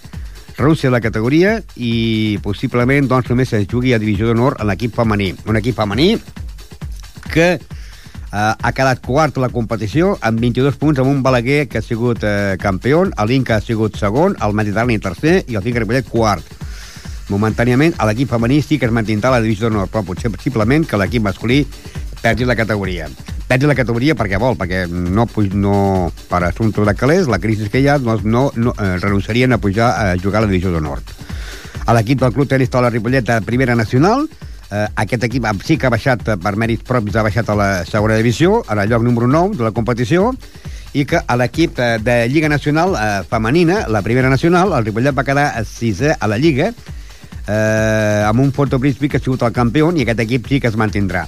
Renunci 0.56 0.88
a 0.88 0.94
la 0.94 1.02
categoria 1.04 1.58
i 1.76 2.38
possiblement 2.42 3.10
doncs, 3.10 3.28
només 3.28 3.52
es 3.52 3.68
jugui 3.68 3.92
a 3.92 4.00
divisió 4.00 4.30
d'honor 4.30 4.56
en 4.56 4.70
l'equip 4.70 4.96
femení. 4.96 5.34
Un 5.44 5.60
equip 5.60 5.76
femení 5.76 6.14
que 7.28 7.50
eh, 7.52 7.60
ha 8.32 8.72
quedat 8.74 9.00
quart 9.04 9.36
a 9.38 9.44
la 9.44 9.50
competició 9.52 10.16
amb 10.20 10.40
22 10.42 10.76
punts 10.80 11.00
amb 11.00 11.10
un 11.10 11.22
Balaguer 11.22 11.66
que 11.70 11.78
ha 11.78 11.84
sigut 11.84 12.24
eh, 12.26 12.56
campió, 12.60 13.04
l'Inca 13.28 13.56
ha 13.56 13.64
sigut 13.64 13.96
segon, 13.96 14.36
el 14.42 14.56
Mediterrani 14.56 14.98
tercer 14.98 15.42
i 15.46 15.56
el 15.56 15.62
Finca 15.62 15.82
Ripollet 15.82 16.08
quart. 16.10 16.56
Momentàniament, 17.30 17.96
a 17.98 18.06
l'equip 18.06 18.30
femení 18.30 18.60
sí 18.62 18.78
que 18.78 18.86
es 18.86 18.94
mantindrà 18.94 19.32
la 19.34 19.40
divisió 19.42 19.66
d'honor, 19.66 19.88
però 19.90 20.04
potser 20.06 20.30
possiblement 20.30 20.86
que 20.86 20.98
l'equip 21.00 21.24
masculí 21.26 21.64
perdi 22.22 22.46
la 22.46 22.54
categoria. 22.58 23.08
Perdi 23.46 23.66
la 23.66 23.74
categoria 23.78 24.14
perquè 24.18 24.38
vol, 24.42 24.58
perquè 24.58 24.84
no, 24.90 25.26
no 25.54 25.76
per 26.30 26.42
assumpte 26.46 26.86
de 26.86 26.94
calés, 26.98 27.30
la 27.30 27.38
crisi 27.42 27.70
que 27.70 27.82
hi 27.82 27.88
ha, 27.90 27.98
no, 27.98 28.50
no 28.54 28.74
eh, 28.74 28.96
renunciarien 29.02 29.54
a 29.54 29.58
pujar 29.58 29.90
a 29.94 30.16
jugar 30.18 30.42
a 30.42 30.46
la 30.46 30.50
divisió 30.50 30.74
d'honor. 30.74 31.02
A 31.86 31.94
l'equip 31.94 32.22
del 32.22 32.34
Club 32.34 32.50
Tenis 32.50 32.70
Taula 32.70 32.90
Ripollet 32.90 33.26
de 33.26 33.40
Primera 33.46 33.74
Nacional, 33.78 34.26
eh, 34.70 34.86
aquest 34.96 35.24
equip 35.28 35.46
sí 35.64 35.76
que 35.78 35.86
ha 35.88 35.92
baixat 35.92 36.28
eh, 36.28 36.36
per 36.36 36.56
mèrits 36.56 36.86
propis, 36.86 37.16
ha 37.16 37.24
baixat 37.26 37.50
a 37.50 37.56
la 37.58 37.68
segona 37.88 38.16
divisió, 38.18 38.62
a 38.66 38.74
la 38.78 38.86
lloc 38.86 39.04
número 39.06 39.28
9 39.28 39.56
de 39.58 39.66
la 39.66 39.72
competició, 39.72 40.32
i 40.96 41.04
que 41.04 41.20
a 41.20 41.36
l'equip 41.36 41.76
de, 41.76 41.96
de 42.00 42.16
Lliga 42.32 42.48
Nacional 42.48 42.96
eh, 42.96 43.22
femenina, 43.28 43.84
la 43.88 44.02
primera 44.02 44.30
nacional, 44.32 44.72
el 44.72 44.86
Ripollet 44.86 45.16
va 45.16 45.26
quedar 45.26 45.50
a 45.54 45.64
sisè 45.64 46.16
a 46.18 46.30
la 46.30 46.38
Lliga, 46.40 46.70
eh, 47.46 48.22
amb 48.26 48.40
un 48.40 48.50
Porto 48.52 48.78
Brisby 48.78 49.08
que 49.08 49.20
ha 49.20 49.22
sigut 49.22 49.44
el 49.46 49.54
campió 49.54 49.92
i 49.94 50.06
aquest 50.06 50.24
equip 50.26 50.48
sí 50.50 50.60
que 50.60 50.72
es 50.72 50.78
mantindrà. 50.78 51.26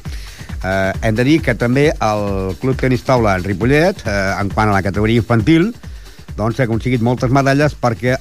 Eh, 0.59 0.93
hem 1.03 1.15
de 1.15 1.25
dir 1.25 1.39
que 1.43 1.55
també 1.55 1.91
el 1.93 2.57
Club 2.59 2.81
Tenis 2.81 3.05
Taula 3.07 3.37
en 3.39 3.45
Ripollet, 3.45 4.03
eh, 4.07 4.17
en 4.41 4.51
quant 4.51 4.73
a 4.73 4.75
la 4.75 4.83
categoria 4.83 5.23
infantil, 5.23 5.71
doncs 6.39 6.61
ha 6.61 6.67
aconseguit 6.69 7.03
moltes 7.03 7.33
medalles 7.35 7.75
perquè 7.79 8.17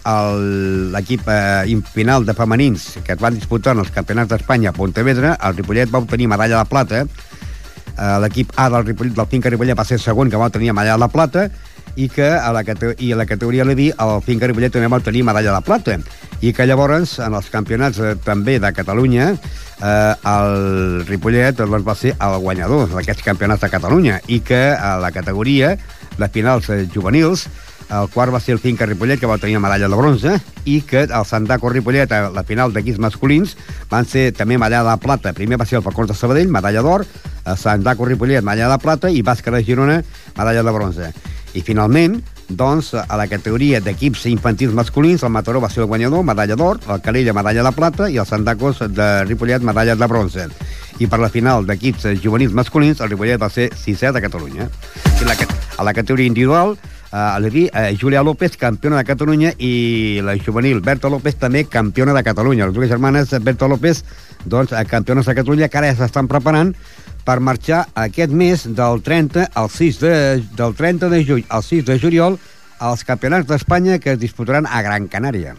l'equip 0.93 1.27
eh, 1.29 1.77
final 1.93 2.25
de 2.25 2.35
femenins 2.37 2.89
que 3.05 3.13
es 3.13 3.21
van 3.21 3.37
disputar 3.37 3.75
en 3.75 3.83
els 3.85 3.93
campionats 3.93 4.31
d'Espanya 4.33 4.73
a 4.73 4.77
Pontevedra, 4.77 5.37
el 5.37 5.57
Ripollet 5.59 5.93
va 5.93 6.01
obtenir 6.01 6.29
medalla 6.31 6.63
de 6.63 6.69
plata, 6.69 7.05
eh, 7.05 8.17
l'equip 8.23 8.53
A 8.55 8.69
del, 8.73 8.85
Ripollet, 8.89 9.15
del 9.15 9.29
Finca 9.29 9.53
Ripollet 9.53 9.77
va 9.77 9.85
ser 9.85 9.99
segon, 10.01 10.31
que 10.31 10.39
va 10.41 10.49
obtenir 10.49 10.73
medalla 10.73 10.97
de 11.05 11.11
plata, 11.13 11.49
i 11.97 12.07
que 12.13 12.27
a 12.29 12.51
la, 12.53 12.61
i 13.01 13.11
a 13.11 13.17
la 13.17 13.25
categoria 13.25 13.65
Levi 13.65 13.89
el 13.89 14.19
Finca 14.25 14.49
Ripollet 14.49 14.73
també 14.73 14.89
va 14.91 14.99
obtenir 15.01 15.23
medalla 15.25 15.55
de 15.55 15.65
plata. 15.65 15.99
i 16.41 16.51
que 16.53 16.67
llavors, 16.69 17.15
en 17.17 17.33
els 17.33 17.47
campionats 17.49 17.97
eh, 17.97 18.13
també 18.21 18.59
de 18.61 18.69
Catalunya, 18.69 19.31
eh, 19.33 20.13
el 20.29 21.05
Ripollet 21.07 21.57
doncs, 21.57 21.85
va 21.85 21.95
ser 21.97 22.13
el 22.13 22.37
guanyador 22.43 22.91
d'aquests 22.93 23.25
campionats 23.25 23.61
de 23.61 23.69
Catalunya 23.73 24.19
i 24.27 24.39
que 24.45 24.61
a 24.73 24.99
la 25.01 25.09
categoria 25.11 25.73
de 26.17 26.29
finals 26.29 26.69
eh, 26.69 26.85
juvenils 26.93 27.47
el 27.89 28.09
quart 28.11 28.33
va 28.33 28.39
ser 28.43 28.55
el 28.57 28.59
Finca 28.59 28.85
Ripollet, 28.85 29.19
que 29.19 29.29
va 29.29 29.37
tenir 29.37 29.59
medalla 29.63 29.87
de 29.87 29.95
bronze, 29.95 30.37
i 30.65 30.81
que 30.81 31.05
el 31.05 31.25
Sandaco 31.25 31.69
Ripollet, 31.71 32.11
a 32.11 32.29
la 32.33 32.43
final 32.43 32.73
d'equips 32.75 32.99
masculins, 32.99 33.55
van 33.89 34.05
ser 34.05 34.31
també 34.35 34.57
medalla 34.57 34.83
de 34.91 34.97
plata. 35.03 35.33
Primer 35.33 35.59
va 35.59 35.65
ser 35.65 35.79
el 35.79 35.85
Falcons 35.85 36.11
de 36.11 36.17
Sabadell, 36.17 36.51
medalla 36.51 36.83
d'or, 36.83 37.05
el 37.45 37.57
Sandaco 37.57 38.05
Ripollet, 38.05 38.43
medalla 38.43 38.73
de 38.75 38.81
plata, 38.83 39.11
i 39.11 39.23
Bàsquet 39.23 39.55
de 39.55 39.63
Girona, 39.63 40.01
medalla 40.37 40.63
de 40.63 40.73
bronze. 40.75 41.13
I 41.55 41.63
finalment, 41.63 42.19
doncs, 42.49 42.93
a 42.93 43.17
la 43.19 43.27
categoria 43.27 43.79
d'equips 43.83 44.25
infantils 44.27 44.75
masculins, 44.75 45.23
el 45.23 45.31
Mataró 45.31 45.61
va 45.63 45.69
ser 45.71 45.85
el 45.85 45.87
guanyador, 45.87 46.23
medalla 46.27 46.55
d'or, 46.59 46.81
el 46.91 47.01
Calella, 47.01 47.33
medalla 47.33 47.63
de 47.63 47.71
plata, 47.75 48.09
i 48.11 48.19
el 48.19 48.27
Santacos 48.27 48.83
de 48.91 49.07
Ripollet, 49.25 49.63
medalla 49.63 49.95
de 49.95 50.07
bronze. 50.07 50.49
I 50.99 51.07
per 51.07 51.19
la 51.21 51.31
final 51.31 51.65
d'equips 51.67 52.07
juvenils 52.23 52.55
masculins, 52.57 52.99
el 52.99 53.11
Ripollet 53.11 53.39
va 53.41 53.49
ser 53.53 53.69
sisè 53.75 54.11
de 54.11 54.21
Catalunya. 54.21 54.69
I 55.21 55.27
la, 55.27 55.35
a 55.77 55.87
la 55.87 55.93
categoria 55.93 56.27
individual, 56.27 56.75
Dir, 57.07 57.69
uh, 57.71 57.97
Julia 57.97 58.23
López, 58.23 58.57
campiona 58.57 58.97
de 58.97 59.05
Catalunya, 59.07 59.53
i 59.57 60.19
la 60.23 60.35
juvenil 60.37 60.81
Berta 60.81 61.09
López 61.09 61.37
també 61.39 61.63
campiona 61.63 62.13
de 62.13 62.23
Catalunya. 62.23 62.67
Les 62.67 62.75
dues 62.75 62.89
germanes 62.89 63.31
Berta 63.43 63.67
López, 63.67 64.03
doncs, 64.45 64.73
uh, 64.73 64.83
campiones 64.87 65.25
de 65.25 65.35
Catalunya, 65.35 65.69
que 65.69 65.79
ara 65.79 65.93
ja 65.93 66.01
s'estan 66.01 66.27
preparant 66.27 66.73
per 67.27 67.39
marxar 67.43 67.85
aquest 67.95 68.31
mes 68.31 68.63
del 68.75 69.01
30 69.03 69.49
al 69.53 69.69
6 69.69 69.99
de, 69.99 70.13
del 70.55 70.75
30 70.75 71.09
de 71.11 71.23
juny 71.27 71.43
al 71.49 71.63
6 71.63 71.83
de 71.85 71.99
juliol 71.99 72.39
als 72.79 73.03
campionats 73.03 73.49
d'Espanya 73.49 73.99
que 73.99 74.15
es 74.15 74.19
disputaran 74.19 74.67
a 74.69 74.81
Gran 74.81 75.09
Canària. 75.11 75.55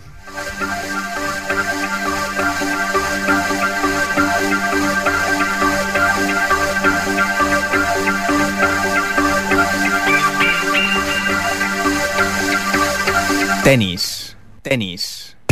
Tenis. 13.69 14.33
Tenis. 14.65 15.03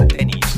Tenis. 0.09 0.52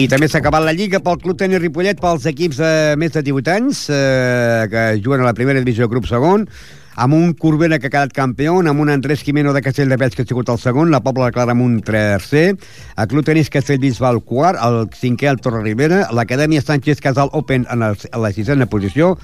I 0.00 0.06
també 0.08 0.24
s'ha 0.24 0.40
acabat 0.40 0.64
la 0.64 0.72
Lliga 0.72 1.02
pel 1.04 1.18
Club 1.20 1.36
Tenis 1.36 1.60
Ripollet 1.60 2.00
pels 2.00 2.24
equips 2.30 2.62
de 2.62 2.70
més 2.96 3.12
de 3.12 3.20
18 3.26 3.52
anys 3.52 3.82
eh, 3.92 4.64
que 4.72 4.84
juguen 5.04 5.20
a 5.20 5.26
la 5.28 5.34
primera 5.36 5.60
divisió 5.60 5.84
grup 5.92 6.08
segon 6.08 6.46
amb 6.96 7.14
un 7.14 7.34
Corbera 7.36 7.78
que 7.78 7.86
ha 7.86 7.92
quedat 7.92 8.14
campió, 8.16 8.56
amb 8.58 8.80
un 8.80 8.90
Andrés 8.90 9.22
Quimeno 9.22 9.52
de 9.52 9.62
Castelldefels 9.62 10.16
que 10.16 10.24
ha 10.24 10.28
sigut 10.28 10.48
el 10.48 10.58
segon, 10.58 10.90
la 10.90 11.02
Pobla 11.04 11.28
de 11.28 11.36
Clara 11.36 11.52
amb 11.52 11.62
un 11.62 11.78
tercer, 11.84 12.56
el 12.96 13.08
Club 13.08 13.24
Tenis 13.28 13.50
Castellbisbal 13.52 14.22
quart, 14.24 14.58
el 14.64 14.88
cinquè 14.96 15.28
el 15.30 15.40
Torre 15.44 15.62
Rivera, 15.62 16.06
l'Acadèmia 16.16 16.64
Sánchez 16.64 17.02
Casal 17.04 17.30
Open 17.36 17.66
en 17.70 17.84
el, 17.84 17.98
a 18.10 18.22
la 18.22 18.32
sisena 18.32 18.66
posició, 18.66 19.14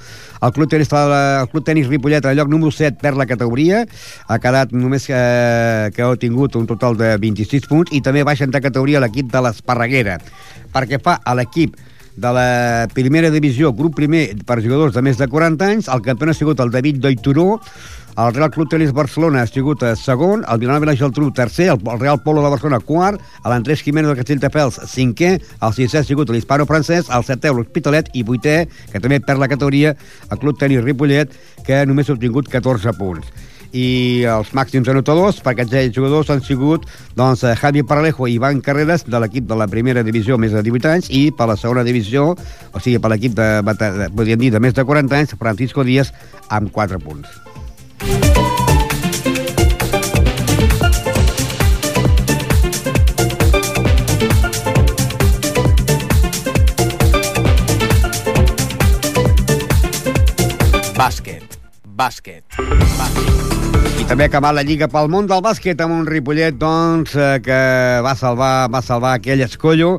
el 0.41 0.53
Club 0.53 0.69
Tenis, 0.69 0.93
el 0.93 1.49
Club 1.49 1.65
Tenis 1.65 1.89
Ripollet 1.89 2.25
al 2.25 2.37
lloc 2.37 2.51
número 2.53 2.71
7 2.71 3.01
per 3.01 3.15
la 3.17 3.25
categoria, 3.25 3.83
ha 4.27 4.39
quedat 4.39 4.71
només 4.77 5.09
que, 5.09 5.23
que 5.95 6.05
ha 6.05 6.13
tingut 6.21 6.55
un 6.59 6.69
total 6.69 6.99
de 6.99 7.15
26 7.17 7.67
punts, 7.71 7.95
i 7.95 8.03
també 8.05 8.23
baixen 8.23 8.53
de 8.53 8.61
categoria 8.61 9.01
l'equip 9.01 9.33
de 9.33 9.41
l'Esparreguera. 9.41 10.19
Perquè 10.73 11.01
fa 11.01 11.19
a 11.25 11.35
l'equip 11.37 11.75
de 12.15 12.31
la 12.33 12.87
primera 12.93 13.31
divisió, 13.33 13.73
grup 13.73 13.95
primer 13.97 14.27
per 14.45 14.61
jugadors 14.61 14.93
de 14.93 15.01
més 15.05 15.17
de 15.17 15.27
40 15.27 15.65
anys. 15.65 15.89
El 15.91 16.03
campió 16.05 16.29
ha 16.29 16.37
sigut 16.37 16.59
el 16.61 16.71
David 16.71 17.01
Doituró, 17.01 17.59
el 18.13 18.33
Real 18.35 18.51
Club 18.51 18.69
Tenis 18.69 18.91
Barcelona 18.93 19.41
ha 19.41 19.47
sigut 19.49 19.81
eh, 19.81 19.95
segon, 19.97 20.43
el 20.45 20.59
Vilanova 20.61 20.85
i 20.85 20.91
la 20.91 20.97
Geltrú 20.99 21.31
tercer, 21.33 21.71
el, 21.73 21.79
Real 21.97 22.19
Polo 22.21 22.43
de 22.43 22.51
Barcelona 22.53 22.77
quart, 22.85 23.21
l'Andrés 23.49 23.81
Jiménez 23.81 24.11
del 24.11 24.19
Castelldefels 24.19 24.77
cinquè, 24.91 25.31
el 25.41 25.73
sisè 25.73 26.03
ha 26.03 26.05
sigut 26.05 26.29
l'Hispano 26.29 26.67
francès, 26.69 27.09
el 27.09 27.25
setè 27.25 27.49
l'Hospitalet. 27.49 28.11
I 28.13 28.21
vuitè, 28.27 28.59
que 28.91 29.01
també 29.01 29.17
perd 29.17 29.41
la 29.41 29.49
categoria, 29.49 29.95
el 30.29 30.41
Club 30.43 30.61
Tenis 30.61 30.83
Ripollet, 30.85 31.33
que 31.65 31.81
només 31.89 32.09
ha 32.09 32.13
obtingut 32.13 32.51
14 32.53 32.93
punts 32.99 33.49
i 33.73 34.23
els 34.29 34.53
màxims 34.53 34.87
anotadors 34.89 35.41
per 35.43 35.55
aquests 35.55 35.95
jugadors 35.95 36.29
han 36.29 36.43
sigut 36.45 36.85
doncs, 37.17 37.43
eh, 37.43 37.55
Javi 37.59 37.83
Paralejo 37.83 38.29
i 38.29 38.37
Ivan 38.37 38.61
Carreras 38.61 39.05
de 39.09 39.19
l'equip 39.19 39.49
de 39.49 39.57
la 39.57 39.67
primera 39.67 40.05
divisió 40.05 40.37
més 40.37 40.53
de 40.53 40.61
18 40.61 40.91
anys 40.93 41.09
i 41.09 41.25
per 41.35 41.49
la 41.49 41.57
segona 41.57 41.83
divisió, 41.83 42.31
o 42.71 42.79
sigui, 42.79 43.01
per 43.01 43.11
l'equip 43.13 43.33
de, 43.37 43.49
de, 43.65 44.35
dir, 44.37 44.53
de 44.53 44.61
més 44.61 44.77
de 44.77 44.85
40 44.85 45.17
anys, 45.17 45.35
Francisco 45.39 45.83
Díaz 45.83 46.13
amb 46.49 46.71
4 46.71 47.01
punts. 47.01 47.41
Bàsquet. 60.93 61.57
Bàsquet. 61.83 62.43
Bàsquet. 62.57 63.52
I 64.03 64.05
també 64.05 64.25
ha 64.25 64.27
acabat 64.27 64.51
la 64.51 64.65
Lliga 64.67 64.89
pel 64.91 65.07
món 65.07 65.29
del 65.31 65.39
bàsquet 65.39 65.79
amb 65.79 65.95
un 65.95 66.01
Ripollet 66.03 66.57
doncs, 66.59 67.13
eh, 67.15 67.37
que 67.39 67.59
va 68.03 68.11
salvar, 68.19 68.67
va 68.67 68.81
salvar 68.83 69.13
aquell 69.15 69.39
escollo 69.45 69.93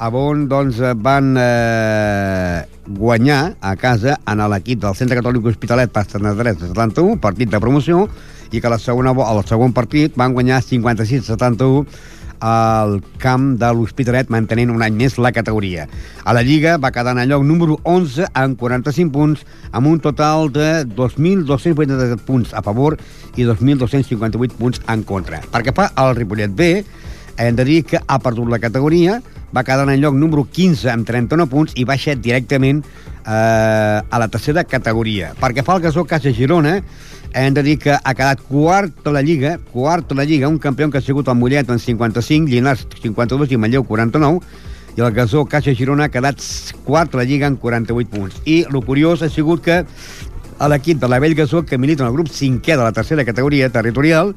on 0.00 0.46
doncs, 0.48 0.80
van 1.04 1.36
eh, 1.36 2.64
guanyar 2.88 3.52
a 3.60 3.74
casa 3.76 4.16
en 4.26 4.40
l'equip 4.54 4.80
del 4.80 4.96
Centre 4.96 5.20
Catòlic 5.20 5.50
Hospitalet 5.52 5.92
per 5.92 6.06
73-71, 6.08 7.20
partit 7.20 7.52
de 7.52 7.60
promoció, 7.60 8.08
i 8.50 8.60
que 8.60 8.72
la 8.72 8.80
segona, 8.80 9.12
el 9.12 9.44
segon 9.44 9.76
partit 9.76 10.16
van 10.16 10.32
guanyar 10.32 10.62
56-71 10.64 11.84
al 12.42 12.98
camp 13.22 13.54
de 13.60 13.68
l'Hospitalet, 13.70 14.30
mantenint 14.34 14.72
un 14.74 14.82
any 14.82 14.96
més 14.98 15.14
la 15.22 15.30
categoria. 15.32 15.86
A 16.26 16.34
la 16.34 16.42
Lliga 16.42 16.74
va 16.82 16.90
quedar 16.90 17.14
en 17.14 17.22
el 17.22 17.30
lloc 17.30 17.44
número 17.46 17.78
11 17.86 18.26
amb 18.34 18.58
45 18.58 19.14
punts, 19.14 19.44
amb 19.70 19.86
un 19.86 20.00
total 20.02 20.50
de 20.52 20.82
2.287 20.90 22.18
punts 22.26 22.52
a 22.52 22.64
favor 22.66 22.98
i 23.36 23.46
2.258 23.46 24.58
punts 24.58 24.82
en 24.90 25.06
contra. 25.06 25.38
Perquè 25.54 25.74
fa 25.76 25.92
el 26.02 26.16
Ripollet 26.18 26.50
B, 26.50 26.72
hem 27.38 27.56
de 27.56 27.64
dir 27.64 27.84
que 27.86 28.02
ha 28.02 28.18
perdut 28.18 28.50
la 28.50 28.60
categoria, 28.60 29.20
va 29.54 29.64
quedar 29.64 29.86
en 29.86 29.94
el 29.94 30.02
lloc 30.02 30.18
número 30.18 30.44
15 30.50 30.90
amb 30.90 31.06
39 31.06 31.50
punts 31.52 31.76
i 31.76 31.86
baixa 31.86 32.16
directament 32.16 32.82
eh, 33.26 34.02
a 34.02 34.18
la 34.18 34.28
tercera 34.28 34.64
categoria. 34.64 35.32
Perquè 35.40 35.64
fa 35.64 35.76
el 35.76 35.84
Gasó 35.86 36.04
Casa 36.08 36.32
Girona, 36.32 36.80
hem 37.32 37.54
de 37.54 37.62
dir 37.62 37.78
que 37.80 37.94
ha 37.94 38.14
quedat 38.14 38.42
quart 38.48 39.04
de 39.04 39.12
la 39.14 39.22
Lliga, 39.22 39.56
quart 39.72 40.08
de 40.08 40.18
la 40.18 40.24
Lliga, 40.24 40.48
un 40.48 40.58
campió 40.58 40.90
que 40.90 40.98
ha 40.98 41.04
sigut 41.04 41.28
el 41.28 41.38
Mollet 41.40 41.70
en 41.70 41.78
55, 41.78 42.50
Llinars 42.50 42.86
52 43.02 43.52
i 43.52 43.60
Manlleu 43.60 43.84
49, 43.88 44.40
i 44.96 45.00
el 45.00 45.12
Gasó 45.16 45.46
Caixa 45.48 45.72
Girona 45.72 46.08
ha 46.08 46.12
quedat 46.12 46.42
quart 46.84 47.12
de 47.12 47.22
la 47.22 47.24
Lliga 47.24 47.48
en 47.48 47.56
48 47.56 48.10
punts. 48.12 48.42
I 48.44 48.62
el 48.68 48.82
curiós 48.84 49.22
ha 49.22 49.30
sigut 49.32 49.64
que 49.64 49.82
l'equip 50.68 51.00
de 51.00 51.08
la 51.08 51.18
Vell 51.18 51.34
Gasó, 51.34 51.64
que 51.64 51.78
milita 51.78 52.04
en 52.04 52.10
el 52.10 52.14
grup 52.14 52.28
cinquè 52.28 52.76
de 52.76 52.84
la 52.84 52.92
tercera 52.92 53.24
categoria 53.24 53.70
territorial, 53.72 54.34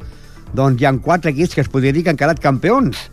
doncs 0.56 0.82
hi 0.82 0.88
ha 0.88 0.94
quatre 1.04 1.32
equips 1.36 1.56
que 1.56 1.62
es 1.66 1.70
podria 1.70 1.94
dir 1.94 2.06
que 2.06 2.14
han 2.14 2.22
quedat 2.22 2.40
campions. 2.40 3.10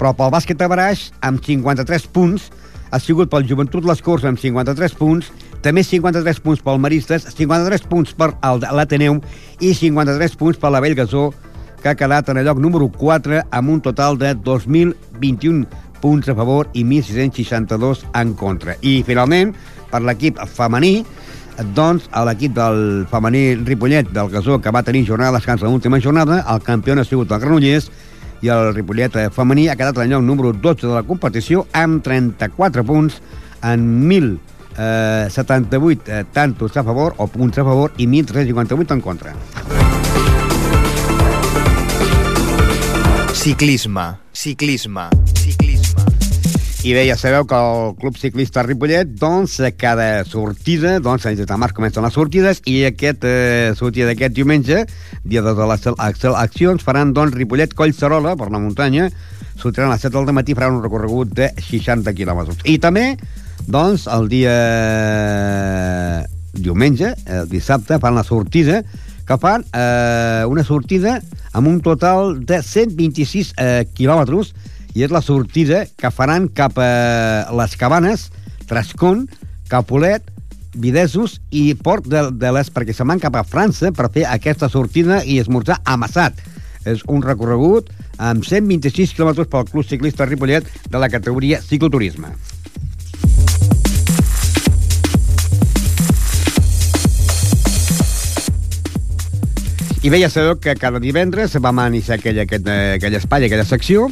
Però 0.00 0.14
pel 0.16 0.32
bàsquet 0.32 0.56
de 0.56 0.66
Baraix, 0.70 1.10
amb 1.20 1.44
53 1.44 2.08
punts, 2.14 2.48
ha 2.90 2.98
sigut 2.98 3.30
pel 3.30 3.46
Joventut 3.48 3.86
Les 3.86 4.02
Corts 4.02 4.26
amb 4.28 4.40
53 4.40 4.96
punts 4.98 5.30
també 5.62 5.84
53 5.84 6.40
punts 6.40 6.62
pel 6.64 6.80
Maristes, 6.80 7.26
53 7.36 7.84
punts 7.90 8.14
per 8.16 8.32
l'Ateneu 8.72 9.20
i 9.60 9.74
53 9.76 10.36
punts 10.40 10.60
per 10.60 10.70
la 10.72 10.80
Bellgasó, 10.80 11.28
que 11.82 11.90
ha 11.90 11.96
quedat 11.96 12.30
en 12.32 12.40
el 12.40 12.48
lloc 12.48 12.60
número 12.64 12.88
4 12.88 13.42
amb 13.50 13.74
un 13.76 13.82
total 13.84 14.16
de 14.20 14.32
2.021 14.34 15.66
punts 16.00 16.28
a 16.32 16.34
favor 16.34 16.70
i 16.72 16.84
1.662 16.84 18.06
en 18.16 18.32
contra. 18.40 18.76
I, 18.80 19.02
finalment, 19.04 19.52
per 19.92 20.00
l'equip 20.00 20.40
femení, 20.48 21.04
doncs, 21.76 22.08
a 22.16 22.24
l'equip 22.24 22.56
del 22.56 23.04
femení 23.10 23.60
Ripollet 23.60 24.08
del 24.16 24.32
Gasó, 24.32 24.56
que 24.64 24.72
va 24.72 24.84
tenir 24.86 25.04
jornada 25.04 25.34
de 25.34 25.42
descans 25.42 25.66
l'última 25.66 26.00
jornada, 26.00 26.40
el 26.48 26.64
campió 26.64 26.96
ha 26.96 27.04
sigut 27.04 27.32
el 27.32 27.40
Granollers, 27.44 27.90
i 28.40 28.48
el 28.52 28.74
Ripollet 28.74 29.16
femení 29.34 29.68
ha 29.68 29.76
quedat 29.76 29.98
en 30.02 30.14
lloc 30.14 30.24
número 30.24 30.52
12 30.52 30.86
de 30.86 30.94
la 30.94 31.04
competició 31.06 31.66
amb 31.72 32.02
34 32.04 32.84
punts 32.84 33.20
en 33.62 34.08
1.000 34.08 34.38
eh, 34.78 35.26
78 35.30 36.02
eh, 36.06 36.24
tantos 36.32 36.76
a 36.76 36.84
favor 36.84 37.14
o 37.18 37.26
punts 37.26 37.58
a 37.58 37.64
favor 37.64 37.92
i 37.98 38.06
1.358 38.06 38.92
en 38.92 39.00
contra. 39.00 39.34
Ciclisme, 43.34 44.18
ciclisme, 44.32 45.08
ciclisme. 45.34 45.69
I 46.80 46.94
bé, 46.96 47.02
ja 47.04 47.12
sabeu 47.20 47.44
que 47.44 47.56
el 47.60 47.90
Club 48.00 48.16
Ciclista 48.16 48.62
Ripollet, 48.64 49.10
doncs, 49.20 49.58
cada 49.76 50.24
sortida, 50.24 50.94
doncs, 51.04 51.26
anys 51.28 51.42
de 51.44 51.58
març 51.60 51.74
comencen 51.76 52.06
les 52.06 52.14
sortides, 52.16 52.62
i 52.64 52.78
aquest 52.88 53.26
eh, 53.28 53.74
sortida 53.76 54.08
d'aquest 54.08 54.32
diumenge, 54.38 54.78
dia 55.20 55.42
de 55.44 55.52
les 55.52 55.84
accions, 55.92 56.80
faran, 56.80 57.12
doncs, 57.12 57.36
Ripollet 57.36 57.76
Collserola, 57.76 58.32
per 58.40 58.48
la 58.48 58.62
muntanya, 58.64 59.10
sortiran 59.60 59.90
a 59.90 59.98
les 59.98 60.06
7 60.08 60.14
del 60.16 60.32
matí, 60.32 60.56
faran 60.56 60.78
un 60.78 60.86
recorregut 60.86 61.36
de 61.36 61.50
60 61.68 62.16
quilòmetres. 62.16 62.64
I 62.64 62.78
també 62.80 63.04
doncs 63.68 64.08
el 64.08 64.32
dia 64.32 64.56
diumenge, 66.56 67.12
el 67.28 67.52
dissabte, 67.52 68.00
fan 68.00 68.16
la 68.16 68.24
sortida, 68.24 68.80
que 69.28 69.36
fan 69.36 69.68
eh, 69.76 70.48
una 70.48 70.64
sortida 70.64 71.18
amb 71.52 71.68
un 71.68 71.82
total 71.84 72.38
de 72.40 72.64
126 72.64 73.52
eh, 73.60 73.84
quilòmetres 73.92 74.54
i 74.94 75.04
és 75.06 75.12
la 75.14 75.22
sortida 75.22 75.84
que 75.98 76.10
faran 76.10 76.48
cap 76.48 76.78
a 76.80 76.90
les 77.56 77.76
Cabanes, 77.78 78.28
Trascon, 78.66 79.26
Capolet, 79.70 80.26
Videsos 80.74 81.40
i 81.50 81.74
Port 81.74 82.06
de, 82.06 82.28
de 82.30 82.52
les 82.54 82.70
perquè 82.70 82.94
se'n 82.94 83.10
van 83.10 83.22
cap 83.22 83.36
a 83.38 83.46
França 83.46 83.90
per 83.94 84.10
fer 84.14 84.26
aquesta 84.30 84.70
sortida 84.70 85.24
i 85.24 85.40
esmorzar 85.42 85.80
a 85.84 85.96
Massat. 85.98 86.38
És 86.88 87.02
un 87.12 87.22
recorregut 87.22 87.90
amb 88.16 88.46
126 88.46 89.12
km 89.16 89.44
pel 89.50 89.66
Club 89.68 89.86
Ciclista 89.86 90.26
Ripollet 90.26 90.66
de 90.88 91.02
la 91.02 91.10
categoria 91.12 91.60
cicloturisme. 91.62 92.32
I 100.00 100.08
bé, 100.08 100.16
ja 100.22 100.30
sabeu 100.32 100.54
que 100.56 100.72
cada 100.80 100.96
divendres 100.96 101.52
vam 101.60 101.82
iniciar 101.84 102.16
aquell, 102.16 102.38
aquest, 102.46 102.68
eh, 102.72 102.94
aquell 102.96 103.18
espai, 103.18 103.44
aquella 103.44 103.66
secció, 103.68 104.06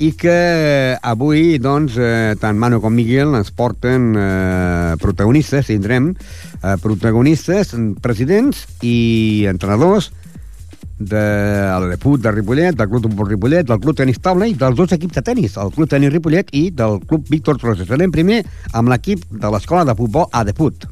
i 0.00 0.14
que 0.16 0.96
avui, 1.04 1.58
doncs, 1.60 1.98
eh, 2.00 2.32
tant 2.40 2.56
Manu 2.56 2.78
com 2.80 2.94
Miguel 2.96 3.34
ens 3.36 3.50
porten 3.52 4.14
eh, 4.16 4.94
protagonistes, 5.02 5.68
tindrem 5.68 6.14
eh, 6.14 6.76
protagonistes, 6.80 7.74
presidents 8.00 8.64
i 8.80 9.44
entrenadors 9.50 10.08
de 11.00 11.20
l'Aleput 11.20 12.20
de 12.20 12.32
Ripollet, 12.32 12.76
del 12.76 12.88
Club 12.88 13.10
Futbol 13.10 13.28
Ripollet, 13.28 13.68
del 13.68 13.80
Club 13.80 13.96
Tenis 14.00 14.20
Taula 14.24 14.48
i 14.48 14.56
dels 14.56 14.76
dos 14.76 14.96
equips 14.96 15.20
de 15.20 15.24
tenis, 15.24 15.58
el 15.60 15.72
Club 15.76 15.92
Tenis 15.92 16.12
Ripollet 16.16 16.48
i 16.56 16.70
del 16.72 17.00
Club 17.04 17.28
Víctor 17.28 17.60
Troses. 17.60 17.92
Anem 17.92 18.12
primer 18.12 18.40
amb 18.72 18.92
l'equip 18.92 19.28
de 19.28 19.52
l'Escola 19.52 19.84
de 19.84 19.96
Futbol 20.00 20.28
Adeput. 20.32 20.88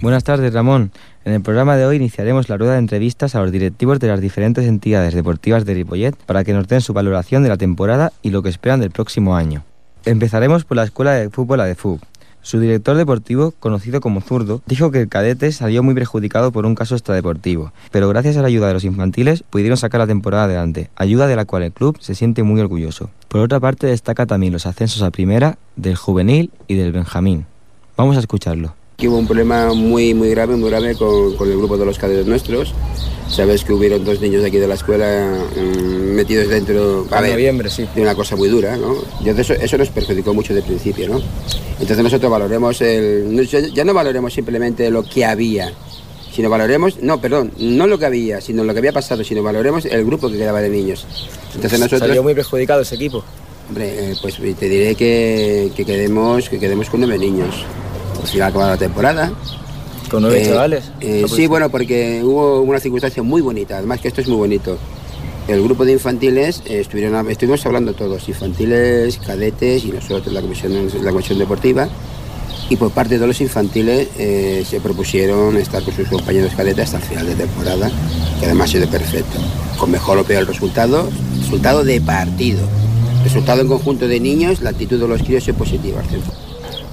Buenas 0.00 0.22
tardes, 0.22 0.54
Ramón. 0.54 0.92
En 1.28 1.34
el 1.34 1.42
programa 1.42 1.76
de 1.76 1.84
hoy 1.84 1.96
iniciaremos 1.96 2.48
la 2.48 2.56
rueda 2.56 2.72
de 2.72 2.78
entrevistas 2.78 3.34
a 3.34 3.42
los 3.42 3.52
directivos 3.52 4.00
de 4.00 4.08
las 4.08 4.22
diferentes 4.22 4.64
entidades 4.64 5.12
deportivas 5.12 5.66
de 5.66 5.74
Ripollet 5.74 6.16
para 6.24 6.42
que 6.42 6.54
nos 6.54 6.66
den 6.68 6.80
su 6.80 6.94
valoración 6.94 7.42
de 7.42 7.50
la 7.50 7.58
temporada 7.58 8.14
y 8.22 8.30
lo 8.30 8.42
que 8.42 8.48
esperan 8.48 8.80
del 8.80 8.92
próximo 8.92 9.36
año. 9.36 9.62
Empezaremos 10.06 10.64
por 10.64 10.78
la 10.78 10.84
Escuela 10.84 11.12
de 11.12 11.28
Fútbol 11.28 11.60
ADEFUB. 11.60 12.00
Su 12.40 12.60
director 12.60 12.96
deportivo, 12.96 13.52
conocido 13.60 14.00
como 14.00 14.22
Zurdo, 14.22 14.62
dijo 14.64 14.90
que 14.90 15.02
el 15.02 15.10
cadete 15.10 15.52
salió 15.52 15.82
muy 15.82 15.92
perjudicado 15.92 16.50
por 16.50 16.64
un 16.64 16.74
caso 16.74 16.94
extradeportivo, 16.94 17.74
pero 17.90 18.08
gracias 18.08 18.38
a 18.38 18.40
la 18.40 18.48
ayuda 18.48 18.68
de 18.68 18.72
los 18.72 18.84
infantiles 18.84 19.42
pudieron 19.42 19.76
sacar 19.76 20.00
la 20.00 20.06
temporada 20.06 20.44
adelante, 20.44 20.88
ayuda 20.96 21.26
de 21.26 21.36
la 21.36 21.44
cual 21.44 21.62
el 21.62 21.72
club 21.72 21.98
se 22.00 22.14
siente 22.14 22.42
muy 22.42 22.58
orgulloso. 22.58 23.10
Por 23.28 23.42
otra 23.42 23.60
parte, 23.60 23.86
destaca 23.86 24.24
también 24.24 24.54
los 24.54 24.64
ascensos 24.64 25.02
a 25.02 25.10
primera 25.10 25.58
del 25.76 25.96
juvenil 25.96 26.52
y 26.68 26.76
del 26.76 26.92
Benjamín. 26.92 27.44
Vamos 27.98 28.16
a 28.16 28.20
escucharlo. 28.20 28.77
Aquí 28.98 29.06
hubo 29.06 29.18
un 29.18 29.28
problema 29.28 29.72
muy, 29.74 30.12
muy 30.12 30.28
grave, 30.30 30.56
muy 30.56 30.70
grave 30.70 30.96
con, 30.96 31.36
con 31.36 31.48
el 31.48 31.56
grupo 31.56 31.78
de 31.78 31.86
los 31.86 31.96
cadetes 32.00 32.26
nuestros. 32.26 32.74
Sabes 33.28 33.62
que 33.62 33.72
hubieron 33.72 34.04
dos 34.04 34.20
niños 34.20 34.42
de 34.42 34.48
aquí 34.48 34.56
de 34.56 34.66
la 34.66 34.74
escuela 34.74 35.38
mm, 35.56 36.14
metidos 36.16 36.48
dentro 36.48 37.06
a 37.12 37.18
En 37.18 37.22
ver, 37.22 37.30
noviembre, 37.34 37.70
sí. 37.70 37.86
de 37.94 38.02
una 38.02 38.16
cosa 38.16 38.34
muy 38.34 38.48
dura, 38.48 38.74
entonces 38.74 39.50
eso, 39.50 39.54
eso 39.54 39.78
nos 39.78 39.90
perjudicó 39.90 40.34
mucho 40.34 40.52
de 40.52 40.62
principio, 40.62 41.08
¿no? 41.10 41.22
Entonces 41.78 41.98
nosotros 42.02 42.28
valoremos 42.28 42.80
el... 42.80 43.46
ya- 43.48 43.60
Ya 43.72 43.84
no 43.84 43.94
valoremos 43.94 44.34
simplemente 44.34 44.90
lo 44.90 45.04
que 45.04 45.24
había, 45.24 45.72
sino 46.34 46.50
valoremos... 46.50 47.00
No, 47.00 47.20
perdón, 47.20 47.52
no 47.60 47.86
lo 47.86 48.00
que 48.00 48.06
había, 48.06 48.40
sino 48.40 48.64
lo 48.64 48.72
que 48.72 48.80
había 48.80 48.92
pasado, 48.92 49.22
sino 49.22 49.44
valoremos 49.44 49.84
el 49.84 50.04
grupo 50.04 50.28
que 50.28 50.38
quedaba 50.38 50.60
de 50.60 50.70
niños. 50.70 51.06
Entonces 51.54 51.78
nosotros... 51.78 52.00
Salió 52.00 52.24
muy 52.24 52.34
perjudicado 52.34 52.80
ese 52.80 52.96
equipo. 52.96 53.22
Hombre, 53.68 54.10
eh, 54.10 54.14
pues 54.20 54.38
te 54.58 54.68
diré 54.68 54.96
que, 54.96 55.70
que 55.76 55.84
quedemos, 55.84 56.48
que 56.48 56.58
quedemos 56.58 56.90
con 56.90 56.98
nueve 56.98 57.16
niños. 57.16 57.64
Al 58.28 58.32
final 58.32 58.48
acabada 58.50 58.70
la 58.72 58.76
temporada. 58.76 59.32
Con 60.10 60.22
nueve 60.22 60.42
Eh, 60.42 60.46
chavales. 60.48 60.84
eh, 61.00 61.24
sí, 61.34 61.46
bueno, 61.46 61.70
porque 61.70 62.20
hubo 62.22 62.60
una 62.60 62.78
circunstancia 62.78 63.22
muy 63.22 63.40
bonita, 63.40 63.78
además 63.78 64.00
que 64.00 64.08
esto 64.08 64.20
es 64.20 64.28
muy 64.28 64.36
bonito. 64.36 64.76
El 65.48 65.62
grupo 65.62 65.86
de 65.86 65.92
infantiles 65.92 66.62
eh, 66.66 66.80
estuvieron, 66.80 67.30
estuvimos 67.30 67.64
hablando 67.64 67.94
todos, 67.94 68.28
infantiles, 68.28 69.16
cadetes 69.18 69.84
y 69.84 69.88
nosotros, 69.88 70.32
la 70.34 70.42
comisión, 70.42 70.72
la 71.02 71.10
comisión 71.10 71.38
deportiva. 71.38 71.88
Y 72.68 72.76
por 72.76 72.90
parte 72.90 73.18
de 73.18 73.26
los 73.26 73.40
infantiles 73.40 74.08
eh, 74.18 74.62
se 74.68 74.78
propusieron 74.80 75.56
estar 75.56 75.82
con 75.82 75.94
sus 75.94 76.06
compañeros 76.08 76.52
cadetes 76.54 76.84
hasta 76.84 76.98
el 76.98 77.04
final 77.04 77.26
de 77.26 77.34
temporada, 77.34 77.90
que 78.38 78.44
además 78.44 78.68
ha 78.68 78.72
sido 78.72 78.90
perfecto. 78.90 79.38
Con 79.78 79.90
mejor 79.90 80.18
o 80.18 80.24
peor 80.24 80.46
resultado, 80.46 81.08
resultado 81.40 81.82
de 81.82 81.98
partido. 82.02 82.60
Resultado 83.24 83.62
en 83.62 83.68
conjunto 83.68 84.06
de 84.06 84.20
niños, 84.20 84.60
la 84.60 84.70
actitud 84.70 85.00
de 85.00 85.08
los 85.08 85.22
críos 85.22 85.48
es 85.48 85.54
positiva. 85.54 86.02
centro. 86.02 86.32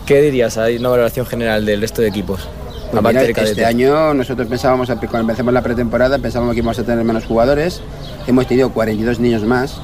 ¿Qué 0.05 0.21
dirías? 0.21 0.57
Hay 0.57 0.77
una 0.77 0.89
valoración 0.89 1.25
general 1.25 1.65
del 1.65 1.81
resto 1.81 2.01
de 2.01 2.07
equipos. 2.09 2.47
Pues 2.91 3.03
mira, 3.03 3.21
este 3.49 3.65
año 3.65 4.13
nosotros 4.13 4.47
pensábamos, 4.47 4.87
cuando 4.87 5.19
empezamos 5.19 5.53
la 5.53 5.61
pretemporada, 5.61 6.19
pensábamos 6.19 6.53
que 6.53 6.59
íbamos 6.59 6.77
a 6.79 6.83
tener 6.83 7.03
menos 7.03 7.25
jugadores. 7.25 7.81
Hemos 8.27 8.47
tenido 8.47 8.71
42 8.71 9.19
niños 9.19 9.43
más, 9.43 9.77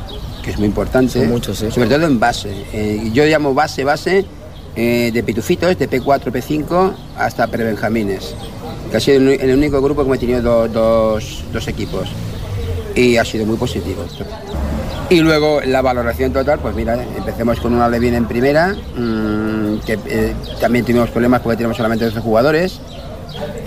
que 0.44 0.52
es 0.52 0.58
muy 0.58 0.68
importante. 0.68 1.14
Son 1.20 1.28
muchos, 1.30 1.58
sí. 1.58 1.72
Sobre 1.72 1.90
todo 1.90 2.06
en 2.06 2.20
base. 2.20 2.52
Eh, 2.74 3.10
yo 3.14 3.26
llamo 3.26 3.54
base, 3.54 3.84
base, 3.84 4.26
eh, 4.76 5.10
de 5.12 5.24
pitufitos, 5.24 5.78
de 5.78 5.90
P4, 5.90 6.32
P5, 6.32 6.94
hasta 7.18 7.48
prebenjamines. 7.48 8.36
Que 8.92 8.98
ha 8.98 9.00
sido 9.00 9.18
el 9.32 9.58
único 9.58 9.82
grupo 9.82 10.02
que 10.04 10.08
hemos 10.08 10.20
tenido 10.20 10.42
do- 10.42 10.68
dos, 10.68 11.44
dos 11.52 11.68
equipos. 11.68 12.08
Y 12.96 13.18
ha 13.18 13.26
sido 13.26 13.46
muy 13.46 13.58
positivo. 13.58 14.04
Y 15.12 15.20
luego 15.20 15.60
la 15.60 15.82
valoración 15.82 16.32
total, 16.32 16.60
pues 16.60 16.74
mira, 16.74 17.04
empecemos 17.18 17.60
con 17.60 17.74
una 17.74 17.90
Levin 17.90 18.14
en 18.14 18.30
primera, 18.30 18.74
mm, 18.96 19.80
que 19.86 20.00
eh, 20.06 20.34
también 20.62 20.86
tuvimos 20.86 21.10
problemas 21.10 21.42
porque 21.42 21.58
teníamos 21.58 21.76
solamente 21.76 22.06
12 22.06 22.22
jugadores. 22.22 22.80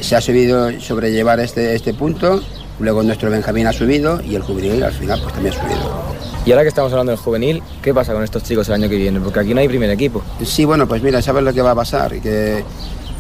Se 0.01 0.17
ha 0.17 0.23
subido 0.23 0.81
sobrellevar 0.81 1.41
este, 1.41 1.75
este 1.75 1.93
punto, 1.93 2.43
luego 2.79 3.03
nuestro 3.03 3.29
Benjamín 3.29 3.67
ha 3.67 3.75
subido 3.75 4.23
y 4.23 4.37
el 4.37 4.43
juvenil 4.43 4.83
al 4.83 4.95
final 4.95 5.21
pues 5.21 5.35
también 5.35 5.55
ha 5.55 5.61
subido. 5.61 6.15
Y 6.47 6.53
ahora 6.53 6.63
que 6.63 6.69
estamos 6.69 6.91
hablando 6.93 7.13
del 7.13 7.19
juvenil, 7.19 7.63
¿qué 7.83 7.93
pasa 7.93 8.15
con 8.15 8.25
estos 8.25 8.43
chicos 8.43 8.67
el 8.69 8.75
año 8.77 8.89
que 8.89 8.97
viene? 8.97 9.21
Porque 9.21 9.41
aquí 9.41 9.53
no 9.53 9.61
hay 9.61 9.69
primer 9.69 9.91
equipo. 9.91 10.23
Sí, 10.47 10.65
bueno, 10.65 10.89
pues 10.89 11.03
mira, 11.03 11.21
sabes 11.21 11.45
lo 11.45 11.53
que 11.53 11.61
va 11.61 11.73
a 11.73 11.75
pasar, 11.75 12.23
que 12.23 12.65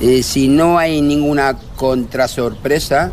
eh, 0.01 0.23
si 0.23 0.49
no 0.49 0.79
hay 0.79 1.03
ninguna 1.03 1.59
contrasorpresa, 1.77 3.13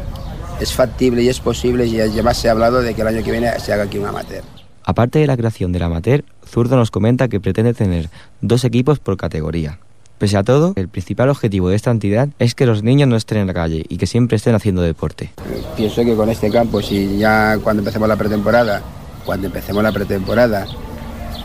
es 0.61 0.71
factible 0.71 1.21
y 1.21 1.27
es 1.27 1.41
posible, 1.41 1.85
y 1.85 1.99
además 1.99 2.37
se 2.37 2.47
ha 2.47 2.53
hablado 2.53 2.81
de 2.81 2.93
que 2.93 3.01
el 3.01 3.07
año 3.09 3.21
que 3.21 3.31
viene 3.31 3.59
se 3.59 3.73
haga 3.73 3.83
aquí 3.83 3.97
un 3.97 4.05
amateur. 4.05 4.60
Aparte 4.83 5.19
de 5.19 5.27
la 5.27 5.37
creación 5.37 5.71
del 5.71 5.83
amateur, 5.83 6.23
Zurdo 6.45 6.75
nos 6.75 6.91
comenta 6.91 7.27
que 7.27 7.39
pretende 7.39 7.73
tener 7.73 8.09
dos 8.41 8.63
equipos 8.63 8.99
por 8.99 9.17
categoría. 9.17 9.79
Pese 10.17 10.37
a 10.37 10.43
todo, 10.43 10.73
el 10.75 10.87
principal 10.87 11.29
objetivo 11.29 11.69
de 11.69 11.75
esta 11.75 11.89
entidad 11.89 12.29
es 12.37 12.53
que 12.53 12.67
los 12.67 12.83
niños 12.83 13.09
no 13.09 13.15
estén 13.15 13.39
en 13.39 13.47
la 13.47 13.55
calle 13.55 13.85
y 13.89 13.97
que 13.97 14.05
siempre 14.05 14.37
estén 14.37 14.53
haciendo 14.53 14.83
deporte. 14.83 15.31
Pienso 15.75 16.05
que 16.05 16.15
con 16.15 16.29
este 16.29 16.51
campo, 16.51 16.81
si 16.81 17.17
ya 17.17 17.57
cuando 17.63 17.81
empecemos 17.81 18.07
la 18.07 18.15
pretemporada, 18.15 18.83
cuando 19.25 19.47
empecemos 19.47 19.81
la 19.81 19.91
pretemporada, 19.91 20.67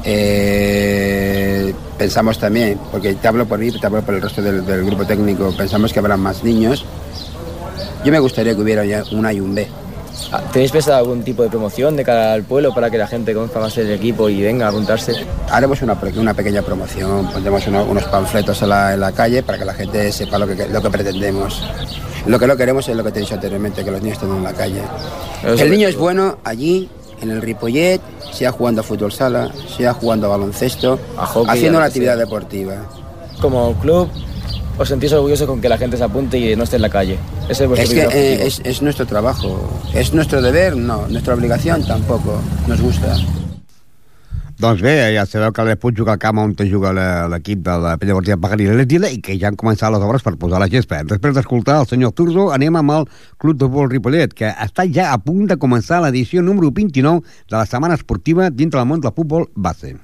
eh, 0.05 1.75
pensamos 1.99 2.39
también, 2.39 2.79
porque 2.93 3.15
te 3.15 3.27
hablo 3.27 3.47
por 3.47 3.59
mí, 3.59 3.73
te 3.73 3.87
hablo 3.87 4.03
por 4.03 4.15
el 4.15 4.23
resto 4.23 4.43
del, 4.43 4.85
grupo 4.85 5.07
técnico, 5.07 5.53
pensamos 5.57 5.93
que 5.93 5.99
habrá 5.99 6.17
más 6.17 6.45
niños. 6.45 6.85
Yo 8.05 8.13
me 8.13 8.19
gustaría 8.19 8.55
que 8.55 8.61
hubiera 8.61 8.83
un 9.11 9.27
A 9.27 9.33
y 9.33 9.41
un 9.41 9.55
B. 9.55 9.67
¿Tenéis 10.53 10.71
pensado 10.73 10.99
algún 10.99 11.23
tipo 11.23 11.43
de 11.43 11.49
promoción 11.49 11.97
de 11.97 12.05
cara 12.05 12.33
al 12.33 12.43
pueblo 12.43 12.75
para 12.75 12.91
que 12.91 12.99
la 12.99 13.07
gente 13.07 13.35
conozca 13.35 13.59
más 13.61 13.77
el 13.79 13.91
equipo 13.93 14.29
y 14.29 14.43
venga 14.43 14.67
a 14.67 14.69
apuntarse? 14.71 15.15
Haremos 15.51 15.83
una, 15.83 15.97
una 16.17 16.35
pequeña 16.35 16.63
promoción, 16.63 17.31
pondremos 17.31 17.67
uno- 17.67 17.85
unos 17.85 18.05
panfletos 18.05 18.61
en 18.63 18.69
la, 18.71 18.95
en 18.95 19.01
la 19.01 19.13
calle 19.13 19.43
para 19.43 19.59
que 19.59 19.65
la 19.65 19.75
gente 19.75 20.11
sepa 20.13 20.39
lo 20.39 20.47
que, 20.47 20.69
lo 20.69 20.81
que 20.83 20.91
pretendemos. 20.91 21.63
Lo 22.27 22.39
que 22.39 22.47
no 22.47 22.57
queremos 22.57 22.89
es 22.89 22.97
lo 22.97 23.05
que 23.05 23.13
te 23.13 23.19
he 23.19 23.23
dicho 23.23 23.35
anteriormente, 23.35 23.85
que 23.85 23.91
los 23.91 24.01
niños 24.03 24.19
estén 24.19 24.35
en 24.37 24.43
la 24.43 24.53
calle. 24.53 24.81
Eso 25.45 25.63
El 25.63 25.71
niño 25.71 25.87
es 25.89 25.97
bueno 25.97 26.39
allí, 26.45 26.89
en 27.23 27.31
el 27.31 27.41
Ripollet, 27.41 28.01
sea 28.33 28.51
jugando 28.53 28.81
a 28.81 28.85
fútbol 28.85 29.13
sala, 29.13 29.51
sea 29.77 29.93
jugando 29.95 30.27
a 30.27 30.31
baloncesto, 30.31 30.99
A 31.17 31.25
hockey, 31.27 31.51
haciendo 31.57 31.79
una 31.79 31.87
actividad 31.87 32.15
sea. 32.17 32.25
deportiva. 32.25 32.75
Como 33.41 33.75
club, 33.75 34.09
os 34.79 34.89
sentís 34.89 35.13
orgullosos 35.13 35.47
con 35.47 35.61
que 35.61 35.69
la 35.69 35.79
gente 35.79 35.97
se 35.97 36.05
apunte 36.05 36.39
y 36.39 36.55
no 36.57 36.65
esté 36.65 36.77
en 36.77 36.83
la 36.83 36.91
calle. 36.91 37.19
Ese 37.49 37.65
es 37.65 37.69
vuestro 37.69 37.99
Es 37.99 38.11
que 38.11 38.19
eh, 38.19 38.47
es, 38.47 38.61
es 38.65 38.83
nuestro 38.83 39.07
trabajo. 39.07 39.81
¿Es 39.95 40.13
nuestro 40.13 40.43
deber? 40.43 40.77
No. 40.77 41.07
¿Nuestra 41.09 41.35
obligación? 41.35 41.85
Tampoco. 41.87 42.41
Nos 42.67 42.81
gusta. 42.81 43.17
Doncs 44.57 44.81
bé, 44.81 45.13
ja 45.13 45.27
sabeu 45.29 45.51
que 45.53 45.65
l'Esput 45.69 45.99
juga 45.99 46.15
al 46.15 46.19
camp 46.19 46.39
on 46.41 46.55
juga 46.57 46.91
la- 46.97 47.29
l'equip 47.29 47.59
de 47.61 47.75
la 47.79 47.99
Pella 47.99 48.39
Pagarina 48.41 48.73
i 48.73 48.77
l'Estila 48.79 49.11
i 49.11 49.19
que 49.21 49.37
ja 49.39 49.49
han 49.49 49.55
començat 49.57 49.93
les 49.93 50.01
obres 50.01 50.23
per 50.25 50.33
posar 50.39 50.59
la 50.59 50.69
gespa. 50.69 51.03
Després 51.05 51.35
d'escoltar 51.35 51.81
el 51.83 51.87
senyor 51.87 52.13
Turzo, 52.13 52.51
anem 52.55 52.75
amb 52.75 52.91
el 52.91 53.05
Club 53.37 53.59
de 53.59 53.67
Futbol 53.67 53.91
Ripollet, 53.91 54.33
que 54.33 54.49
està 54.49 54.87
ja 54.91 55.13
a 55.13 55.19
punt 55.19 55.45
de 55.47 55.59
començar 55.59 56.01
l'edició 56.01 56.41
número 56.41 56.71
29 56.73 57.21
de 57.51 57.57
la 57.57 57.67
setmana 57.67 57.95
esportiva 58.01 58.49
dintre 58.49 58.81
del 58.81 58.89
món 58.89 59.01
del 59.03 59.13
futbol 59.13 59.45
base. 59.55 59.99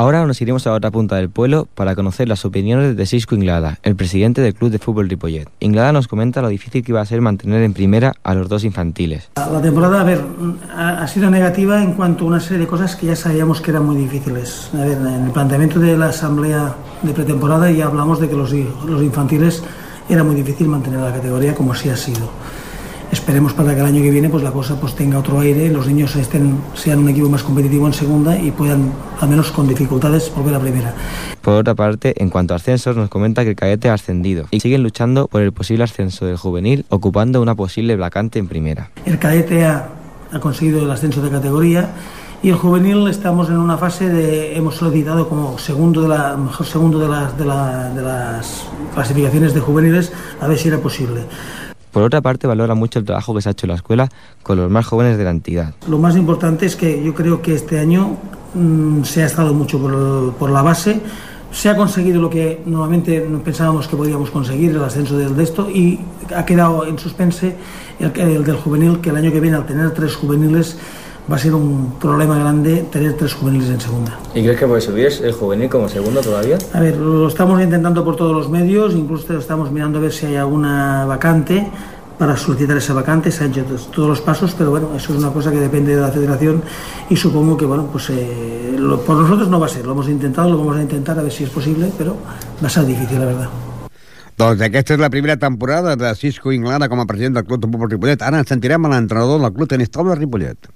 Ahora 0.00 0.24
nos 0.24 0.40
iremos 0.40 0.66
a 0.66 0.72
otra 0.72 0.90
punta 0.90 1.16
del 1.16 1.28
pueblo 1.28 1.68
para 1.74 1.94
conocer 1.94 2.26
las 2.26 2.46
opiniones 2.46 2.96
de 2.96 3.04
Sisco 3.04 3.34
Inglada, 3.34 3.80
el 3.82 3.96
presidente 3.96 4.40
del 4.40 4.54
Club 4.54 4.70
de 4.70 4.78
Fútbol 4.78 5.10
Ripollet. 5.10 5.46
Inglada 5.60 5.92
nos 5.92 6.08
comenta 6.08 6.40
lo 6.40 6.48
difícil 6.48 6.82
que 6.82 6.92
iba 6.92 7.02
a 7.02 7.04
ser 7.04 7.20
mantener 7.20 7.62
en 7.62 7.74
primera 7.74 8.14
a 8.22 8.32
los 8.32 8.48
dos 8.48 8.64
infantiles. 8.64 9.28
La 9.36 9.60
temporada, 9.60 10.06
ha, 10.74 11.06
sido 11.06 11.30
negativa 11.30 11.82
en 11.82 11.92
cuanto 11.92 12.24
a 12.24 12.28
una 12.28 12.40
serie 12.40 12.60
de 12.60 12.66
cosas 12.66 12.96
que 12.96 13.08
ya 13.08 13.14
sabíamos 13.14 13.60
que 13.60 13.72
eran 13.72 13.84
muy 13.84 13.96
difíciles. 13.96 14.70
En 14.72 15.06
el 15.06 15.32
planteamiento 15.32 15.78
de 15.78 15.98
la 15.98 16.06
asamblea 16.06 16.74
de 17.02 17.12
pretemporada 17.12 17.70
ya 17.70 17.84
hablamos 17.84 18.20
de 18.20 18.30
que 18.30 18.36
los, 18.36 18.54
infantiles 18.54 19.62
era 20.08 20.24
muy 20.24 20.34
difícil 20.34 20.66
mantener 20.66 21.00
la 21.00 21.12
categoría 21.12 21.54
como 21.54 21.74
así 21.74 21.90
ha 21.90 21.96
sido. 21.98 22.30
Esperemos 23.12 23.52
para 23.52 23.74
que 23.74 23.80
el 23.80 23.86
año 23.86 24.02
que 24.02 24.10
viene 24.10 24.28
pues 24.28 24.42
la 24.42 24.52
cosa 24.52 24.78
pues 24.80 24.94
tenga 24.94 25.18
otro 25.18 25.40
aire, 25.40 25.70
los 25.70 25.86
niños 25.86 26.14
estén, 26.16 26.58
sean 26.74 27.00
un 27.00 27.08
equipo 27.08 27.28
más 27.28 27.42
competitivo 27.42 27.86
en 27.86 27.92
segunda 27.92 28.38
y 28.38 28.50
puedan, 28.50 28.92
al 29.20 29.28
menos 29.28 29.50
con 29.50 29.68
dificultades, 29.68 30.32
volver 30.34 30.54
a 30.54 30.60
primera. 30.60 30.94
Por 31.40 31.54
otra 31.54 31.74
parte, 31.74 32.14
en 32.22 32.30
cuanto 32.30 32.54
a 32.54 32.56
ascensos, 32.58 32.96
nos 32.96 33.08
comenta 33.08 33.42
que 33.44 33.50
el 33.50 33.56
cadete 33.56 33.88
ha 33.88 33.94
ascendido 33.94 34.46
y 34.50 34.60
siguen 34.60 34.82
luchando 34.82 35.26
por 35.28 35.42
el 35.42 35.52
posible 35.52 35.84
ascenso 35.84 36.26
del 36.26 36.36
juvenil, 36.36 36.84
ocupando 36.88 37.40
una 37.42 37.54
posible 37.54 37.96
vacante 37.96 38.38
en 38.38 38.48
primera. 38.48 38.90
El 39.04 39.18
cadete 39.18 39.64
ha, 39.64 39.88
ha 40.32 40.40
conseguido 40.40 40.82
el 40.84 40.90
ascenso 40.90 41.22
de 41.22 41.30
categoría 41.30 41.90
y 42.42 42.48
el 42.48 42.56
juvenil 42.56 43.06
estamos 43.08 43.50
en 43.50 43.58
una 43.58 43.76
fase 43.76 44.08
de 44.08 44.56
hemos 44.56 44.76
solicitado 44.76 45.28
como 45.28 45.58
segundo 45.58 46.02
de 46.02 46.08
la 46.08 46.36
mejor 46.36 46.66
segundo 46.66 46.98
de 46.98 47.08
las 47.08 47.36
de, 47.36 47.44
la, 47.44 47.90
de 47.90 48.02
las 48.02 48.64
clasificaciones 48.94 49.52
de 49.52 49.60
juveniles 49.60 50.12
a 50.40 50.46
ver 50.46 50.58
si 50.58 50.68
era 50.68 50.78
posible. 50.78 51.22
Por 51.92 52.02
otra 52.02 52.20
parte, 52.20 52.46
valora 52.46 52.74
mucho 52.74 52.98
el 52.98 53.04
trabajo 53.04 53.34
que 53.34 53.42
se 53.42 53.48
ha 53.48 53.52
hecho 53.52 53.66
en 53.66 53.70
la 53.70 53.76
escuela 53.76 54.08
con 54.42 54.58
los 54.58 54.70
más 54.70 54.86
jóvenes 54.86 55.18
de 55.18 55.24
la 55.24 55.30
entidad. 55.30 55.74
Lo 55.88 55.98
más 55.98 56.16
importante 56.16 56.66
es 56.66 56.76
que 56.76 57.02
yo 57.02 57.14
creo 57.14 57.42
que 57.42 57.54
este 57.54 57.78
año 57.78 58.16
mmm, 58.54 59.02
se 59.02 59.22
ha 59.22 59.26
estado 59.26 59.52
mucho 59.54 59.80
por, 59.80 60.34
por, 60.34 60.50
la 60.50 60.62
base, 60.62 61.00
se 61.50 61.68
ha 61.68 61.76
conseguido 61.76 62.20
lo 62.20 62.30
que 62.30 62.62
normalmente 62.64 63.20
pensábamos 63.44 63.88
que 63.88 63.96
podíamos 63.96 64.30
conseguir, 64.30 64.70
el 64.70 64.84
ascenso 64.84 65.18
del 65.18 65.36
de 65.36 65.42
esto, 65.42 65.68
y 65.68 65.98
ha 66.34 66.44
quedado 66.44 66.86
en 66.86 66.98
suspense 66.98 67.56
el, 67.98 68.12
el 68.20 68.44
del 68.44 68.56
juvenil, 68.56 69.00
que 69.00 69.10
el 69.10 69.16
año 69.16 69.32
que 69.32 69.40
viene, 69.40 69.56
al 69.56 69.66
tener 69.66 69.90
tres 69.90 70.14
juveniles, 70.14 70.78
va 71.30 71.36
a 71.36 71.38
ser 71.38 71.54
un 71.54 71.94
problema 72.00 72.38
grande 72.38 72.84
tener 72.90 73.12
tres 73.16 73.34
juveniles 73.34 73.70
en 73.70 73.80
segunda. 73.80 74.18
¿Y 74.34 74.42
crees 74.42 74.58
que 74.58 74.66
puede 74.66 74.80
subir 74.80 75.08
el 75.22 75.32
juvenil 75.32 75.68
como 75.68 75.88
segundo 75.88 76.20
todavía? 76.20 76.58
A 76.72 76.80
ver, 76.80 76.96
lo 76.96 77.28
estamos 77.28 77.62
intentando 77.62 78.04
por 78.04 78.16
todos 78.16 78.34
los 78.34 78.50
medios, 78.50 78.94
incluso 78.94 79.38
estamos 79.38 79.70
mirando 79.70 79.98
a 79.98 80.02
ver 80.02 80.12
si 80.12 80.26
hay 80.26 80.36
alguna 80.36 81.04
vacante 81.06 81.70
para 82.18 82.36
solicitar 82.36 82.76
esa 82.76 82.92
vacante, 82.92 83.30
se 83.30 83.44
han 83.44 83.50
hecho 83.50 83.64
todos 83.94 84.08
los 84.08 84.20
pasos, 84.20 84.54
pero 84.58 84.70
bueno, 84.70 84.90
eso 84.94 85.14
es 85.14 85.18
una 85.18 85.30
cosa 85.30 85.50
que 85.50 85.58
depende 85.58 85.94
de 85.94 86.02
la 86.02 86.10
federación 86.10 86.62
y 87.08 87.16
supongo 87.16 87.56
que, 87.56 87.64
bueno, 87.64 87.88
pues 87.90 88.10
eh, 88.10 88.76
lo, 88.76 89.00
por 89.00 89.16
nosotros 89.16 89.48
no 89.48 89.58
va 89.58 89.64
a 89.66 89.70
ser, 89.70 89.86
lo 89.86 89.92
hemos 89.92 90.06
intentado, 90.06 90.50
lo 90.50 90.58
vamos 90.58 90.76
a 90.76 90.82
intentar 90.82 91.18
a 91.18 91.22
ver 91.22 91.32
si 91.32 91.44
es 91.44 91.50
posible, 91.50 91.90
pero 91.96 92.16
va 92.62 92.66
a 92.66 92.70
ser 92.70 92.84
difícil, 92.84 93.18
la 93.18 93.26
verdad. 93.26 93.48
Doncs 94.40 94.62
aquesta 94.64 94.94
és 94.96 95.00
la 95.00 95.10
primera 95.12 95.36
temporada 95.36 95.96
de 96.00 96.10
Cisco 96.16 96.52
Inglada 96.52 96.86
com 96.88 97.00
a 97.02 97.04
president 97.04 97.34
del 97.36 97.44
Club 97.44 97.60
de 97.60 97.68
Futbol 97.68 97.90
Ripollet. 97.90 98.22
Ara 98.24 98.38
ens 98.40 98.48
sentirem 98.48 98.86
a 98.88 98.92
l'entrenador 98.94 99.36
del 99.42 99.52
Club 99.52 99.68
Tenis 99.68 99.92
Taula 99.92 100.16
Ripollet. 100.16 100.70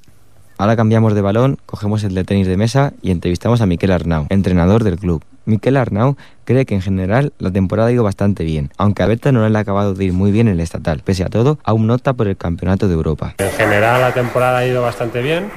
Ahora 0.57 0.77
cambiamos 0.77 1.15
de 1.15 1.21
balón, 1.21 1.59
cogemos 1.67 2.05
el 2.05 2.15
de 2.15 2.23
tenis 2.25 2.47
de 2.47 2.57
mesa 2.57 2.93
y 3.03 3.11
entrevistamos 3.11 3.61
a 3.61 3.67
Miquel 3.67 3.91
Arnau, 3.91 4.27
entrenador 4.31 4.85
del 4.85 4.99
club. 4.99 5.25
Miquel 5.47 5.77
Arnau 5.77 6.17
cree 6.45 6.65
que 6.65 6.75
en 6.75 6.81
general 6.81 7.33
la 7.39 7.51
temporada 7.51 7.89
ha 7.89 7.93
ido 7.93 8.05
bastante 8.05 8.45
bien, 8.45 8.71
aunque 8.79 9.03
a 9.03 9.07
Berta 9.07 9.33
no 9.33 9.47
le 9.47 9.59
ha 9.59 9.61
acabado 9.61 9.95
de 9.95 10.05
ir 10.05 10.13
muy 10.13 10.31
bien 10.31 10.49
el 10.49 10.61
estatal. 10.61 11.03
Pese 11.05 11.25
a 11.25 11.29
todo, 11.29 11.59
aún 11.65 11.87
nota 11.87 12.13
por 12.13 12.29
el 12.29 12.37
Campeonato 12.37 12.87
de 12.87 12.95
Europa. 12.95 13.35
En 13.39 13.51
general 13.51 14.01
la 14.01 14.15
temporada 14.15 14.59
ha 14.59 14.67
ido 14.67 14.81
bastante 14.81 15.21
bien. 15.23 15.49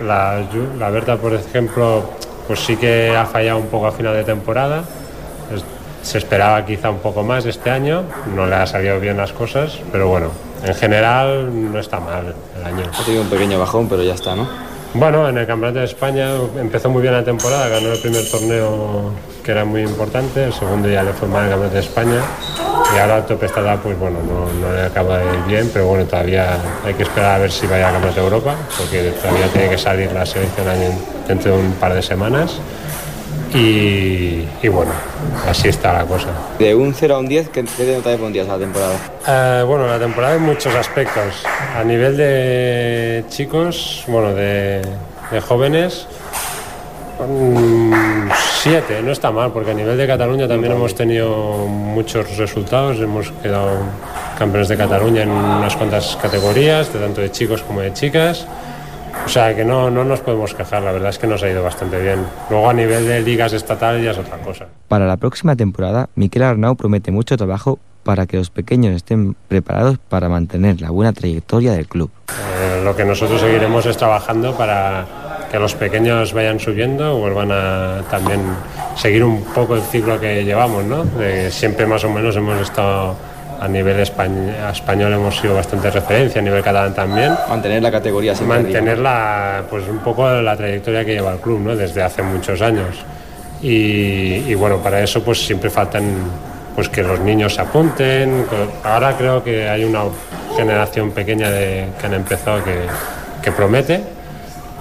La, 0.00 0.46
la 0.78 0.90
Berta, 0.90 1.16
por 1.16 1.34
ejemplo, 1.34 2.08
pues 2.46 2.60
sí 2.60 2.76
que 2.76 3.14
ha 3.14 3.26
fallado 3.26 3.58
un 3.58 3.66
poco 3.66 3.88
a 3.88 3.92
final 3.92 4.14
de 4.14 4.24
temporada. 4.24 4.84
Se 6.02 6.16
esperaba 6.16 6.64
quizá 6.64 6.88
un 6.88 7.00
poco 7.00 7.22
más 7.22 7.44
este 7.44 7.68
año, 7.68 8.04
no 8.34 8.46
le 8.46 8.54
ha 8.54 8.66
salido 8.66 8.98
bien 9.00 9.18
las 9.18 9.32
cosas, 9.32 9.80
pero 9.92 10.08
bueno, 10.08 10.30
en 10.64 10.74
general 10.74 11.72
no 11.72 11.78
está 11.78 12.00
mal 12.00 12.34
el 12.58 12.64
año. 12.64 12.84
Ha 12.92 13.04
tenido 13.04 13.22
un 13.22 13.30
pequeño 13.30 13.58
bajón, 13.58 13.88
pero 13.88 14.02
ya 14.02 14.14
está, 14.14 14.34
¿no? 14.34 14.48
Bueno, 14.92 15.28
en 15.28 15.38
el 15.38 15.46
Campeonato 15.46 15.78
de 15.78 15.84
España 15.84 16.30
empezó 16.58 16.90
muy 16.90 17.00
bien 17.00 17.14
la 17.14 17.22
temporada, 17.22 17.68
ganó 17.68 17.92
el 17.92 17.98
primer 18.00 18.28
torneo 18.28 19.12
que 19.44 19.52
era 19.52 19.64
muy 19.64 19.82
importante, 19.82 20.44
el 20.44 20.52
segundo 20.52 20.88
ya 20.88 21.04
le 21.04 21.12
fue 21.12 21.28
mal 21.28 21.44
el 21.44 21.50
Campeonato 21.50 21.74
de 21.76 21.80
España 21.80 22.20
y 22.92 22.98
ahora 22.98 23.18
el 23.18 23.24
tope 23.24 23.46
está 23.46 23.76
pues 23.76 23.96
bueno, 23.96 24.18
no, 24.20 24.52
no, 24.52 24.74
le 24.74 24.82
acaba 24.82 25.18
de 25.18 25.26
ir 25.26 25.44
bien, 25.46 25.70
pero 25.72 25.86
bueno, 25.86 26.04
todavía 26.06 26.58
hay 26.84 26.94
que 26.94 27.04
esperar 27.04 27.36
a 27.36 27.38
ver 27.38 27.52
si 27.52 27.68
vaya 27.68 27.88
a 27.88 27.92
Campeonato 27.92 28.20
de 28.20 28.26
Europa, 28.26 28.54
porque 28.76 29.12
todavía 29.12 29.46
tiene 29.52 29.70
que 29.70 29.78
salir 29.78 30.10
la 30.10 30.26
selección 30.26 30.66
dentro 31.28 31.52
de 31.52 31.58
un 31.58 31.72
par 31.74 31.94
de 31.94 32.02
semanas. 32.02 32.60
Y, 33.54 34.44
y, 34.62 34.68
bueno, 34.68 34.92
así 35.48 35.68
está 35.68 35.92
la 35.92 36.04
cosa. 36.04 36.28
De 36.58 36.74
un 36.74 36.94
0 36.94 37.16
a 37.16 37.18
un 37.18 37.28
10, 37.28 37.48
¿qué, 37.48 37.64
qué 37.64 37.96
nota 37.96 38.16
pondrías 38.16 38.48
a 38.48 38.52
la 38.52 38.58
temporada? 38.58 38.94
Eh, 39.26 39.64
bueno, 39.64 39.86
la 39.86 39.98
temporada 39.98 40.36
en 40.36 40.42
muchos 40.42 40.74
aspectos. 40.74 41.44
A 41.76 41.82
nivel 41.82 42.16
de 42.16 43.24
chicos, 43.28 44.04
bueno, 44.06 44.34
de, 44.34 44.82
de 45.32 45.40
jóvenes, 45.40 46.06
7, 48.62 49.02
no 49.02 49.12
está 49.12 49.30
mal, 49.30 49.52
porque 49.52 49.72
a 49.72 49.74
nivel 49.74 49.96
de 49.96 50.06
Cataluña 50.06 50.48
también 50.48 50.72
hemos 50.72 50.94
tenido 50.94 51.66
muchos 51.66 52.36
resultados, 52.36 52.98
hemos 52.98 53.30
quedado 53.42 53.70
campeones 54.38 54.68
de 54.68 54.76
Cataluña 54.76 55.22
en 55.22 55.30
unas 55.30 55.76
cuantas 55.76 56.16
categorías, 56.20 56.92
de 56.92 56.98
tanto 56.98 57.20
de 57.20 57.30
chicos 57.30 57.62
como 57.62 57.80
de 57.80 57.92
chicas. 57.92 58.46
O 59.24 59.28
sea 59.28 59.54
que 59.54 59.64
no, 59.64 59.90
no 59.90 60.04
nos 60.04 60.20
podemos 60.20 60.54
quejar, 60.54 60.82
la 60.82 60.92
verdad 60.92 61.10
es 61.10 61.18
que 61.18 61.26
nos 61.26 61.42
ha 61.42 61.50
ido 61.50 61.62
bastante 61.62 62.00
bien. 62.00 62.24
Luego 62.48 62.68
a 62.68 62.72
nivel 62.72 63.06
de 63.06 63.20
ligas 63.20 63.52
estatales 63.52 64.04
ya 64.04 64.10
es 64.12 64.18
otra 64.18 64.38
cosa. 64.38 64.66
Para 64.88 65.06
la 65.06 65.16
próxima 65.16 65.56
temporada, 65.56 66.08
Miquel 66.14 66.42
Arnau 66.42 66.76
promete 66.76 67.10
mucho 67.10 67.36
trabajo 67.36 67.78
para 68.02 68.26
que 68.26 68.36
los 68.36 68.50
pequeños 68.50 68.94
estén 68.94 69.36
preparados 69.48 69.98
para 69.98 70.28
mantener 70.28 70.80
la 70.80 70.90
buena 70.90 71.12
trayectoria 71.12 71.72
del 71.72 71.86
club. 71.86 72.10
Eh, 72.30 72.80
lo 72.82 72.96
que 72.96 73.04
nosotros 73.04 73.40
seguiremos 73.40 73.86
es 73.86 73.96
trabajando 73.96 74.56
para 74.56 75.06
que 75.50 75.58
los 75.58 75.74
pequeños 75.74 76.32
vayan 76.32 76.60
subiendo, 76.60 77.18
vuelvan 77.18 77.50
a 77.52 78.02
también 78.10 78.40
seguir 78.96 79.24
un 79.24 79.42
poco 79.42 79.74
el 79.74 79.82
ciclo 79.82 80.18
que 80.20 80.44
llevamos, 80.44 80.84
¿no? 80.84 81.04
De 81.04 81.50
siempre 81.50 81.86
más 81.86 82.04
o 82.04 82.10
menos 82.10 82.36
hemos 82.36 82.60
estado 82.60 83.16
a 83.60 83.68
nivel 83.68 84.00
español, 84.00 85.12
hemos 85.12 85.38
sido 85.38 85.54
bastante 85.54 85.90
referencia, 85.90 86.40
a 86.40 86.44
nivel 86.44 86.62
catalán 86.62 86.94
también. 86.94 87.34
Mantener 87.48 87.82
la 87.82 87.90
categoría 87.90 88.34
siempre. 88.34 88.62
Mantener 88.62 88.98
la, 88.98 89.62
pues 89.68 89.86
un 89.86 89.98
poco 89.98 90.28
la 90.30 90.56
trayectoria 90.56 91.04
que 91.04 91.12
lleva 91.12 91.32
el 91.32 91.40
club, 91.40 91.60
¿no? 91.60 91.76
Desde 91.76 92.02
hace 92.02 92.22
muchos 92.22 92.62
años. 92.62 92.96
Y, 93.62 94.44
y 94.48 94.54
bueno, 94.54 94.78
para 94.78 95.02
eso 95.02 95.22
pues 95.22 95.44
siempre 95.44 95.68
faltan 95.68 96.04
pues 96.74 96.88
que 96.88 97.02
los 97.02 97.20
niños 97.20 97.54
se 97.54 97.60
apunten. 97.60 98.46
Ahora 98.82 99.14
creo 99.18 99.44
que 99.44 99.68
hay 99.68 99.84
una 99.84 100.04
generación 100.56 101.10
pequeña 101.10 101.50
de, 101.50 101.84
que 102.00 102.06
han 102.06 102.14
empezado 102.14 102.64
que, 102.64 102.86
que 103.42 103.52
promete 103.52 104.19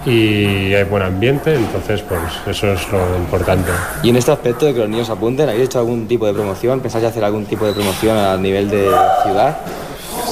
y 0.09 0.73
hay 0.73 0.83
buen 0.83 1.03
ambiente, 1.03 1.53
entonces 1.53 2.01
pues 2.01 2.19
eso 2.47 2.73
es 2.73 2.91
lo 2.91 3.15
importante. 3.17 3.69
Y 4.01 4.09
en 4.09 4.15
este 4.15 4.31
aspecto 4.31 4.65
de 4.65 4.73
que 4.73 4.79
los 4.79 4.89
niños 4.89 5.09
apunten, 5.09 5.47
¿habéis 5.47 5.65
hecho 5.65 5.79
algún 5.79 6.07
tipo 6.07 6.25
de 6.25 6.33
promoción? 6.33 6.79
¿Pensáis 6.79 7.05
hacer 7.05 7.23
algún 7.23 7.45
tipo 7.45 7.65
de 7.65 7.73
promoción 7.73 8.17
a 8.17 8.35
nivel 8.37 8.69
de 8.69 8.89
ciudad? 9.23 9.57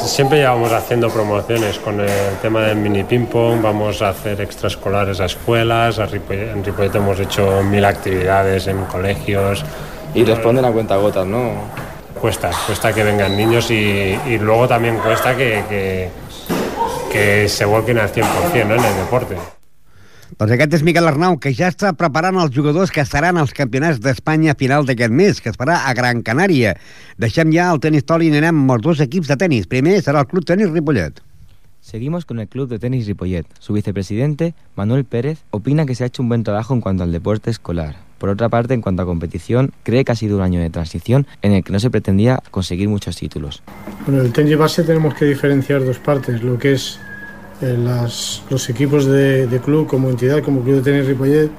Siempre 0.05 0.39
llevamos 0.39 0.71
haciendo 0.71 1.09
promociones 1.09 1.77
con 1.79 1.99
el 1.99 2.37
tema 2.41 2.61
del 2.61 2.77
mini 2.77 3.03
ping 3.03 3.25
pong, 3.25 3.61
vamos 3.61 4.01
a 4.01 4.09
hacer 4.09 4.41
extraescolares 4.41 5.19
a 5.19 5.25
escuelas, 5.25 5.99
a 5.99 6.05
Ripollet, 6.05 6.51
en 6.51 6.63
Ripollet 6.63 6.95
hemos 6.95 7.19
hecho 7.19 7.61
mil 7.63 7.85
actividades 7.85 8.67
en 8.67 8.83
colegios. 8.85 9.63
Y 10.15 10.23
responden 10.23 10.65
a 10.65 10.71
cuenta 10.71 10.95
gotas, 10.95 11.27
¿no? 11.27 11.51
Cuesta, 12.19 12.49
cuesta 12.65 12.93
que 12.93 13.03
vengan 13.03 13.37
niños 13.37 13.69
y, 13.69 14.17
y 14.25 14.39
luego 14.39 14.67
también 14.67 14.97
cuesta 14.97 15.35
que, 15.35 15.63
que, 15.69 16.09
que 17.11 17.47
se 17.47 17.65
volquen 17.65 17.99
al 17.99 18.11
100% 18.11 18.23
¿no? 18.65 18.75
en 18.75 18.83
el 18.83 18.95
deporte. 18.95 19.35
Doncs 20.35 20.51
aquest 20.51 20.73
és 20.75 20.83
Miquel 20.83 21.07
Arnau, 21.07 21.37
que 21.39 21.53
ja 21.55 21.69
està 21.71 21.93
preparant 21.95 22.35
els 22.41 22.51
jugadors 22.51 22.91
que 22.91 22.99
estaran 22.99 23.39
als 23.39 23.53
campionats 23.55 24.01
d'Espanya 24.03 24.51
a 24.51 24.59
final 24.59 24.83
d'aquest 24.85 25.13
mes, 25.15 25.39
que 25.39 25.53
es 25.53 25.59
farà 25.59 25.79
a 25.87 25.93
Gran 25.95 26.19
Canària. 26.27 26.75
Deixem 27.17 27.53
ja 27.55 27.69
el 27.71 27.79
tenis 27.79 28.03
toli 28.03 28.27
i 28.27 28.35
anem 28.35 28.65
amb 28.65 28.75
els 28.75 28.83
dos 28.83 28.99
equips 29.05 29.31
de 29.31 29.39
tenis. 29.39 29.69
Primer 29.71 30.01
serà 30.03 30.25
el 30.25 30.27
Club 30.27 30.43
Tenis 30.45 30.73
Ripollet. 30.75 31.23
Seguimos 31.79 32.25
con 32.25 32.41
el 32.41 32.49
Club 32.49 32.67
de 32.67 32.79
Tenis 32.79 33.07
Ripollet. 33.07 33.47
Su 33.59 33.71
vicepresidente, 33.71 34.53
Manuel 34.75 35.05
Pérez, 35.05 35.39
opina 35.51 35.85
que 35.85 35.95
se 35.95 36.03
ha 36.03 36.07
hecho 36.07 36.21
un 36.21 36.27
buen 36.27 36.43
trabajo 36.43 36.73
en 36.73 36.81
cuanto 36.81 37.03
al 37.03 37.13
deporte 37.13 37.49
escolar. 37.49 37.95
Por 38.17 38.27
otra 38.27 38.49
parte, 38.49 38.73
en 38.73 38.81
cuanto 38.81 39.03
a 39.03 39.05
competición, 39.05 39.71
cree 39.83 40.03
que 40.03 40.11
ha 40.11 40.15
sido 40.15 40.35
un 40.35 40.43
año 40.43 40.59
de 40.59 40.69
transición 40.69 41.25
en 41.41 41.53
el 41.53 41.63
que 41.63 41.71
no 41.71 41.79
se 41.79 41.89
pretendía 41.89 42.39
conseguir 42.51 42.89
muchos 42.89 43.15
títulos. 43.15 43.63
Bueno, 44.05 44.21
el 44.21 44.33
tenis 44.33 44.57
base 44.57 44.83
tenemos 44.83 45.13
que 45.13 45.25
diferenciar 45.25 45.85
dos 45.85 45.99
partes, 45.99 46.43
lo 46.43 46.57
que 46.57 46.73
es 46.73 46.99
las, 47.61 48.43
los 48.49 48.69
equipos 48.69 49.05
de, 49.05 49.47
de, 49.47 49.59
club 49.59 49.87
como 49.87 50.09
entidad, 50.09 50.43
como 50.43 50.61
Club 50.61 50.75
de 50.75 50.81
Tenis 50.81 51.07
Ripollet, 51.07 51.49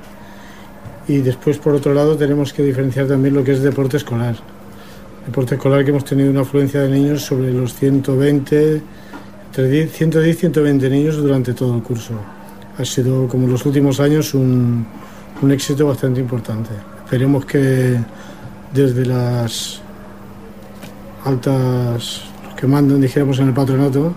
y 1.09 1.19
después 1.19 1.59
por 1.59 1.75
otro 1.75 1.95
lado 1.95 2.17
tenemos 2.17 2.53
que 2.53 2.63
diferenciar 2.63 3.07
también 3.07 3.35
lo 3.35 3.43
que 3.43 3.53
es 3.53 3.63
deporte 3.63 3.97
escolar. 3.97 4.37
Deporte 5.27 5.57
escolar 5.57 5.85
que 5.85 5.91
hemos 5.91 6.05
tenido 6.05 6.31
una 6.31 6.43
afluencia 6.43 6.83
de 6.83 6.89
niños 6.89 7.23
sobre 7.23 7.53
los 7.53 7.75
120, 7.75 8.83
entre 9.47 9.89
110 9.89 10.37
y 10.37 10.39
120 10.39 10.91
niños 10.91 11.17
durante 11.17 11.53
todo 11.55 11.75
el 11.75 11.83
curso. 11.83 12.15
Ha 12.79 12.85
sido, 12.85 13.27
como 13.27 13.47
en 13.47 13.53
los 13.53 13.67
últimos 13.67 13.99
años, 13.99 14.35
un, 14.35 14.87
un 15.43 15.51
éxito 15.51 15.87
bastante 15.87 16.21
importante. 16.21 16.71
Esperemos 17.05 17.45
que 17.45 17.99
desde 18.73 19.05
las 19.05 19.81
altas, 21.25 22.23
los 22.45 22.55
que 22.55 22.67
mandan, 22.67 23.01
dijéramos, 23.01 23.39
en 23.41 23.49
el 23.49 23.55
patronato, 23.55 24.15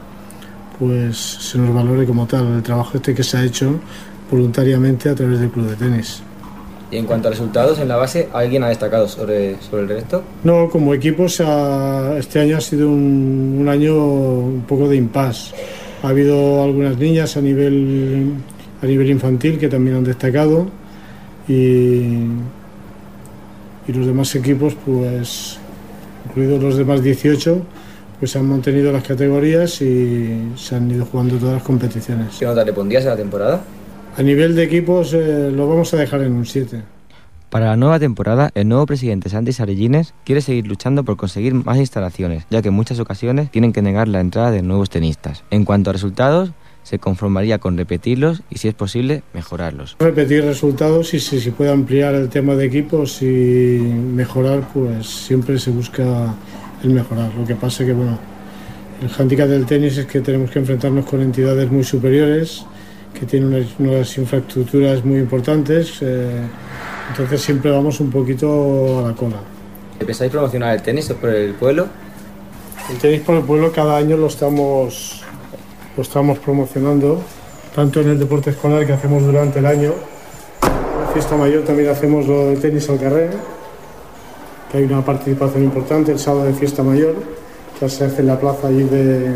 pues 0.81 1.15
se 1.15 1.59
nos 1.59 1.71
valore 1.75 2.07
como 2.07 2.25
tal 2.25 2.47
el 2.55 2.63
trabajo 2.63 2.97
este 2.97 3.13
que 3.13 3.21
se 3.21 3.37
ha 3.37 3.43
hecho 3.43 3.79
voluntariamente 4.31 5.09
a 5.09 5.13
través 5.15 5.39
del 5.39 5.51
club 5.51 5.67
de 5.69 5.75
tenis. 5.75 6.23
Y 6.89 6.97
en 6.97 7.05
cuanto 7.05 7.27
a 7.27 7.31
resultados 7.31 7.77
en 7.77 7.87
la 7.87 7.97
base, 7.97 8.27
¿alguien 8.33 8.63
ha 8.63 8.69
destacado 8.69 9.07
sobre, 9.07 9.61
sobre 9.61 9.83
el 9.83 9.89
resto? 9.89 10.23
No, 10.43 10.67
como 10.71 10.93
equipo 10.95 11.29
se 11.29 11.43
ha- 11.45 12.15
este 12.17 12.39
año 12.39 12.57
ha 12.57 12.61
sido 12.61 12.89
un, 12.89 13.57
un 13.61 13.69
año 13.69 13.93
un 13.95 14.63
poco 14.67 14.89
de 14.89 14.95
impasse. 14.97 15.53
Ha 16.01 16.09
habido 16.09 16.63
algunas 16.63 16.97
niñas 16.97 17.37
a 17.37 17.41
nivel, 17.41 18.33
a 18.81 18.85
nivel 18.87 19.09
infantil 19.11 19.59
que 19.59 19.67
también 19.69 19.97
han 19.97 20.03
destacado 20.03 20.65
y, 21.47 21.53
y 23.87 23.93
los 23.93 24.05
demás 24.07 24.33
equipos, 24.35 24.75
pues, 24.85 25.57
incluidos 26.27 26.61
los 26.63 26.75
demás 26.77 27.03
18, 27.03 27.61
pues 28.21 28.35
han 28.35 28.47
mantenido 28.47 28.91
las 28.91 29.03
categorías 29.03 29.81
y 29.81 30.51
se 30.55 30.75
han 30.75 30.91
ido 30.91 31.05
jugando 31.07 31.37
todas 31.37 31.55
las 31.55 31.63
competiciones. 31.63 32.37
¿Qué 32.37 32.45
nota 32.45 32.63
le 32.63 32.71
pondrías 32.71 33.03
a 33.07 33.09
la 33.09 33.17
temporada? 33.17 33.63
A 34.15 34.21
nivel 34.21 34.55
de 34.55 34.63
equipos 34.63 35.11
eh, 35.15 35.49
lo 35.51 35.67
vamos 35.67 35.91
a 35.95 35.97
dejar 35.97 36.21
en 36.21 36.33
un 36.33 36.45
7. 36.45 36.83
Para 37.49 37.65
la 37.65 37.77
nueva 37.77 37.99
temporada, 37.99 38.51
el 38.53 38.67
nuevo 38.67 38.85
presidente 38.85 39.27
Santi 39.27 39.53
Sarellines 39.53 40.13
quiere 40.23 40.41
seguir 40.41 40.67
luchando 40.67 41.03
por 41.03 41.17
conseguir 41.17 41.55
más 41.55 41.77
instalaciones, 41.77 42.45
ya 42.51 42.61
que 42.61 42.67
en 42.67 42.75
muchas 42.75 42.99
ocasiones 42.99 43.49
tienen 43.49 43.73
que 43.73 43.81
negar 43.81 44.07
la 44.07 44.19
entrada 44.19 44.51
de 44.51 44.61
nuevos 44.61 44.91
tenistas. 44.91 45.43
En 45.49 45.65
cuanto 45.65 45.89
a 45.89 45.93
resultados, 45.93 46.51
se 46.83 46.99
conformaría 46.99 47.57
con 47.57 47.75
repetirlos 47.75 48.43
y, 48.51 48.59
si 48.59 48.67
es 48.67 48.75
posible, 48.75 49.23
mejorarlos. 49.33 49.97
repetir 49.99 50.43
resultados 50.43 51.15
y 51.15 51.19
si 51.19 51.39
se 51.39 51.51
puede 51.51 51.71
ampliar 51.71 52.13
el 52.13 52.29
tema 52.29 52.53
de 52.53 52.65
equipos 52.65 53.23
y 53.23 53.25
mejorar, 53.25 54.69
pues 54.71 55.07
siempre 55.07 55.57
se 55.57 55.71
busca 55.71 56.35
el 56.83 56.89
mejorar. 56.89 57.33
Lo 57.33 57.45
que 57.45 57.55
pasa 57.55 57.85
que, 57.85 57.93
bueno, 57.93 58.17
el 59.01 59.09
hándicap 59.09 59.47
del 59.47 59.65
tenis 59.65 59.97
es 59.97 60.05
que 60.05 60.21
tenemos 60.21 60.51
que 60.51 60.59
enfrentarnos 60.59 61.05
con 61.05 61.21
entidades 61.21 61.71
muy 61.71 61.83
superiores, 61.83 62.65
que 63.17 63.25
tienen 63.25 63.53
unas, 63.53 63.67
unas 63.79 64.17
infraestructuras 64.17 65.03
muy 65.03 65.19
importantes, 65.19 65.97
eh, 66.01 66.41
entonces 67.09 67.41
siempre 67.41 67.71
vamos 67.71 67.99
un 67.99 68.09
poquito 68.09 68.99
a 68.99 69.09
la 69.09 69.15
cola. 69.15 69.37
¿Pensáis 70.05 70.31
promocionar 70.31 70.75
el 70.75 70.81
tenis 70.81 71.09
por 71.09 71.29
el 71.29 71.53
pueblo? 71.53 71.87
El 72.89 72.97
tenis 72.97 73.21
por 73.21 73.35
el 73.35 73.43
pueblo 73.43 73.71
cada 73.71 73.97
año 73.97 74.17
lo 74.17 74.27
estamos, 74.27 75.23
lo 75.95 76.03
estamos 76.03 76.39
promocionando, 76.39 77.21
tanto 77.75 78.01
en 78.01 78.09
el 78.09 78.19
deporte 78.19 78.49
escolar 78.51 78.85
que 78.85 78.93
hacemos 78.93 79.23
durante 79.23 79.59
el 79.59 79.65
año. 79.65 79.93
En 80.63 81.01
la 81.05 81.07
fiesta 81.13 81.35
mayor 81.35 81.63
también 81.63 81.89
hacemos 81.89 82.27
lo 82.27 82.49
de 82.49 82.57
tenis 82.57 82.89
al 82.89 82.99
carrer, 82.99 83.31
que 84.71 84.77
hay 84.77 84.83
una 84.85 85.03
participación 85.03 85.63
importante 85.63 86.11
el 86.11 86.19
sábado 86.19 86.45
de 86.45 86.53
fiesta 86.53 86.81
mayor, 86.81 87.15
que 87.79 87.89
se 87.89 88.05
hace 88.05 88.21
en 88.21 88.27
la 88.27 88.39
plaza 88.39 88.67
allí 88.67 88.83
de, 88.83 89.31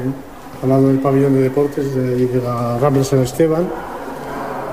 al 0.64 0.70
lado 0.70 0.88
del 0.88 1.00
pabellón 1.00 1.34
de 1.34 1.42
deportes 1.42 1.94
de, 1.94 2.28
de 2.28 2.42
la 2.42 2.78
Rambla 2.78 3.04
San 3.04 3.20
Esteban. 3.20 3.68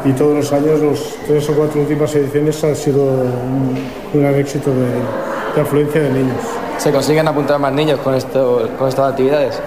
Y 0.05 0.13
todos 0.13 0.37
los 0.37 0.53
años, 0.53 0.81
los 0.81 1.17
tres 1.27 1.49
o 1.49 1.55
cuatro 1.55 1.81
últimas 1.81 2.15
ediciones, 2.15 2.63
ha 2.65 2.75
sido 2.75 3.05
un, 3.05 3.77
un 4.13 4.21
gran 4.21 4.35
éxito 4.35 4.71
de, 4.71 5.55
de 5.55 5.61
afluencia 5.61 6.03
de 6.03 6.11
niños. 6.11 6.37
¿Se 6.79 6.91
consiguen 6.91 7.29
apuntar 7.29 7.61
más 7.61 7.73
niños 7.73 8.01
con, 8.01 8.15
esto, 8.15 8.69
con 8.79 8.89
estas 8.89 9.13
actividades? 9.13 9.61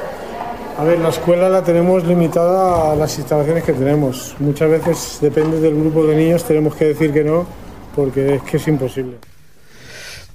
A 0.78 0.84
ver, 0.84 1.00
la 1.00 1.08
escuela 1.08 1.48
la 1.48 1.64
tenemos 1.64 2.04
limitada 2.04 2.92
a 2.92 2.96
las 2.96 3.18
instalaciones 3.18 3.64
que 3.64 3.72
tenemos. 3.72 4.36
Muchas 4.40 4.70
veces 4.70 5.20
depende 5.22 5.62
del 5.62 5.74
grupo 5.74 6.06
de 6.06 6.18
niños, 6.18 6.44
tenemos 6.44 6.76
que 6.76 6.86
decir 6.86 7.14
que 7.14 7.24
no, 7.24 7.46
porque 7.96 8.36
es 8.36 8.42
que 8.44 8.58
es 8.58 8.68
imposible. 8.68 9.16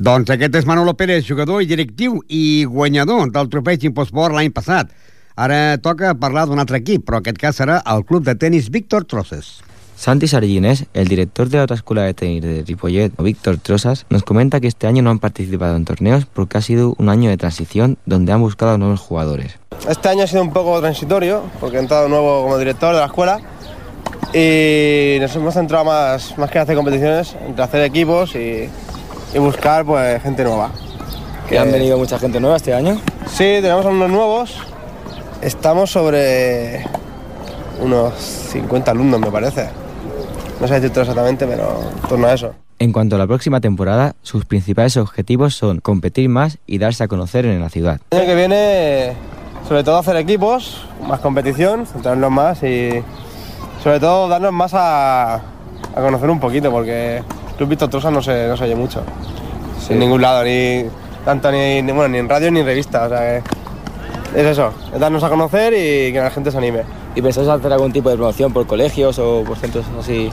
Doncs 0.00 0.30
aquest 0.32 0.54
és 0.56 0.64
Manolo 0.64 0.94
Pérez, 0.96 1.26
jugador 1.28 1.60
i 1.60 1.66
directiu 1.68 2.22
i 2.32 2.64
guanyador 2.64 3.26
del 3.34 3.50
trofeig 3.52 3.82
Imposport 3.84 4.32
l'any 4.32 4.48
passat. 4.56 4.94
Ara 5.36 5.76
toca 5.84 6.14
parlar 6.16 6.46
d'un 6.48 6.62
altre 6.62 6.78
equip, 6.80 7.02
però 7.04 7.18
aquest 7.20 7.36
cas 7.36 7.60
serà 7.60 7.82
el 7.84 8.06
club 8.08 8.24
de 8.24 8.32
tenis 8.32 8.70
Víctor 8.72 9.04
Trosses. 9.04 9.58
Santi 10.00 10.24
Sarellines, 10.24 10.86
el 10.94 11.12
director 11.12 11.50
de 11.50 11.58
la 11.58 11.64
otra 11.64 11.76
escuela 11.76 12.06
de 12.08 12.14
tenis 12.14 12.40
de 12.40 12.64
Ripollet, 12.66 13.12
Víctor 13.20 13.58
Trosas, 13.58 14.06
nos 14.08 14.22
comenta 14.22 14.58
que 14.58 14.68
este 14.68 14.86
año 14.86 15.02
no 15.02 15.10
han 15.10 15.18
participado 15.18 15.76
en 15.76 15.84
torneos 15.84 16.24
porque 16.24 16.56
ha 16.56 16.62
sido 16.62 16.94
un 16.96 17.10
año 17.10 17.28
de 17.28 17.36
transición 17.36 17.98
donde 18.06 18.32
han 18.32 18.40
buscado 18.40 18.78
nuevos 18.78 19.00
jugadores. 19.00 19.58
Este 19.86 20.08
año 20.08 20.24
ha 20.24 20.26
sido 20.26 20.40
un 20.40 20.54
poco 20.54 20.80
transitorio, 20.80 21.42
porque 21.60 21.76
he 21.76 21.80
entrado 21.80 22.08
nuevo 22.08 22.44
como 22.44 22.56
director 22.56 22.94
de 22.94 23.00
la 23.00 23.06
escuela 23.06 23.38
y 24.32 25.18
nos 25.20 25.36
hemos 25.36 25.52
centrado 25.52 25.84
más, 25.84 26.38
más 26.38 26.50
que 26.50 26.56
en 26.56 26.62
hacer 26.62 26.76
competiciones, 26.76 27.36
entre 27.46 27.62
hacer 27.62 27.82
equipos 27.82 28.34
y, 28.34 28.70
y 29.34 29.38
buscar 29.38 29.84
pues, 29.84 30.22
gente 30.22 30.44
nueva. 30.44 30.70
¿Que 31.48 31.58
han 31.58 31.72
venido 31.72 31.98
mucha 31.98 32.18
gente 32.18 32.38
nueva 32.38 32.56
este 32.56 32.72
año? 32.72 33.00
Sí, 33.26 33.58
tenemos 33.60 33.84
unos 33.84 34.08
nuevos. 34.08 34.56
Estamos 35.42 35.90
sobre 35.90 36.84
unos 37.80 38.14
50 38.14 38.90
alumnos, 38.90 39.20
me 39.20 39.30
parece. 39.30 39.68
No 40.60 40.68
sé 40.68 40.74
decirte 40.74 41.00
exactamente, 41.00 41.46
pero 41.46 41.80
en 42.02 42.08
torno 42.08 42.26
a 42.26 42.34
eso. 42.34 42.54
En 42.78 42.92
cuanto 42.92 43.16
a 43.16 43.18
la 43.18 43.26
próxima 43.26 43.60
temporada, 43.60 44.14
sus 44.22 44.44
principales 44.44 44.96
objetivos 44.96 45.54
son 45.54 45.80
competir 45.80 46.28
más 46.28 46.58
y 46.66 46.78
darse 46.78 47.04
a 47.04 47.08
conocer 47.08 47.44
en 47.46 47.60
la 47.60 47.68
ciudad. 47.68 48.00
El 48.10 48.18
año 48.18 48.28
que 48.28 48.34
viene, 48.34 49.12
sobre 49.68 49.82
todo 49.84 49.98
hacer 49.98 50.16
equipos, 50.16 50.86
más 51.06 51.20
competición, 51.20 51.84
centrarnos 51.86 52.30
más 52.30 52.62
y 52.62 53.02
sobre 53.82 53.98
todo 54.00 54.28
darnos 54.28 54.52
más 54.52 54.72
a, 54.74 55.34
a 55.34 55.40
conocer 56.00 56.30
un 56.30 56.40
poquito, 56.40 56.70
porque 56.70 57.22
Club 57.60 57.68
Víctor 57.68 57.90
Trosa 57.90 58.10
no 58.10 58.22
se, 58.22 58.48
no 58.48 58.56
se 58.56 58.64
oye 58.64 58.74
mucho. 58.74 59.02
En 59.90 59.98
ningún 59.98 60.22
lado, 60.22 60.42
ni 60.44 60.86
tanto 61.26 61.52
ni, 61.52 61.82
ni- 61.82 61.92
bueno, 61.92 62.08
ni 62.08 62.16
en 62.16 62.26
radio 62.26 62.50
ni 62.50 62.60
en 62.60 62.64
revista. 62.64 63.04
O 63.04 63.08
sea 63.10 63.18
que 63.18 64.40
es 64.40 64.46
eso, 64.46 64.72
es 64.94 64.98
darnos 64.98 65.22
a 65.24 65.28
conocer 65.28 65.74
y 65.74 66.10
que 66.10 66.20
la 66.22 66.30
gente 66.30 66.50
se 66.50 66.56
anime. 66.56 66.84
¿Y 67.14 67.20
pensáis 67.20 67.46
hacer 67.48 67.70
algún 67.70 67.92
tipo 67.92 68.08
de 68.08 68.16
promoción 68.16 68.50
por 68.50 68.66
colegios 68.66 69.18
o 69.18 69.44
por 69.46 69.58
centros 69.58 69.84
así? 70.00 70.30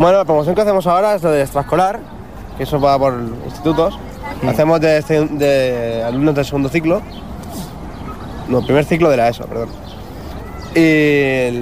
Bueno, 0.00 0.18
la 0.18 0.24
promoción 0.24 0.56
que 0.56 0.62
hacemos 0.62 0.84
ahora 0.88 1.14
es 1.14 1.22
lo 1.22 1.30
de 1.30 1.42
extraescolar, 1.42 2.00
que 2.56 2.64
eso 2.64 2.80
va 2.80 2.98
por 2.98 3.14
institutos. 3.44 3.96
Hacemos 4.44 4.80
de, 4.80 4.98
este- 4.98 5.24
de 5.26 6.02
alumnos 6.04 6.34
del 6.34 6.44
segundo 6.44 6.68
ciclo, 6.68 7.02
no, 8.48 8.62
primer 8.62 8.84
ciclo 8.84 9.10
de 9.10 9.16
la 9.16 9.28
ESO, 9.28 9.44
perdón. 9.46 9.68
Y, 10.74 11.60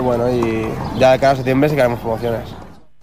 bueno, 0.00 0.28
y 0.28 0.66
ya 0.98 1.12
de 1.12 1.20
cara 1.20 1.34
a 1.34 1.36
septiembre 1.36 1.68
sí 1.68 1.76
que 1.76 1.82
haremos 1.82 2.00
promociones. 2.00 2.58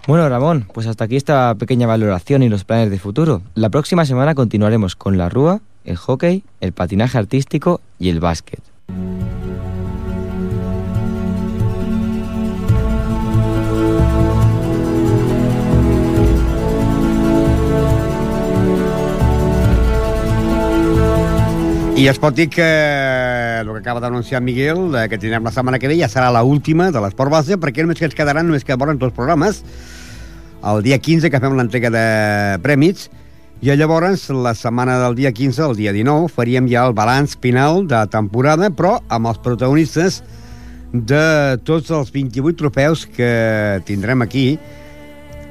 Bueno, 0.08 0.30
Ramón, 0.30 0.66
pues 0.74 0.88
hasta 0.88 1.04
aquí 1.04 1.18
esta 1.18 1.54
pequeña 1.56 1.86
valoración 1.86 2.42
y 2.42 2.48
los 2.48 2.64
planes 2.64 2.90
de 2.90 2.98
futuro. 2.98 3.42
La 3.56 3.70
próxima 3.70 4.06
semana 4.06 4.36
continuaremos 4.36 4.96
con 4.96 5.18
la 5.18 5.28
rúa, 5.28 5.60
el 5.84 5.98
hockey, 5.98 6.46
el 6.62 6.72
patinaje 6.72 7.18
artístico 7.18 7.82
y 8.00 8.08
el 8.08 8.22
básquet. 8.22 8.62
I 21.98 22.08
es 22.08 22.20
pot 22.22 22.36
dir 22.38 22.46
que 22.48 22.62
el 22.62 23.72
que 23.74 23.80
acaba 23.80 24.00
d'anunciar 24.00 24.40
Miguel, 24.40 24.94
eh, 24.94 25.08
que 25.10 25.18
tindrem 25.18 25.44
la 25.44 25.50
setmana 25.52 25.80
que 25.82 25.90
ve, 25.90 25.96
ja 25.98 26.06
serà 26.06 26.30
la 26.30 26.44
última 26.46 26.92
de 26.94 27.02
l'Esport 27.02 27.34
Base, 27.34 27.58
perquè 27.58 27.82
només 27.82 27.98
que 27.98 28.06
ens 28.06 28.14
quedaran, 28.14 28.46
només 28.46 28.64
que 28.64 28.78
volen 28.78 29.00
dos 29.02 29.16
programes, 29.18 29.64
el 30.66 30.84
dia 30.84 30.98
15, 30.98 31.30
que 31.30 31.42
fem 31.42 31.56
l'entrega 31.58 31.92
de 31.94 32.06
prèmits, 32.64 33.10
i 33.58 33.74
llavors, 33.74 34.28
la 34.30 34.54
setmana 34.54 35.00
del 35.02 35.16
dia 35.18 35.32
15, 35.34 35.64
el 35.66 35.76
dia 35.76 35.92
19, 35.94 36.28
faríem 36.30 36.68
ja 36.70 36.84
el 36.86 36.94
balanç 36.94 37.34
final 37.42 37.88
de 37.90 38.04
temporada, 38.14 38.70
però 38.70 39.00
amb 39.10 39.32
els 39.32 39.40
protagonistes 39.42 40.22
de 40.94 41.58
tots 41.66 41.90
els 41.90 42.12
28 42.14 42.58
trofeus 42.60 43.08
que 43.10 43.82
tindrem 43.90 44.22
aquí, 44.22 44.60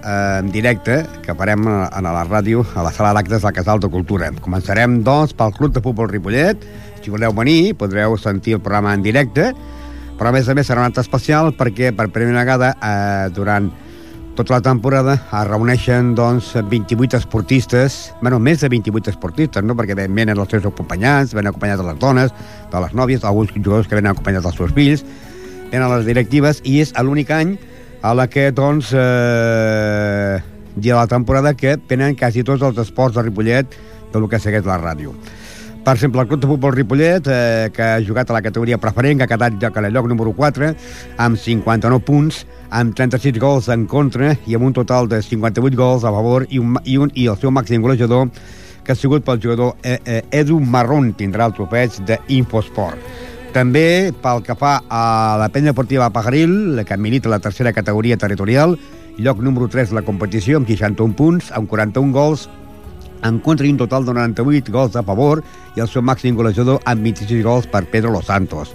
eh, 0.07 0.39
en 0.39 0.53
directe 0.55 1.01
que 1.25 1.35
farem 1.35 1.67
a 1.67 2.01
la 2.01 2.23
ràdio 2.29 2.63
a 2.77 2.85
la 2.87 2.93
sala 2.95 3.13
d'actes 3.13 3.43
del 3.43 3.53
Casal 3.53 3.83
de 3.83 3.91
Cultura. 3.91 4.31
Començarem, 4.41 5.03
doncs, 5.03 5.35
pel 5.35 5.53
Club 5.59 5.75
de 5.75 5.83
Futbol 5.83 6.09
Ripollet. 6.09 6.63
Si 7.03 7.11
voleu 7.11 7.35
venir, 7.35 7.75
podreu 7.75 8.17
sentir 8.17 8.55
el 8.55 8.63
programa 8.63 8.95
en 8.95 9.03
directe, 9.03 9.51
però 10.17 10.31
a 10.31 10.33
més 10.33 10.49
a 10.49 10.55
més 10.55 10.71
serà 10.71 10.81
un 10.81 10.87
acte 10.87 11.03
especial 11.03 11.53
perquè 11.59 11.91
per 11.91 12.09
primera 12.15 12.47
vegada 12.47 12.71
eh, 12.79 13.35
durant 13.35 13.69
tota 14.37 14.55
la 14.55 14.61
temporada 14.61 15.15
es 15.17 15.47
reuneixen 15.49 16.13
doncs, 16.15 16.53
28 16.71 17.17
esportistes, 17.17 18.13
bueno, 18.21 18.39
més 18.39 18.61
de 18.61 18.69
28 18.69 19.11
esportistes, 19.15 19.65
no? 19.65 19.75
perquè 19.75 19.97
ven- 19.97 20.15
venen 20.15 20.39
els 20.39 20.51
seus 20.53 20.67
acompanyants, 20.69 21.33
venen 21.35 21.51
acompanyats 21.51 21.81
de 21.81 21.87
les 21.89 21.99
dones, 21.99 22.35
de 22.73 22.83
les 22.85 22.93
nòvies, 22.95 23.25
alguns 23.25 23.51
jugadors 23.55 23.89
que 23.89 23.97
venen 23.97 24.13
acompanyats 24.13 24.45
dels 24.45 24.59
seus 24.61 24.75
fills, 24.77 25.05
venen 25.73 25.89
les 25.97 26.05
directives 26.07 26.61
i 26.65 26.79
és 26.85 26.93
l'únic 27.03 27.33
any 27.35 27.57
a 28.03 28.13
la 28.15 28.29
que, 28.31 28.51
doncs, 28.55 28.93
eh, 28.95 30.37
hi 30.77 30.91
ha 30.93 30.97
la 31.01 31.07
temporada 31.11 31.55
que 31.57 31.79
venen 31.89 32.15
quasi 32.15 32.45
tots 32.45 32.63
els 32.63 32.79
esports 32.79 33.17
de 33.17 33.25
Ripollet 33.27 33.75
del 34.13 34.29
que 34.29 34.39
segueix 34.39 34.67
la 34.69 34.77
ràdio. 34.79 35.15
Per 35.87 35.95
exemple, 35.95 36.21
el 36.21 36.27
Club 36.29 36.41
de 36.43 36.49
Futbol 36.51 36.73
Ripollet, 36.75 37.27
eh, 37.31 37.71
que 37.73 37.83
ha 37.83 38.01
jugat 38.03 38.31
a 38.31 38.35
la 38.35 38.43
categoria 38.43 38.77
preferent, 38.79 39.19
que 39.19 39.25
ha 39.25 39.31
quedat 39.31 39.77
a 39.77 39.89
lloc 39.91 40.09
número 40.11 40.33
4, 40.35 40.75
amb 41.17 41.39
59 41.39 42.01
punts, 42.05 42.45
amb 42.71 42.95
36 42.97 43.39
gols 43.41 43.69
en 43.73 43.87
contra 43.87 44.35
i 44.47 44.57
amb 44.57 44.67
un 44.67 44.75
total 44.77 45.09
de 45.09 45.21
58 45.23 45.77
gols 45.77 46.05
a 46.05 46.13
favor 46.15 46.47
i, 46.49 46.59
un, 46.59 46.77
i, 46.85 46.97
un, 46.99 47.13
i 47.15 47.29
el 47.31 47.39
seu 47.41 47.53
màxim 47.55 47.83
golejador, 47.83 48.29
que 48.85 48.95
ha 48.95 48.99
sigut 48.99 49.25
pel 49.27 49.41
jugador 49.43 49.75
eh, 49.83 49.99
eh, 50.05 50.23
Edu 50.31 50.61
Marrón, 50.61 51.13
tindrà 51.19 51.49
el 51.51 51.57
trofeig 51.57 51.99
d'Infosport. 52.07 53.01
També 53.57 54.13
pel 54.23 54.43
que 54.45 54.55
fa 54.59 54.77
a 54.89 55.03
la 55.41 55.49
penya 55.49 55.73
deportiva 55.73 56.11
Pajaril, 56.13 56.85
que 56.87 56.99
milita 57.01 57.33
la 57.33 57.41
tercera 57.41 57.73
categoria 57.73 58.19
territorial, 58.21 58.77
lloc 59.19 59.41
número 59.41 59.67
3 59.69 59.91
de 59.91 59.97
la 59.97 60.05
competició 60.05 60.61
amb 60.61 60.69
61 60.69 61.17
punts, 61.17 61.51
amb 61.57 61.71
41 61.71 62.13
gols, 62.13 62.51
en 63.25 63.39
contra 63.41 63.67
i 63.67 63.73
un 63.73 63.81
total 63.81 64.05
de 64.05 64.13
98 64.15 64.73
gols 64.73 64.97
a 64.97 65.03
favor 65.03 65.43
i 65.75 65.81
el 65.81 65.89
seu 65.89 66.05
màxim 66.05 66.37
golejador 66.37 66.83
amb 66.85 67.03
26 67.03 67.43
gols 67.45 67.67
per 67.71 67.87
Pedro 67.91 68.13
Los 68.13 68.29
Santos. 68.29 68.75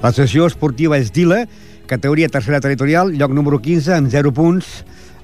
La 0.00 0.14
sessió 0.16 0.46
esportiva 0.48 0.96
és 0.96 1.10
Dila, 1.12 1.42
categoria 1.90 2.28
tercera 2.28 2.60
territorial, 2.60 3.10
lloc 3.18 3.32
número 3.34 3.58
15 3.58 3.96
amb 3.96 4.10
0 4.12 4.30
punts, 4.30 4.66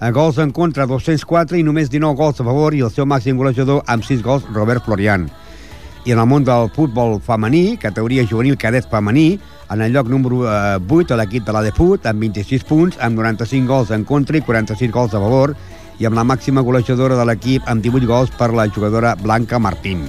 a 0.02 0.10
gols 0.10 0.40
en 0.42 0.50
contra 0.50 0.88
204 0.90 1.60
i 1.60 1.62
només 1.62 1.92
19 1.92 2.18
gols 2.18 2.42
a 2.42 2.46
favor 2.48 2.74
i 2.74 2.82
el 2.82 2.90
seu 2.90 3.06
màxim 3.06 3.38
golejador 3.38 3.84
amb 3.86 4.02
6 4.02 4.24
gols 4.26 4.48
Robert 4.50 4.82
Florian. 4.82 5.28
I 6.06 6.16
en 6.16 6.18
el 6.18 6.26
món 6.26 6.42
del 6.42 6.66
futbol 6.74 7.20
femení, 7.22 7.78
categoria 7.78 8.26
juvenil 8.26 8.58
cadet 8.58 8.90
femení, 8.90 9.38
en 9.70 9.86
el 9.86 9.94
lloc 9.94 10.10
número 10.10 10.42
eh, 10.42 10.82
8 10.82 11.14
a 11.14 11.22
l'equip 11.22 11.46
de 11.46 11.54
la 11.54 11.62
Defut 11.62 12.10
amb 12.10 12.26
26 12.26 12.66
punts, 12.66 12.98
amb 12.98 13.14
95 13.22 13.70
gols 13.70 13.94
en 13.94 14.02
contra 14.02 14.34
i 14.34 14.42
46 14.42 14.90
gols 14.90 15.14
a 15.14 15.22
favor 15.22 15.54
i 16.02 16.10
amb 16.10 16.18
la 16.18 16.26
màxima 16.26 16.66
golejadora 16.66 17.14
de 17.14 17.30
l'equip 17.30 17.70
amb 17.70 17.82
18 17.82 18.10
gols 18.10 18.34
per 18.34 18.50
la 18.50 18.66
jugadora 18.66 19.14
Blanca 19.22 19.62
Martín. 19.62 20.08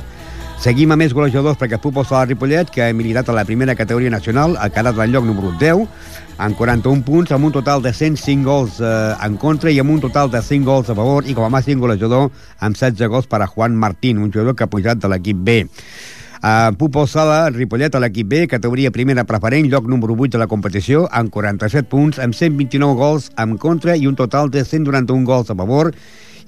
Seguim 0.57 0.89
a 0.89 0.95
més 0.97 1.13
golejadors 1.13 1.59
perquè 1.61 1.77
Futbol 1.77 2.05
Sala 2.09 2.25
Ripollet, 2.25 2.71
que 2.73 2.81
ha 2.81 2.93
militat 2.97 3.27
a 3.29 3.33
la 3.37 3.43
primera 3.45 3.75
categoria 3.77 4.09
nacional, 4.09 4.55
ha 4.57 4.71
quedat 4.73 4.97
en 4.97 5.13
lloc 5.13 5.27
número 5.27 5.51
10, 5.61 5.83
amb 6.41 6.57
41 6.57 7.05
punts, 7.05 7.31
amb 7.31 7.45
un 7.45 7.53
total 7.53 7.83
de 7.85 7.93
105 7.93 8.43
gols 8.43 8.79
eh, 8.81 8.89
en 9.21 9.37
contra 9.37 9.69
i 9.69 9.77
amb 9.77 9.93
un 9.93 10.01
total 10.01 10.31
de 10.33 10.41
5 10.41 10.65
gols 10.65 10.89
a 10.89 10.97
favor 10.97 11.29
i 11.29 11.37
com 11.37 11.45
a 11.45 11.51
màxim 11.53 11.77
golejador 11.77 12.31
amb 12.57 12.73
16 12.73 13.05
gols 13.13 13.29
per 13.29 13.43
a 13.45 13.51
Juan 13.53 13.77
Martín, 13.77 14.17
un 14.17 14.33
jugador 14.33 14.57
que 14.57 14.65
ha 14.65 14.71
pujat 14.73 14.97
de 14.97 15.13
l'equip 15.13 15.45
B. 15.45 15.61
Uh, 16.37 16.73
Pupol 16.77 17.05
Sala, 17.09 17.51
Ripollet 17.53 17.93
a 17.93 18.01
l'equip 18.01 18.27
B, 18.29 18.43
categoria 18.49 18.89
primera 18.91 19.29
preferent, 19.29 19.69
lloc 19.69 19.85
número 19.85 20.17
8 20.17 20.39
de 20.39 20.41
la 20.41 20.49
competició, 20.49 21.05
amb 21.13 21.29
47 21.33 21.85
punts, 21.89 22.17
amb 22.17 22.33
129 22.33 22.97
gols 22.97 23.29
en 23.37 23.59
contra 23.61 23.93
i 23.93 24.09
un 24.09 24.17
total 24.17 24.49
de 24.49 24.65
191 24.65 25.21
gols 25.25 25.53
a 25.53 25.55
favor 25.57 25.93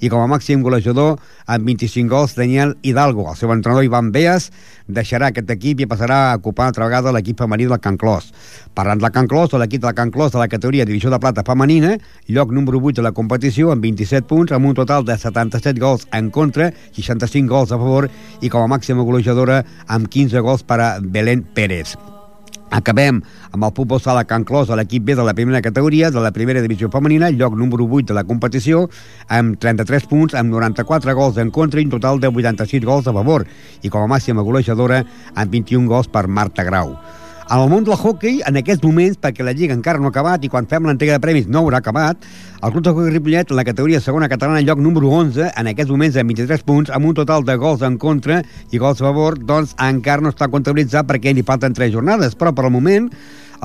i 0.00 0.10
com 0.10 0.22
a 0.22 0.28
màxim 0.30 0.62
golejador 0.64 1.18
amb 1.46 1.68
25 1.68 2.10
gols 2.10 2.34
Daniel 2.36 2.76
Hidalgo. 2.82 3.28
El 3.30 3.36
seu 3.36 3.52
entrenador 3.52 3.84
Ivan 3.84 4.10
Beas 4.12 4.50
deixarà 4.88 5.30
aquest 5.30 5.50
equip 5.54 5.80
i 5.80 5.88
passarà 5.88 6.18
a 6.30 6.36
ocupar 6.40 6.68
altra 6.68 6.88
vegada 6.88 7.12
l'equip 7.14 7.38
femení 7.40 7.68
del 7.70 7.80
Can 7.80 7.98
Clos. 8.00 8.32
Parlant 8.74 9.00
del 9.02 9.12
Can 9.14 9.28
Clos, 9.30 9.54
l'equip 9.60 9.82
del 9.84 9.94
Can 9.94 10.10
Clos 10.10 10.32
de 10.32 10.42
la 10.42 10.48
categoria 10.48 10.86
Divisió 10.88 11.10
de 11.10 11.20
Plata 11.22 11.44
femenina, 11.46 11.96
lloc 12.28 12.52
número 12.52 12.80
8 12.82 13.00
de 13.00 13.08
la 13.08 13.16
competició 13.16 13.72
amb 13.72 13.84
27 13.84 14.26
punts, 14.28 14.52
amb 14.52 14.66
un 14.66 14.78
total 14.78 15.04
de 15.04 15.18
77 15.18 15.80
gols 15.80 16.08
en 16.12 16.30
contra, 16.30 16.72
65 16.96 17.48
gols 17.48 17.72
a 17.72 17.78
favor 17.80 18.10
i 18.40 18.48
com 18.48 18.64
a 18.64 18.70
màxima 18.70 19.06
golejadora 19.06 19.64
amb 19.86 20.08
15 20.08 20.40
gols 20.46 20.64
per 20.64 20.80
a 20.80 20.94
Belén 21.00 21.44
Pérez. 21.54 21.96
Acabem 22.70 23.18
amb 23.50 23.64
el 23.66 23.72
futbol 23.74 23.98
sala 24.00 24.22
Can 24.30 24.44
Clos 24.46 24.70
a 24.70 24.76
l'equip 24.78 25.02
B 25.02 25.16
de 25.18 25.24
la 25.26 25.34
primera 25.34 25.60
categoria 25.60 26.10
de 26.14 26.22
la 26.22 26.30
primera 26.30 26.62
divisió 26.62 26.88
femenina, 26.90 27.30
lloc 27.34 27.56
número 27.58 27.84
8 27.84 28.12
de 28.12 28.14
la 28.14 28.24
competició, 28.24 28.84
amb 29.26 29.58
33 29.58 30.06
punts, 30.06 30.36
amb 30.38 30.54
94 30.54 31.16
gols 31.18 31.40
en 31.42 31.50
contra 31.50 31.82
i 31.82 31.88
un 31.88 31.96
total 31.96 32.22
de 32.22 32.30
86 32.30 32.86
gols 32.86 33.10
a 33.10 33.16
favor, 33.16 33.46
i 33.82 33.90
com 33.90 34.06
a 34.06 34.12
màxima 34.14 34.46
golejadora 34.46 35.02
amb 35.34 35.50
21 35.50 35.90
gols 35.90 36.06
per 36.06 36.28
Marta 36.28 36.62
Grau. 36.62 36.94
En 37.50 37.58
el 37.58 37.66
món 37.66 37.82
del 37.82 37.96
hockey, 37.98 38.36
en 38.46 38.54
aquests 38.60 38.84
moments, 38.86 39.16
perquè 39.18 39.42
la 39.42 39.50
Lliga 39.50 39.74
encara 39.74 39.98
no 39.98 40.06
ha 40.06 40.12
acabat 40.12 40.44
i 40.46 40.48
quan 40.52 40.68
fem 40.70 40.84
l'entrega 40.86 41.16
de 41.16 41.22
premis 41.24 41.48
no 41.50 41.64
haurà 41.64 41.80
acabat, 41.82 42.22
el 42.62 42.70
Club 42.70 42.84
de 42.86 42.92
Hockey 42.92 43.10
Ripollet, 43.10 43.50
en 43.50 43.58
la 43.58 43.64
categoria 43.66 43.98
segona 44.04 44.28
catalana, 44.30 44.62
lloc 44.62 44.78
número 44.78 45.10
11, 45.10 45.48
en 45.58 45.70
aquests 45.72 45.90
moments 45.90 46.20
amb 46.20 46.30
23 46.30 46.62
punts, 46.68 46.92
amb 46.94 47.10
un 47.10 47.16
total 47.18 47.42
de 47.48 47.56
gols 47.58 47.82
en 47.82 47.96
contra 47.98 48.38
i 48.70 48.78
gols 48.78 49.02
a 49.02 49.08
favor, 49.08 49.40
doncs 49.50 49.74
encara 49.82 50.22
no 50.22 50.30
està 50.30 50.46
comptabilitzat 50.46 51.10
perquè 51.10 51.34
li 51.34 51.42
falten 51.42 51.74
3 51.74 51.90
jornades, 51.96 52.38
però 52.38 52.54
per 52.54 52.68
al 52.68 52.74
moment 52.76 53.10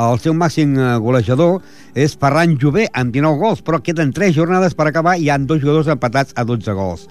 el 0.02 0.18
seu 0.24 0.34
màxim 0.34 0.74
eh, 0.80 0.90
golejador 1.06 1.62
és 1.94 2.18
Ferran 2.18 2.58
Jové, 2.58 2.90
amb 2.90 3.14
19 3.14 3.38
gols, 3.38 3.62
però 3.62 3.84
queden 3.86 4.18
3 4.18 4.34
jornades 4.34 4.74
per 4.74 4.90
acabar 4.90 5.14
i 5.20 5.28
hi 5.28 5.30
ha 5.30 5.38
dos 5.38 5.62
jugadors 5.62 5.94
empatats 5.94 6.34
a 6.34 6.44
12 6.44 6.74
gols. 6.74 7.06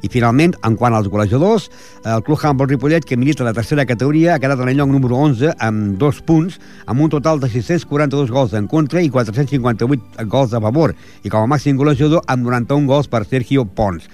I 0.00 0.08
finalment, 0.08 0.54
en 0.64 0.76
quant 0.80 0.94
als 0.96 1.08
golejadors, 1.12 1.68
el 2.08 2.24
Club 2.24 2.40
Handball 2.42 2.70
Ripollet, 2.70 3.04
que 3.04 3.18
milita 3.20 3.44
la 3.44 3.54
tercera 3.56 3.84
categoria, 3.86 4.34
ha 4.34 4.40
quedat 4.40 4.62
en 4.64 4.72
el 4.72 4.80
lloc 4.80 4.88
número 4.88 5.16
11 5.16 5.54
amb 5.58 5.98
dos 6.00 6.22
punts, 6.24 6.58
amb 6.86 7.04
un 7.04 7.12
total 7.12 7.40
de 7.40 7.50
642 7.52 8.32
gols 8.32 8.56
en 8.56 8.66
contra 8.66 9.02
i 9.02 9.10
458 9.12 10.26
gols 10.26 10.54
a 10.56 10.60
favor, 10.60 10.94
i 11.22 11.32
com 11.32 11.44
a 11.44 11.50
màxim 11.50 11.76
golejador 11.76 12.24
amb 12.26 12.48
91 12.48 12.88
gols 12.88 13.08
per 13.12 13.26
Sergio 13.26 13.64
Pons. 13.64 14.08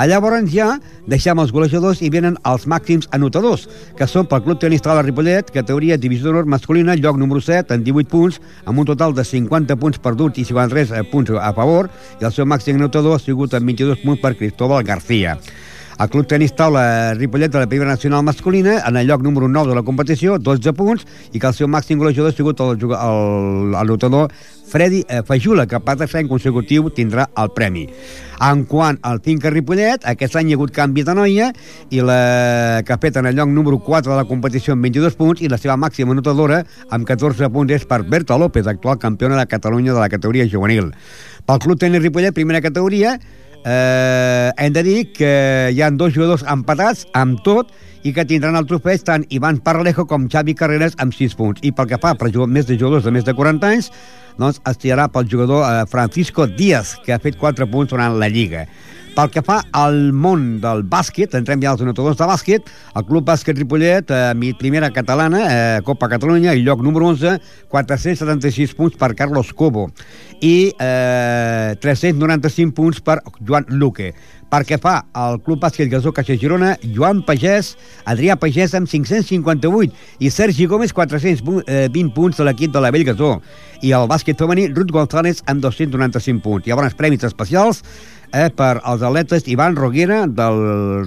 A 0.00 0.06
llavors 0.08 0.46
ja 0.48 0.78
deixem 1.12 1.36
els 1.42 1.50
golejadors 1.52 1.98
i 2.00 2.08
venen 2.08 2.38
els 2.48 2.62
màxims 2.72 3.08
anotadors, 3.12 3.66
que 3.98 4.06
són 4.08 4.24
pel 4.30 4.40
Club 4.46 4.60
Tenis 4.62 4.80
Taula 4.80 5.02
Ripollet, 5.04 5.50
categoria 5.52 5.98
Divisió 6.00 6.30
d'Honor 6.30 6.48
masculina, 6.48 6.94
lloc 6.96 7.18
número 7.20 7.42
7, 7.44 7.76
amb 7.76 7.84
18 7.84 8.08
punts, 8.08 8.38
amb 8.64 8.80
un 8.80 8.88
total 8.88 9.12
de 9.12 9.26
50 9.28 9.76
punts 9.82 10.00
perduts 10.00 10.40
i 10.40 10.46
53 10.48 10.94
eh, 10.96 11.02
punts 11.10 11.34
a 11.36 11.52
favor, 11.52 11.90
i 12.16 12.24
el 12.24 12.32
seu 12.32 12.48
màxim 12.48 12.80
anotador 12.80 13.18
ha 13.18 13.20
sigut 13.20 13.52
amb 13.58 13.68
22 13.74 14.00
punts 14.06 14.24
per 14.24 14.38
Cristóbal 14.40 14.88
García. 14.88 15.36
El 16.00 16.08
Club 16.08 16.26
Tenis 16.26 16.54
Taula 16.56 17.12
Ripollet 17.12 17.52
de 17.52 17.58
la 17.58 17.66
primera 17.66 17.90
nacional 17.90 18.22
masculina, 18.24 18.78
en 18.88 18.96
el 18.96 19.06
lloc 19.06 19.20
número 19.20 19.48
9 19.48 19.68
de 19.68 19.74
la 19.74 19.82
competició, 19.82 20.38
12 20.38 20.72
punts, 20.72 21.04
i 21.34 21.38
que 21.38 21.46
el 21.46 21.52
seu 21.52 21.68
màxim 21.68 21.98
golejador 22.00 22.32
ha 22.32 22.36
sigut 22.38 22.60
el, 22.64 22.78
el, 22.80 23.74
el, 23.76 23.86
lotador 23.86 24.32
Freddy 24.70 25.02
eh, 25.10 25.20
Fajula, 25.28 25.66
que 25.68 25.76
per 25.84 25.98
tercer 26.00 26.22
any 26.22 26.30
consecutiu 26.30 26.88
tindrà 26.96 27.26
el 27.36 27.50
premi. 27.52 27.82
En 28.40 28.62
quant 28.64 28.96
al 29.04 29.20
Finca 29.20 29.52
Ripollet, 29.52 30.06
aquest 30.08 30.38
any 30.40 30.48
hi 30.48 30.56
ha 30.56 30.56
hagut 30.56 30.72
canvi 30.72 31.04
de 31.04 31.14
noia 31.18 31.50
i 31.92 32.00
la 32.00 32.80
que 32.88 32.96
fet 33.02 33.18
en 33.20 33.28
el 33.28 33.36
lloc 33.36 33.52
número 33.52 33.82
4 33.84 34.14
de 34.14 34.16
la 34.16 34.24
competició 34.30 34.72
amb 34.72 34.88
22 34.88 35.18
punts 35.20 35.44
i 35.44 35.52
la 35.52 35.60
seva 35.60 35.76
màxima 35.76 36.16
anotadora 36.16 36.62
amb 36.88 37.04
14 37.04 37.52
punts 37.52 37.76
és 37.76 37.84
per 37.84 38.00
Berta 38.08 38.40
López, 38.40 38.64
actual 38.72 38.96
campiona 38.96 39.36
de 39.36 39.44
Catalunya 39.52 39.92
de 39.92 40.00
la 40.00 40.08
categoria 40.08 40.48
juvenil. 40.48 40.94
Pel 41.44 41.60
Club 41.60 41.76
Tenis 41.84 42.00
Ripollet, 42.00 42.32
primera 42.32 42.64
categoria, 42.64 43.18
eh, 43.64 44.50
hem 44.56 44.72
de 44.72 44.82
dir 44.86 44.98
que 45.12 45.70
hi 45.74 45.82
han 45.82 45.98
dos 46.00 46.14
jugadors 46.14 46.44
empatats 46.48 47.06
amb 47.16 47.42
tot 47.46 47.72
i 48.04 48.14
que 48.16 48.24
tindran 48.24 48.56
el 48.56 48.68
trofeig 48.68 49.02
tant 49.04 49.26
Ivan 49.28 49.60
Paralejo 49.64 50.06
com 50.08 50.28
Xavi 50.32 50.54
Carreras 50.56 50.96
amb 50.98 51.14
6 51.16 51.36
punts. 51.36 51.64
I 51.64 51.72
pel 51.76 51.90
que 51.90 52.00
fa 52.00 52.14
per 52.16 52.30
més 52.48 52.66
de 52.66 52.78
jugadors 52.78 53.04
de 53.04 53.12
més 53.12 53.24
de 53.24 53.34
40 53.36 53.68
anys, 53.68 53.90
doncs 54.40 54.60
es 54.66 54.80
tirarà 54.80 55.08
pel 55.12 55.28
jugador 55.28 55.66
eh, 55.66 55.84
Francisco 55.90 56.46
Díaz, 56.46 56.96
que 57.04 57.12
ha 57.12 57.20
fet 57.20 57.36
4 57.36 57.68
punts 57.70 57.92
durant 57.92 58.16
la 58.18 58.28
Lliga. 58.28 58.66
Pel 59.10 59.30
que 59.34 59.42
fa 59.42 59.56
al 59.74 60.12
món 60.14 60.60
del 60.62 60.84
bàsquet, 60.86 61.34
entrem 61.34 61.60
ja 61.62 61.72
als 61.72 61.82
anotadors 61.82 62.18
de 62.18 62.26
bàsquet, 62.30 62.68
el 62.96 63.04
Club 63.08 63.26
Bàsquet 63.26 63.58
Ripollet, 63.58 64.10
eh, 64.10 64.52
primera 64.58 64.90
catalana, 64.90 65.40
eh, 65.50 65.80
Copa 65.82 66.08
Catalunya, 66.08 66.54
i 66.54 66.62
lloc 66.62 66.80
número 66.80 67.06
11, 67.06 67.40
476 67.68 68.74
punts 68.74 68.96
per 68.96 69.14
Carlos 69.14 69.52
Cobo 69.52 69.90
i 70.40 70.72
eh, 70.78 71.76
395 71.80 72.72
punts 72.72 73.00
per 73.00 73.18
Joan 73.40 73.66
Luque. 73.68 74.14
Per 74.50 74.64
què 74.66 74.80
fa 74.82 74.96
el 75.14 75.38
Club 75.46 75.60
Bàsquet 75.62 75.90
Gasó 75.90 76.10
Caixa 76.12 76.34
Girona, 76.34 76.72
Joan 76.82 77.20
Pagès, 77.22 77.76
Adrià 78.10 78.34
Pagès 78.34 78.74
amb 78.74 78.88
558 78.90 79.92
i 80.18 80.30
Sergi 80.30 80.66
Gómez 80.66 80.94
420 80.94 82.14
punts 82.14 82.40
de 82.40 82.46
l'equip 82.46 82.72
de 82.74 82.82
la 82.82 82.90
Vell 82.90 83.06
Gasó. 83.06 83.36
I 83.80 83.94
el 83.96 84.08
bàsquet 84.10 84.36
femení, 84.36 84.66
Ruth 84.74 84.90
González 84.92 85.44
amb 85.46 85.62
295 85.62 86.42
punts. 86.42 86.66
Llavors, 86.66 86.98
premis 86.98 87.22
especials 87.24 87.84
eh, 88.32 88.50
per 88.50 88.80
als 88.84 89.02
atletes 89.02 89.48
Ivan 89.48 89.76
Roguera 89.76 90.26
del 90.26 90.60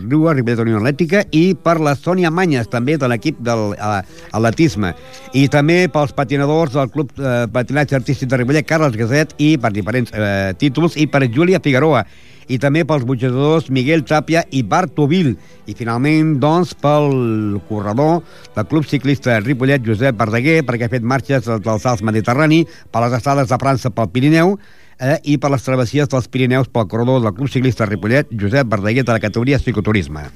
Riu 0.04 0.28
Ribera 0.32 0.64
Unió 0.64 0.80
Atlètica 0.80 1.24
i 1.32 1.56
per 1.56 1.80
la 1.84 1.96
Sònia 1.96 2.32
Manyes, 2.32 2.70
també 2.72 2.98
de 2.98 3.10
l'equip 3.12 3.40
del 3.44 3.74
eh, 3.78 4.02
atletisme. 4.32 4.94
I 5.34 5.48
també 5.52 5.88
pels 5.94 6.14
patinadors 6.16 6.76
del 6.76 6.92
Club 6.94 7.16
eh, 7.20 7.46
Patinatge 7.54 7.98
Artístic 8.00 8.30
de 8.30 8.42
Ribellet, 8.42 8.68
Carles 8.68 8.98
Gaset, 9.00 9.34
i 9.38 9.56
per 9.58 9.74
diferents 9.76 10.14
eh, 10.14 10.54
títols, 10.60 10.98
i 10.98 11.08
per 11.08 11.26
Júlia 11.30 11.64
Figueroa 11.64 12.06
i 12.52 12.58
també 12.60 12.84
pels 12.88 13.06
butxadors 13.08 13.70
Miguel 13.74 14.04
Tàpia 14.08 14.44
i 14.52 14.64
Bartovil. 14.68 15.34
I 15.70 15.76
finalment, 15.78 16.36
doncs, 16.44 16.74
pel 16.76 17.60
corredor 17.70 18.22
del 18.56 18.68
Club 18.68 18.88
Ciclista 18.90 19.40
Ripollet, 19.40 19.84
Josep 19.86 20.18
Verdaguer, 20.20 20.62
perquè 20.68 20.90
ha 20.90 20.92
fet 20.92 21.06
marxes 21.08 21.48
dels 21.48 21.86
salts 21.86 22.04
Mediterrani, 22.04 22.64
per 22.92 23.06
les 23.06 23.20
estades 23.20 23.52
de 23.52 23.60
França 23.62 23.94
pel 23.94 24.12
Pirineu, 24.12 24.58
eh, 25.04 25.20
i 25.24 25.38
per 25.38 25.52
les 25.54 25.66
travessies 25.66 26.10
dels 26.10 26.30
Pirineus 26.32 26.72
pel 26.72 26.88
corredor 26.88 27.22
del 27.22 27.36
Club 27.36 27.52
Ciclista 27.52 27.86
Ripollet, 27.90 28.32
Josep 28.32 28.68
Verdaguer, 28.70 29.04
de 29.04 29.12
la 29.12 29.20
categoria 29.20 29.60
cicloturisme. 29.60 30.28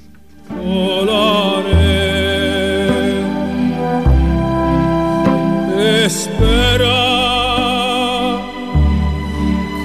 Espera 6.07 6.97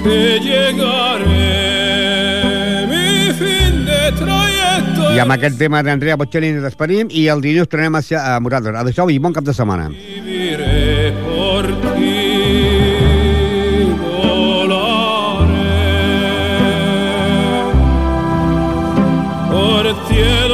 que 0.03 0.39
llegaré 0.43 1.27
mi 2.87 3.31
fin 3.39 3.85
de 3.85 4.11
trayecto 4.19 5.13
I 5.15 5.19
amb 5.23 5.35
aquest 5.35 5.57
tema 5.59 5.83
d'Andrea 5.83 6.17
Bocelli 6.19 6.51
ens 6.53 6.63
despedim 6.63 7.11
i 7.11 7.27
el 7.31 7.43
dilluns 7.43 7.71
tornem 7.71 7.95
a, 7.95 8.01
ser 8.03 8.19
a 8.19 8.39
Morales. 8.43 8.75
Adéu 8.83 9.11
i 9.11 9.19
bon 9.19 9.35
cap 9.35 9.43
de 9.47 9.55
setmana. 9.55 9.89
viviré 9.91 11.11
por 11.23 11.67
ti 11.83 11.92
cielo 20.13 20.52